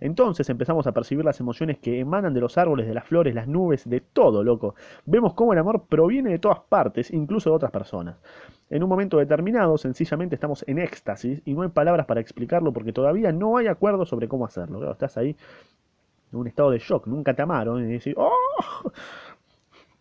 Entonces 0.00 0.48
empezamos 0.50 0.86
a 0.86 0.92
percibir 0.92 1.24
las 1.24 1.40
emociones 1.40 1.78
que 1.78 2.00
emanan 2.00 2.34
de 2.34 2.40
los 2.40 2.58
árboles, 2.58 2.86
de 2.86 2.94
las 2.94 3.04
flores, 3.04 3.34
las 3.34 3.48
nubes, 3.48 3.88
de 3.88 4.00
todo, 4.00 4.42
loco. 4.42 4.74
Vemos 5.06 5.34
cómo 5.34 5.52
el 5.52 5.58
amor 5.58 5.84
proviene 5.88 6.30
de 6.30 6.38
todas 6.38 6.60
partes, 6.60 7.10
incluso 7.12 7.50
de 7.50 7.56
otras 7.56 7.70
personas. 7.70 8.16
En 8.70 8.82
un 8.82 8.88
momento 8.88 9.18
determinado, 9.18 9.78
sencillamente 9.78 10.34
estamos 10.34 10.64
en 10.66 10.78
éxtasis 10.78 11.42
y 11.44 11.54
no 11.54 11.62
hay 11.62 11.68
palabras 11.68 12.06
para 12.06 12.20
explicarlo 12.20 12.72
porque 12.72 12.92
todavía 12.92 13.32
no 13.32 13.56
hay 13.56 13.66
acuerdo 13.66 14.04
sobre 14.04 14.28
cómo 14.28 14.46
hacerlo. 14.46 14.90
Estás 14.90 15.16
ahí 15.16 15.36
en 16.32 16.38
un 16.38 16.46
estado 16.48 16.70
de 16.70 16.78
shock, 16.78 17.06
nunca 17.06 17.34
te 17.34 17.42
amaron 17.42 17.88
y 17.88 17.92
decís, 17.92 18.14
¡oh! 18.16 18.32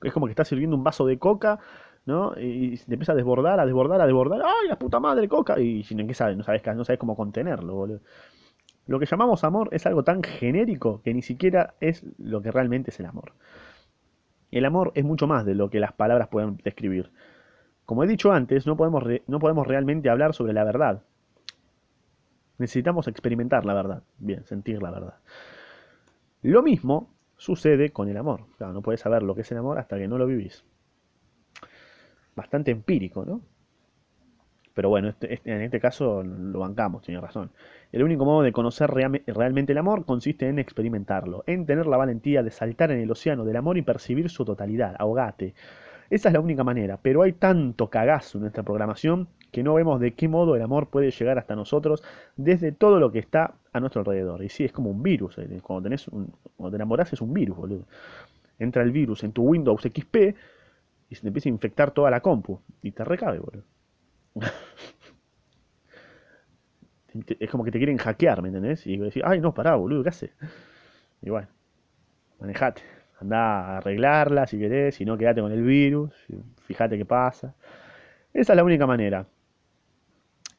Es 0.02 0.12
como 0.12 0.26
que 0.26 0.32
estás 0.32 0.48
sirviendo 0.48 0.76
un 0.76 0.84
vaso 0.84 1.06
de 1.06 1.18
coca, 1.18 1.60
¿no? 2.06 2.34
Y 2.38 2.78
te 2.78 2.94
empieza 2.94 3.14
a 3.14 3.16
desbordar, 3.16 3.60
a 3.60 3.66
desbordar, 3.66 4.02
a 4.02 4.06
desbordar. 4.06 4.42
¡Ay, 4.44 4.68
la 4.68 4.78
puta 4.78 5.00
madre, 5.00 5.30
coca! 5.30 5.60
Y 5.60 5.84
sin 5.84 5.98
qué 6.00 6.04
no 6.04 6.14
sabes, 6.14 6.38
no 6.38 6.84
sabes 6.84 7.00
cómo 7.00 7.16
contenerlo, 7.16 7.74
boludo. 7.74 8.00
Lo 8.86 9.00
que 9.00 9.06
llamamos 9.06 9.44
amor 9.44 9.70
es 9.72 9.86
algo 9.86 10.04
tan 10.04 10.24
genérico 10.24 11.02
que 11.02 11.14
ni 11.14 11.22
siquiera 11.22 11.76
es 11.80 12.06
lo 12.18 12.42
que 12.42 12.52
realmente 12.52 12.92
es 12.92 13.00
el 13.00 13.06
amor. 13.06 13.34
El 14.52 14.66
amor 14.66 14.92
es 14.96 15.06
mucho 15.06 15.26
más 15.26 15.46
de 15.46 15.56
lo 15.56 15.70
que 15.70 15.80
las 15.80 15.94
palabras 15.94 16.28
pueden 16.28 16.58
describir. 16.64 17.12
Como 17.86 18.04
he 18.04 18.08
dicho 18.08 18.32
antes, 18.32 18.68
no 18.68 18.78
podemos, 18.78 19.04
no 19.28 19.40
podemos 19.40 19.68
realmente 19.68 20.10
hablar 20.10 20.34
sobre 20.34 20.54
la 20.54 20.64
verdad. 20.64 21.04
Necesitamos 22.58 23.08
experimentar 23.08 23.66
la 23.66 23.74
verdad. 23.74 24.04
Bien, 24.20 24.46
sentir 24.46 24.82
la 24.82 24.92
verdad. 24.92 25.16
Lo 26.42 26.62
mismo 26.62 27.10
sucede 27.38 27.92
con 27.92 28.10
el 28.10 28.18
amor. 28.18 28.46
No 28.60 28.82
puedes 28.82 29.02
saber 29.02 29.24
lo 29.24 29.34
que 29.34 29.42
es 29.42 29.52
el 29.52 29.58
amor 29.58 29.80
hasta 29.80 29.98
que 29.98 30.08
no 30.08 30.18
lo 30.18 30.28
vivís. 30.28 30.64
Bastante 32.36 32.72
empírico, 32.72 33.26
¿no? 33.26 33.42
Pero 34.74 34.90
bueno, 34.90 35.10
este- 35.10 35.34
este- 35.34 35.52
en 35.54 35.62
este 35.62 35.80
caso 35.80 36.24
lo 36.24 36.60
bancamos, 36.60 37.04
tiene 37.04 37.22
razón. 37.22 37.52
El 37.92 38.04
único 38.04 38.26
modo 38.26 38.42
de 38.42 38.52
conocer 38.52 38.90
realmente 38.90 39.72
el 39.72 39.78
amor 39.78 40.06
consiste 40.06 40.48
en 40.48 40.58
experimentarlo, 40.60 41.44
en 41.48 41.66
tener 41.66 41.86
la 41.86 41.98
valentía 41.98 42.42
de 42.44 42.52
saltar 42.52 42.92
en 42.92 43.00
el 43.00 43.12
océano 43.12 43.46
del 43.46 43.56
amor 43.58 43.78
y 43.78 43.84
percibir 43.84 44.30
su 44.30 44.46
totalidad, 44.46 44.96
ahogate. 44.98 45.54
Esa 46.10 46.30
es 46.30 46.34
la 46.34 46.40
única 46.40 46.64
manera, 46.64 46.98
pero 47.02 47.24
hay 47.24 47.34
tanto 47.34 47.90
cagazo 47.90 48.38
en 48.38 48.44
nuestra 48.44 48.64
programación 48.64 49.28
que 49.52 49.64
no 49.64 49.74
vemos 49.76 50.00
de 50.00 50.14
qué 50.14 50.28
modo 50.28 50.56
el 50.56 50.62
amor 50.62 50.88
puede 50.90 51.12
llegar 51.12 51.38
hasta 51.38 51.56
nosotros 51.56 52.04
desde 52.36 52.72
todo 52.72 53.00
lo 53.00 53.12
que 53.12 53.20
está 53.20 53.54
a 53.72 53.80
nuestro 53.80 54.02
alrededor. 54.02 54.44
Y 54.44 54.50
sí, 54.50 54.64
es 54.64 54.72
como 54.72 54.90
un 54.92 55.04
virus. 55.04 55.38
eh, 55.38 55.60
Cuando, 55.64 55.84
tenés 55.84 56.08
un- 56.08 56.32
cuando 56.58 56.72
te 56.72 56.76
enamorás 56.78 57.14
es 57.14 57.22
un 57.22 57.34
virus, 57.34 57.58
boludo. 57.58 57.86
Entra 58.60 58.84
el 58.84 58.92
virus 58.92 59.24
en 59.24 59.32
tu 59.34 59.44
Windows 59.44 59.86
XP 59.86 60.36
y 61.10 61.16
se 61.16 61.22
te 61.22 61.28
empieza 61.28 61.50
a 61.50 61.52
infectar 61.52 61.92
toda 61.92 62.12
la 62.12 62.22
compu. 62.22 62.60
Y 62.82 62.92
te 62.92 63.04
recabe, 63.04 63.40
boludo. 63.40 63.64
Es 67.40 67.50
como 67.50 67.64
que 67.64 67.72
te 67.72 67.78
quieren 67.78 67.98
hackear, 67.98 68.42
¿me 68.42 68.48
entendés? 68.50 68.86
Y 68.88 68.98
decís, 68.98 69.22
ay, 69.26 69.40
no, 69.40 69.54
pará, 69.54 69.76
boludo, 69.76 70.04
¿qué 70.04 70.10
haces? 70.10 70.32
Y 71.22 71.30
bueno, 71.32 71.48
manejate. 72.40 72.84
Andá 73.22 73.38
a 73.76 73.78
arreglarla 73.80 74.48
si 74.48 74.60
querés, 74.60 74.96
si 74.96 75.06
no, 75.06 75.18
quedate 75.18 75.42
con 75.42 75.52
el 75.52 75.64
virus. 75.64 76.14
Fíjate 76.68 76.98
qué 76.98 77.06
pasa. 77.06 77.56
Esa 78.34 78.54
es 78.54 78.58
la 78.58 78.64
única 78.66 78.88
manera. 78.88 79.28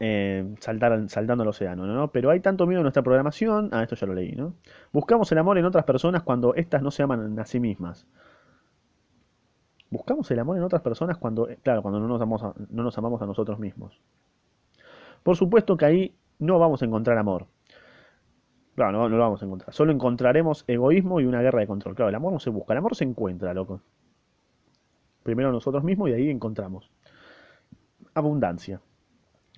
eh, 0.01 0.55
saltar, 0.61 1.09
saltando 1.09 1.43
al 1.43 1.49
océano, 1.49 1.87
¿no? 1.87 2.11
Pero 2.11 2.31
hay 2.31 2.41
tanto 2.41 2.66
miedo 2.66 2.81
en 2.81 2.85
nuestra 2.85 3.03
programación. 3.03 3.70
Ah, 3.72 3.83
esto 3.83 3.95
ya 3.97 4.07
lo 4.07 4.14
leí, 4.14 4.33
¿no? 4.33 4.55
Buscamos 4.93 5.31
el 5.33 5.39
amor 5.39 5.59
en 5.59 5.64
otras 5.64 5.85
personas 5.85 6.22
cuando 6.22 6.55
éstas 6.55 6.83
no 6.83 6.91
se 6.91 7.03
aman 7.03 7.39
a 7.39 7.47
sí 7.47 7.61
mismas. 7.61 8.07
Buscamos 9.95 10.28
el 10.32 10.40
amor 10.40 10.57
en 10.57 10.64
otras 10.64 10.82
personas 10.82 11.18
cuando, 11.18 11.49
eh, 11.49 11.57
claro, 11.62 11.80
cuando 11.80 12.01
no 12.01 12.09
nos 12.09 12.20
amamos 12.20 12.42
a, 12.42 12.53
no 12.68 12.82
nos 12.82 12.99
amamos 12.99 13.22
a 13.22 13.26
nosotros 13.26 13.61
mismos. 13.61 14.01
Por 15.22 15.36
supuesto 15.36 15.76
que 15.76 15.84
ahí 15.84 16.14
no 16.40 16.59
vamos 16.59 16.82
a 16.82 16.84
encontrar 16.84 17.16
amor. 17.16 17.47
Claro, 18.74 18.90
no, 18.90 19.09
no 19.09 19.16
lo 19.16 19.22
vamos 19.22 19.40
a 19.40 19.45
encontrar. 19.47 19.72
Solo 19.72 19.92
encontraremos 19.92 20.64
egoísmo 20.66 21.20
y 21.20 21.26
una 21.26 21.40
guerra 21.42 21.61
de 21.61 21.68
control. 21.68 21.95
Claro, 21.95 22.09
el 22.09 22.14
amor 22.16 22.32
no 22.32 22.40
se 22.40 22.51
busca, 22.51 22.72
el 22.72 22.78
amor 22.78 22.97
se 22.97 23.05
encuentra, 23.05 23.55
loco. 23.55 23.82
Primero 25.22 25.53
nosotros 25.53 25.84
mismos 25.84 26.11
y 26.11 26.14
ahí 26.14 26.28
encontramos. 26.28 26.90
Abundancia. 28.14 28.80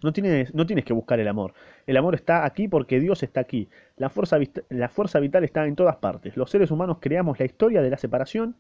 No 0.03 0.13
tienes, 0.13 0.55
no 0.55 0.67
tienes 0.67 0.85
que 0.85 0.93
buscar 0.93 1.19
el 1.19 1.29
amor. 1.29 1.55
El 1.87 1.97
amor 1.97 2.15
está 2.15 2.45
aquí 2.45 2.69
porque 2.69 3.01
Dios 3.01 3.23
está 3.23 3.41
aquí. 3.41 3.71
La 3.97 4.11
fuerza, 4.11 4.37
la 4.69 4.91
fuerza 4.91 5.19
vital 5.19 5.45
está 5.45 5.67
en 5.67 5.77
todas 5.77 5.97
partes. 5.97 6.37
Los 6.37 6.51
seres 6.51 6.71
humanos 6.71 6.99
creamos 7.01 7.39
la 7.39 7.47
historia 7.47 7.81
de 7.81 7.89
la 7.89 7.97
separación 7.97 8.57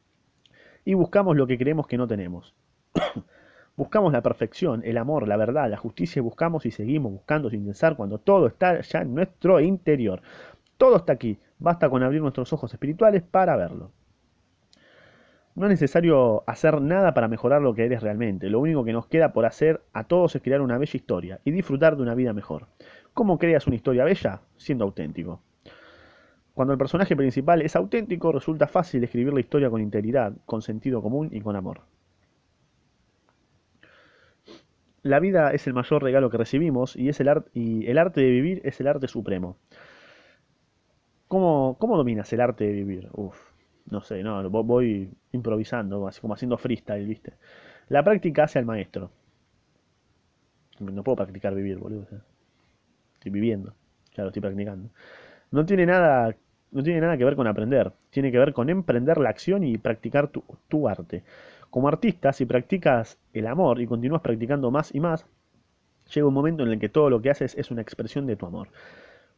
y 0.86 0.94
buscamos 0.94 1.36
lo 1.36 1.46
que 1.46 1.58
creemos 1.58 1.86
que 1.86 1.98
no 1.98 2.06
tenemos. 2.06 2.54
Buscamos 3.76 4.10
la 4.10 4.22
perfección, 4.22 4.80
el 4.86 4.96
amor, 4.96 5.28
la 5.28 5.36
verdad, 5.36 5.68
la 5.68 5.76
justicia 5.76 6.22
buscamos 6.22 6.64
y 6.64 6.70
seguimos 6.70 7.12
buscando 7.12 7.50
sin 7.50 7.66
cesar 7.66 7.94
cuando 7.94 8.16
todo 8.16 8.46
está 8.46 8.80
ya 8.80 9.02
en 9.02 9.14
nuestro 9.14 9.60
interior. 9.60 10.22
Todo 10.78 10.96
está 10.96 11.12
aquí. 11.12 11.38
Basta 11.58 11.90
con 11.90 12.02
abrir 12.02 12.22
nuestros 12.22 12.50
ojos 12.54 12.72
espirituales 12.72 13.22
para 13.22 13.54
verlo. 13.54 13.90
No 15.56 15.66
es 15.66 15.70
necesario 15.70 16.42
hacer 16.46 16.80
nada 16.80 17.12
para 17.12 17.28
mejorar 17.28 17.60
lo 17.60 17.74
que 17.74 17.84
eres 17.84 18.02
realmente. 18.02 18.48
Lo 18.48 18.60
único 18.60 18.82
que 18.82 18.94
nos 18.94 19.08
queda 19.08 19.34
por 19.34 19.44
hacer 19.44 19.82
a 19.92 20.04
todos 20.04 20.34
es 20.36 20.42
crear 20.42 20.62
una 20.62 20.78
bella 20.78 20.96
historia 20.96 21.40
y 21.44 21.50
disfrutar 21.50 21.96
de 21.96 22.02
una 22.02 22.14
vida 22.14 22.32
mejor. 22.32 22.68
¿Cómo 23.12 23.38
creas 23.38 23.66
una 23.66 23.76
historia 23.76 24.04
bella? 24.04 24.40
Siendo 24.56 24.86
auténtico. 24.86 25.42
Cuando 26.56 26.72
el 26.72 26.78
personaje 26.78 27.14
principal 27.14 27.62
es 27.62 27.76
auténtico, 27.76 28.32
resulta 28.32 28.66
fácil 28.66 29.04
escribir 29.04 29.32
la 29.32 29.38
historia 29.38 29.70
con 29.70 29.80
integridad, 29.80 30.32
con 30.44 30.60
sentido 30.60 31.00
común 31.00 31.28
y 31.30 31.40
con 31.40 31.54
amor. 31.54 31.82
La 35.00 35.20
vida 35.20 35.52
es 35.54 35.66
el 35.66 35.72
mayor 35.72 36.02
regalo 36.02 36.28
que 36.28 36.36
recibimos 36.36 36.96
y, 36.96 37.08
es 37.08 37.18
el, 37.20 37.28
art- 37.28 37.48
el 37.54 37.96
arte 37.96 38.20
de 38.20 38.30
vivir 38.30 38.60
es 38.62 38.78
el 38.78 38.88
arte 38.88 39.08
supremo. 39.08 39.56
¿Cómo, 41.28 41.76
cómo 41.78 41.96
dominas 41.96 42.32
el 42.32 42.40
arte 42.40 42.64
de 42.64 42.72
vivir? 42.72 43.08
Uf, 43.12 43.36
no 43.90 44.00
sé, 44.02 44.22
no, 44.22 44.42
vo- 44.50 44.64
voy 44.64 45.10
improvisando, 45.32 46.06
así 46.08 46.20
como 46.20 46.34
haciendo 46.34 46.58
freestyle, 46.58 47.06
¿viste? 47.06 47.34
La 47.88 48.02
práctica 48.04 48.44
hace 48.44 48.58
al 48.58 48.66
maestro. 48.66 49.10
No 50.80 51.02
puedo 51.04 51.16
practicar 51.16 51.54
vivir, 51.54 51.76
boludo. 51.78 52.06
Estoy 53.14 53.30
viviendo, 53.32 53.74
claro, 54.14 54.28
estoy 54.30 54.42
practicando. 54.42 54.90
No 55.50 55.66
tiene 55.66 55.86
nada, 55.86 56.36
no 56.72 56.82
tiene 56.82 57.00
nada 57.00 57.16
que 57.16 57.24
ver 57.24 57.36
con 57.36 57.46
aprender. 57.46 57.92
Tiene 58.10 58.30
que 58.30 58.38
ver 58.38 58.52
con 58.52 58.68
emprender 58.70 59.18
la 59.18 59.30
acción 59.30 59.64
y 59.64 59.78
practicar 59.78 60.28
tu, 60.28 60.88
arte. 60.88 61.22
Como 61.70 61.88
artista, 61.88 62.32
si 62.32 62.46
practicas 62.46 63.18
el 63.32 63.46
amor 63.46 63.80
y 63.80 63.86
continúas 63.86 64.22
practicando 64.22 64.70
más 64.70 64.94
y 64.94 65.00
más, 65.00 65.26
llega 66.12 66.26
un 66.26 66.34
momento 66.34 66.62
en 66.62 66.70
el 66.70 66.78
que 66.78 66.88
todo 66.88 67.10
lo 67.10 67.20
que 67.20 67.30
haces 67.30 67.56
es 67.56 67.70
una 67.70 67.82
expresión 67.82 68.26
de 68.26 68.36
tu 68.36 68.46
amor. 68.46 68.68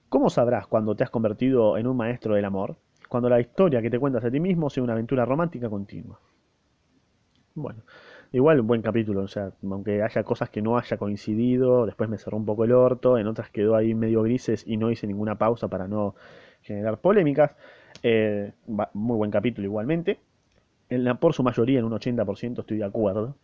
¿Cómo 0.08 0.30
sabrás 0.30 0.66
cuando 0.66 0.94
te 0.94 1.04
has 1.04 1.10
convertido 1.10 1.76
en 1.76 1.86
un 1.86 1.96
maestro 1.96 2.34
del 2.34 2.44
amor? 2.44 2.76
Cuando 3.08 3.28
la 3.28 3.40
historia 3.40 3.82
que 3.82 3.90
te 3.90 3.98
cuentas 3.98 4.24
a 4.24 4.30
ti 4.30 4.40
mismo 4.40 4.70
sea 4.70 4.82
una 4.82 4.92
aventura 4.92 5.24
romántica 5.24 5.68
continua. 5.68 6.18
Bueno, 7.54 7.82
igual 8.32 8.60
un 8.60 8.66
buen 8.66 8.82
capítulo, 8.82 9.22
o 9.22 9.28
sea, 9.28 9.52
aunque 9.62 10.02
haya 10.02 10.22
cosas 10.22 10.50
que 10.50 10.62
no 10.62 10.78
haya 10.78 10.96
coincidido, 10.96 11.86
después 11.86 12.08
me 12.08 12.18
cerró 12.18 12.36
un 12.36 12.46
poco 12.46 12.64
el 12.64 12.72
orto, 12.72 13.18
en 13.18 13.26
otras 13.26 13.50
quedó 13.50 13.74
ahí 13.74 13.94
medio 13.94 14.22
grises 14.22 14.64
y 14.66 14.76
no 14.76 14.90
hice 14.90 15.06
ninguna 15.06 15.36
pausa 15.36 15.68
para 15.68 15.88
no 15.88 16.14
generar 16.62 16.98
polémicas. 17.00 17.52
Eh, 18.02 18.52
muy 18.94 19.16
buen 19.16 19.30
capítulo 19.30 19.66
igualmente. 19.66 20.20
Por 21.20 21.34
su 21.34 21.42
mayoría, 21.42 21.78
en 21.80 21.84
un 21.86 21.92
80% 21.92 22.60
estoy 22.62 22.78
de 22.78 22.84
acuerdo. 22.84 23.36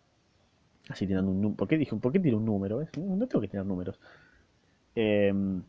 Así 0.89 1.07
tirando 1.07 1.31
un 1.31 1.41
número. 1.43 1.57
¿Por 1.59 1.69
qué 1.69 1.79
dije? 1.79 1.97
¿Por 1.97 2.12
qué 2.12 2.21
tiro 2.21 2.39
un 2.39 2.45
número? 2.47 2.83
eh? 2.83 2.89
No 2.99 3.17
no 3.17 3.27
tengo 3.27 3.41
que 3.43 3.49
tirar 3.49 3.67
números. 3.67 3.99
Em, 4.95 5.62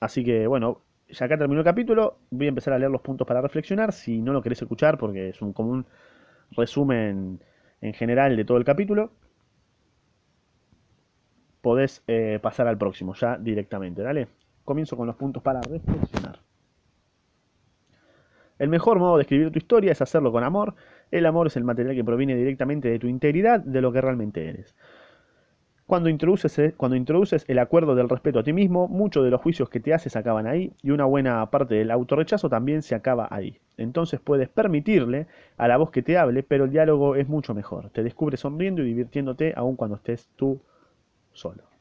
Así 0.00 0.24
que 0.24 0.46
bueno, 0.46 0.82
ya 1.08 1.26
acá 1.26 1.38
terminó 1.38 1.60
el 1.60 1.64
capítulo. 1.64 2.18
Voy 2.30 2.46
a 2.46 2.48
empezar 2.50 2.74
a 2.74 2.78
leer 2.78 2.90
los 2.90 3.00
puntos 3.00 3.26
para 3.26 3.40
reflexionar. 3.40 3.92
Si 3.92 4.20
no 4.22 4.32
lo 4.32 4.42
querés 4.42 4.62
escuchar, 4.62 4.98
porque 4.98 5.30
es 5.30 5.42
un 5.42 5.52
común 5.52 5.86
resumen 6.52 7.40
en 7.80 7.94
general 7.94 8.36
de 8.36 8.44
todo 8.44 8.58
el 8.58 8.64
capítulo, 8.64 9.12
podés 11.60 12.02
eh, 12.06 12.38
pasar 12.42 12.66
al 12.68 12.78
próximo 12.78 13.14
ya 13.14 13.36
directamente. 13.38 14.02
Dale. 14.02 14.28
Comienzo 14.64 14.96
con 14.96 15.06
los 15.06 15.16
puntos 15.16 15.42
para 15.42 15.60
reflexionar. 15.60 16.40
El 18.58 18.68
mejor 18.68 18.98
modo 18.98 19.16
de 19.16 19.22
escribir 19.22 19.50
tu 19.50 19.58
historia 19.58 19.92
es 19.92 20.00
hacerlo 20.00 20.30
con 20.30 20.44
amor. 20.44 20.74
El 21.10 21.26
amor 21.26 21.48
es 21.48 21.56
el 21.56 21.64
material 21.64 21.94
que 21.94 22.04
proviene 22.04 22.36
directamente 22.36 22.88
de 22.88 22.98
tu 22.98 23.08
integridad, 23.08 23.60
de 23.60 23.80
lo 23.80 23.92
que 23.92 24.00
realmente 24.00 24.48
eres. 24.48 24.74
Cuando 25.86 26.08
introduces, 26.08 26.58
eh, 26.58 26.74
cuando 26.74 26.96
introduces 26.96 27.44
el 27.46 27.58
acuerdo 27.58 27.94
del 27.94 28.08
respeto 28.08 28.38
a 28.38 28.42
ti 28.42 28.54
mismo, 28.54 28.88
muchos 28.88 29.22
de 29.22 29.30
los 29.30 29.42
juicios 29.42 29.68
que 29.68 29.80
te 29.80 29.92
haces 29.92 30.16
acaban 30.16 30.46
ahí 30.46 30.72
y 30.82 30.90
una 30.90 31.04
buena 31.04 31.44
parte 31.50 31.74
del 31.74 31.90
autorrechazo 31.90 32.48
también 32.48 32.80
se 32.80 32.94
acaba 32.94 33.28
ahí. 33.30 33.58
Entonces 33.76 34.18
puedes 34.18 34.48
permitirle 34.48 35.26
a 35.58 35.68
la 35.68 35.76
voz 35.76 35.90
que 35.90 36.02
te 36.02 36.16
hable, 36.16 36.42
pero 36.42 36.64
el 36.64 36.70
diálogo 36.70 37.16
es 37.16 37.28
mucho 37.28 37.54
mejor. 37.54 37.90
Te 37.90 38.02
descubres 38.02 38.40
sonriendo 38.40 38.82
y 38.82 38.86
divirtiéndote 38.86 39.52
aun 39.56 39.76
cuando 39.76 39.96
estés 39.96 40.30
tú 40.36 40.62
solo. 41.34 41.73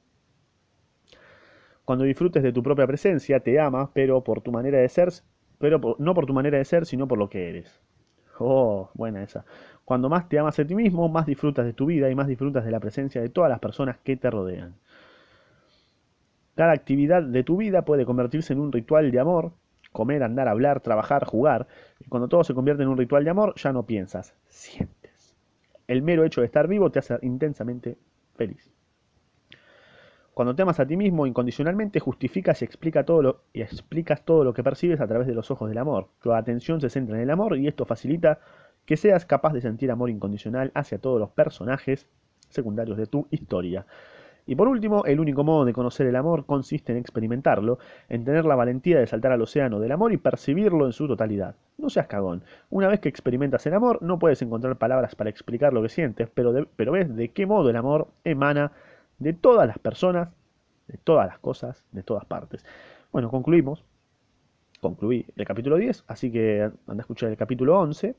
Cuando 1.85 2.05
disfrutes 2.05 2.41
de 2.43 2.53
tu 2.53 2.63
propia 2.63 2.87
presencia, 2.87 3.39
te 3.41 3.59
amas, 3.59 3.89
pero 3.93 4.23
por 4.23 4.41
tu 4.41 4.51
manera 4.51 4.79
de 4.79 4.87
ser, 4.89 5.09
pero 5.59 5.79
no 5.99 6.13
por 6.13 6.25
tu 6.25 6.33
manera 6.33 6.57
de 6.57 6.65
ser, 6.65 6.85
sino 6.85 7.07
por 7.07 7.17
lo 7.17 7.29
que 7.29 7.49
eres. 7.49 7.81
Oh, 8.39 8.89
buena 8.93 9.21
esa. 9.23 9.45
Cuando 9.85 10.09
más 10.09 10.29
te 10.29 10.39
amas 10.39 10.57
a 10.59 10.65
ti 10.65 10.75
mismo, 10.75 11.09
más 11.09 11.25
disfrutas 11.25 11.65
de 11.65 11.73
tu 11.73 11.85
vida 11.85 12.09
y 12.09 12.15
más 12.15 12.27
disfrutas 12.27 12.63
de 12.65 12.71
la 12.71 12.79
presencia 12.79 13.21
de 13.21 13.29
todas 13.29 13.49
las 13.49 13.59
personas 13.59 13.97
que 13.97 14.15
te 14.15 14.29
rodean. 14.29 14.75
Cada 16.55 16.71
actividad 16.71 17.23
de 17.23 17.43
tu 17.43 17.57
vida 17.57 17.83
puede 17.83 18.05
convertirse 18.05 18.53
en 18.53 18.59
un 18.59 18.71
ritual 18.71 19.11
de 19.11 19.19
amor, 19.19 19.51
comer, 19.91 20.23
andar, 20.23 20.47
hablar, 20.47 20.81
trabajar, 20.81 21.25
jugar. 21.25 21.67
Y 21.99 22.09
cuando 22.09 22.27
todo 22.27 22.43
se 22.43 22.53
convierte 22.53 22.83
en 22.83 22.89
un 22.89 22.97
ritual 22.97 23.23
de 23.23 23.29
amor, 23.29 23.53
ya 23.55 23.73
no 23.73 23.83
piensas, 23.83 24.35
sientes. 24.47 25.35
El 25.87 26.01
mero 26.01 26.23
hecho 26.23 26.41
de 26.41 26.47
estar 26.47 26.67
vivo 26.67 26.91
te 26.91 26.99
hace 26.99 27.17
intensamente 27.21 27.97
feliz. 28.35 28.71
Cuando 30.33 30.55
te 30.55 30.63
amas 30.63 30.79
a 30.79 30.87
ti 30.87 30.97
mismo 30.97 31.27
incondicionalmente, 31.27 31.99
justificas 31.99 32.61
y, 32.61 32.65
explica 32.65 33.05
todo 33.05 33.21
lo, 33.21 33.41
explicas 33.53 34.25
todo 34.25 34.43
lo 34.43 34.53
que 34.53 34.63
percibes 34.63 34.99
a 34.99 35.07
través 35.07 35.27
de 35.27 35.35
los 35.35 35.51
ojos 35.51 35.69
del 35.69 35.77
amor. 35.77 36.07
Tu 36.21 36.33
atención 36.33 36.81
se 36.81 36.89
centra 36.89 37.15
en 37.17 37.21
el 37.21 37.29
amor 37.29 37.55
y 37.57 37.67
esto 37.67 37.85
facilita 37.85 38.39
que 38.85 38.97
seas 38.97 39.25
capaz 39.25 39.53
de 39.53 39.61
sentir 39.61 39.91
amor 39.91 40.09
incondicional 40.09 40.71
hacia 40.73 40.97
todos 40.97 41.19
los 41.19 41.29
personajes 41.29 42.07
secundarios 42.49 42.97
de 42.97 43.05
tu 43.05 43.27
historia. 43.29 43.85
Y 44.45 44.55
por 44.55 44.67
último, 44.67 45.05
el 45.05 45.19
único 45.19 45.43
modo 45.43 45.65
de 45.65 45.71
conocer 45.71 46.07
el 46.07 46.15
amor 46.15 46.45
consiste 46.45 46.91
en 46.91 46.97
experimentarlo, 46.97 47.77
en 48.09 48.25
tener 48.25 48.43
la 48.43 48.55
valentía 48.55 48.99
de 48.99 49.07
saltar 49.07 49.31
al 49.31 49.41
océano 49.41 49.79
del 49.79 49.91
amor 49.91 50.11
y 50.11 50.17
percibirlo 50.17 50.85
en 50.85 50.93
su 50.93 51.07
totalidad. 51.07 51.55
No 51.77 51.89
seas 51.89 52.07
cagón. 52.07 52.43
Una 52.69 52.87
vez 52.87 52.99
que 52.99 53.07
experimentas 53.07 53.65
el 53.67 53.73
amor, 53.75 54.01
no 54.01 54.19
puedes 54.19 54.41
encontrar 54.41 54.77
palabras 54.77 55.15
para 55.15 55.29
explicar 55.29 55.73
lo 55.73 55.81
que 55.81 55.89
sientes, 55.89 56.27
pero, 56.33 56.67
pero 56.75 56.91
ves 56.91 57.15
de 57.15 57.29
qué 57.29 57.45
modo 57.45 57.69
el 57.69 57.75
amor 57.75 58.07
emana 58.25 58.73
de 59.23 59.33
todas 59.33 59.67
las 59.67 59.79
personas, 59.79 60.29
de 60.87 60.97
todas 60.97 61.27
las 61.27 61.39
cosas, 61.39 61.83
de 61.91 62.03
todas 62.03 62.25
partes. 62.25 62.65
Bueno, 63.11 63.29
concluimos. 63.29 63.83
Concluí 64.81 65.25
el 65.35 65.45
capítulo 65.45 65.77
10, 65.77 66.03
así 66.07 66.31
que 66.31 66.63
anda 66.63 67.01
a 67.01 67.05
escuchar 67.05 67.29
el 67.29 67.37
capítulo 67.37 67.79
11. 67.79 68.15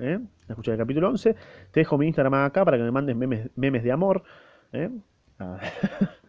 ¿eh? 0.00 0.20
A 0.48 0.52
escuchar 0.52 0.74
el 0.74 0.78
capítulo 0.78 1.08
11. 1.08 1.34
Te 1.70 1.80
dejo 1.80 1.96
mi 1.96 2.06
Instagram 2.06 2.34
acá 2.34 2.64
para 2.64 2.76
que 2.76 2.82
me 2.82 2.90
mandes 2.90 3.16
memes, 3.16 3.50
memes 3.56 3.82
de 3.82 3.92
amor. 3.92 4.22
¿eh? 4.72 4.90
Ah, 5.38 5.58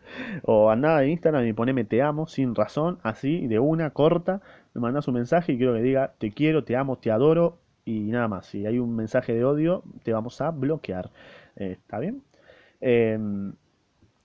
O 0.44 0.70
andá 0.70 0.98
a 0.98 1.06
Instagram 1.06 1.46
y 1.48 1.54
poneme 1.54 1.84
te 1.86 2.02
amo 2.02 2.28
sin 2.28 2.56
razón, 2.56 3.00
así, 3.04 3.48
de 3.48 3.60
una, 3.60 3.92
corta. 3.92 4.42
Me 4.74 4.82
mandás 4.82 5.08
un 5.08 5.16
mensaje 5.16 5.54
y 5.54 5.58
quiero 5.58 5.74
que 5.74 5.82
diga 5.82 6.14
te 6.18 6.32
quiero, 6.32 6.64
te 6.64 6.76
amo, 6.76 6.98
te 6.98 7.12
adoro 7.12 7.60
y 7.86 8.12
nada 8.12 8.28
más. 8.28 8.46
Si 8.48 8.66
hay 8.66 8.80
un 8.80 8.96
mensaje 8.96 9.34
de 9.34 9.44
odio, 9.46 9.84
te 10.04 10.14
vamos 10.14 10.42
a 10.42 10.52
bloquear. 10.52 11.12
Eh, 11.56 11.78
¿Está 11.80 12.00
bien? 12.00 12.24
Em, 12.82 13.54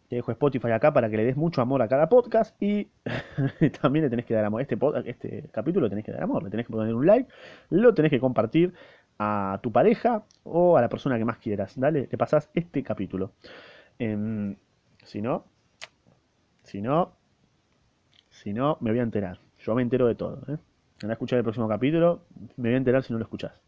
te 0.09 0.17
dejo 0.17 0.33
Spotify 0.33 0.71
acá 0.71 0.93
para 0.93 1.11
que 1.11 1.17
le 1.17 1.25
des 1.25 1.37
mucho 1.37 1.61
amor 1.61 1.83
a 1.83 1.89
cada 1.89 2.09
podcast 2.09 2.61
y 2.63 2.89
también 3.83 4.05
le 4.05 4.11
tenés 4.11 4.25
que 4.25 4.35
dar 4.35 4.45
amor. 4.45 4.63
Este, 4.63 4.77
este 5.05 5.49
capítulo 5.53 5.87
le 5.87 5.91
tenés 5.91 6.05
que 6.05 6.13
dar 6.13 6.23
amor, 6.23 6.43
le 6.43 6.51
tenés 6.51 6.67
que 6.67 6.73
poner 6.73 6.95
un 6.95 7.07
like, 7.07 7.29
lo 7.71 7.95
tenés 7.95 8.11
que 8.11 8.21
compartir 8.21 8.73
a 9.19 9.59
tu 9.63 9.73
pareja 9.73 10.25
o 10.45 10.77
a 10.77 10.81
la 10.81 10.89
persona 10.89 11.19
que 11.19 11.25
más 11.25 11.39
quieras. 11.39 11.79
Dale, 11.79 12.09
le 12.11 12.19
pasás 12.19 12.51
este 12.55 12.83
capítulo. 12.83 13.33
Em, 13.99 14.57
si 15.05 15.23
no, 15.23 15.45
si 16.63 16.81
no, 16.81 17.13
si 18.31 18.53
no, 18.53 18.79
me 18.81 18.91
voy 18.91 19.01
a 19.01 19.03
enterar. 19.03 19.41
Yo 19.59 19.75
me 19.75 19.83
entero 19.83 20.07
de 20.07 20.15
todo. 20.15 20.43
¿eh? 20.49 20.59
a 21.03 21.13
escuchar 21.13 21.39
el 21.39 21.45
próximo 21.45 21.69
capítulo, 21.69 22.23
me 22.57 22.69
voy 22.71 22.75
a 22.75 22.79
enterar 22.79 23.03
si 23.03 23.13
no 23.13 23.19
lo 23.19 23.25
escuchás. 23.25 23.66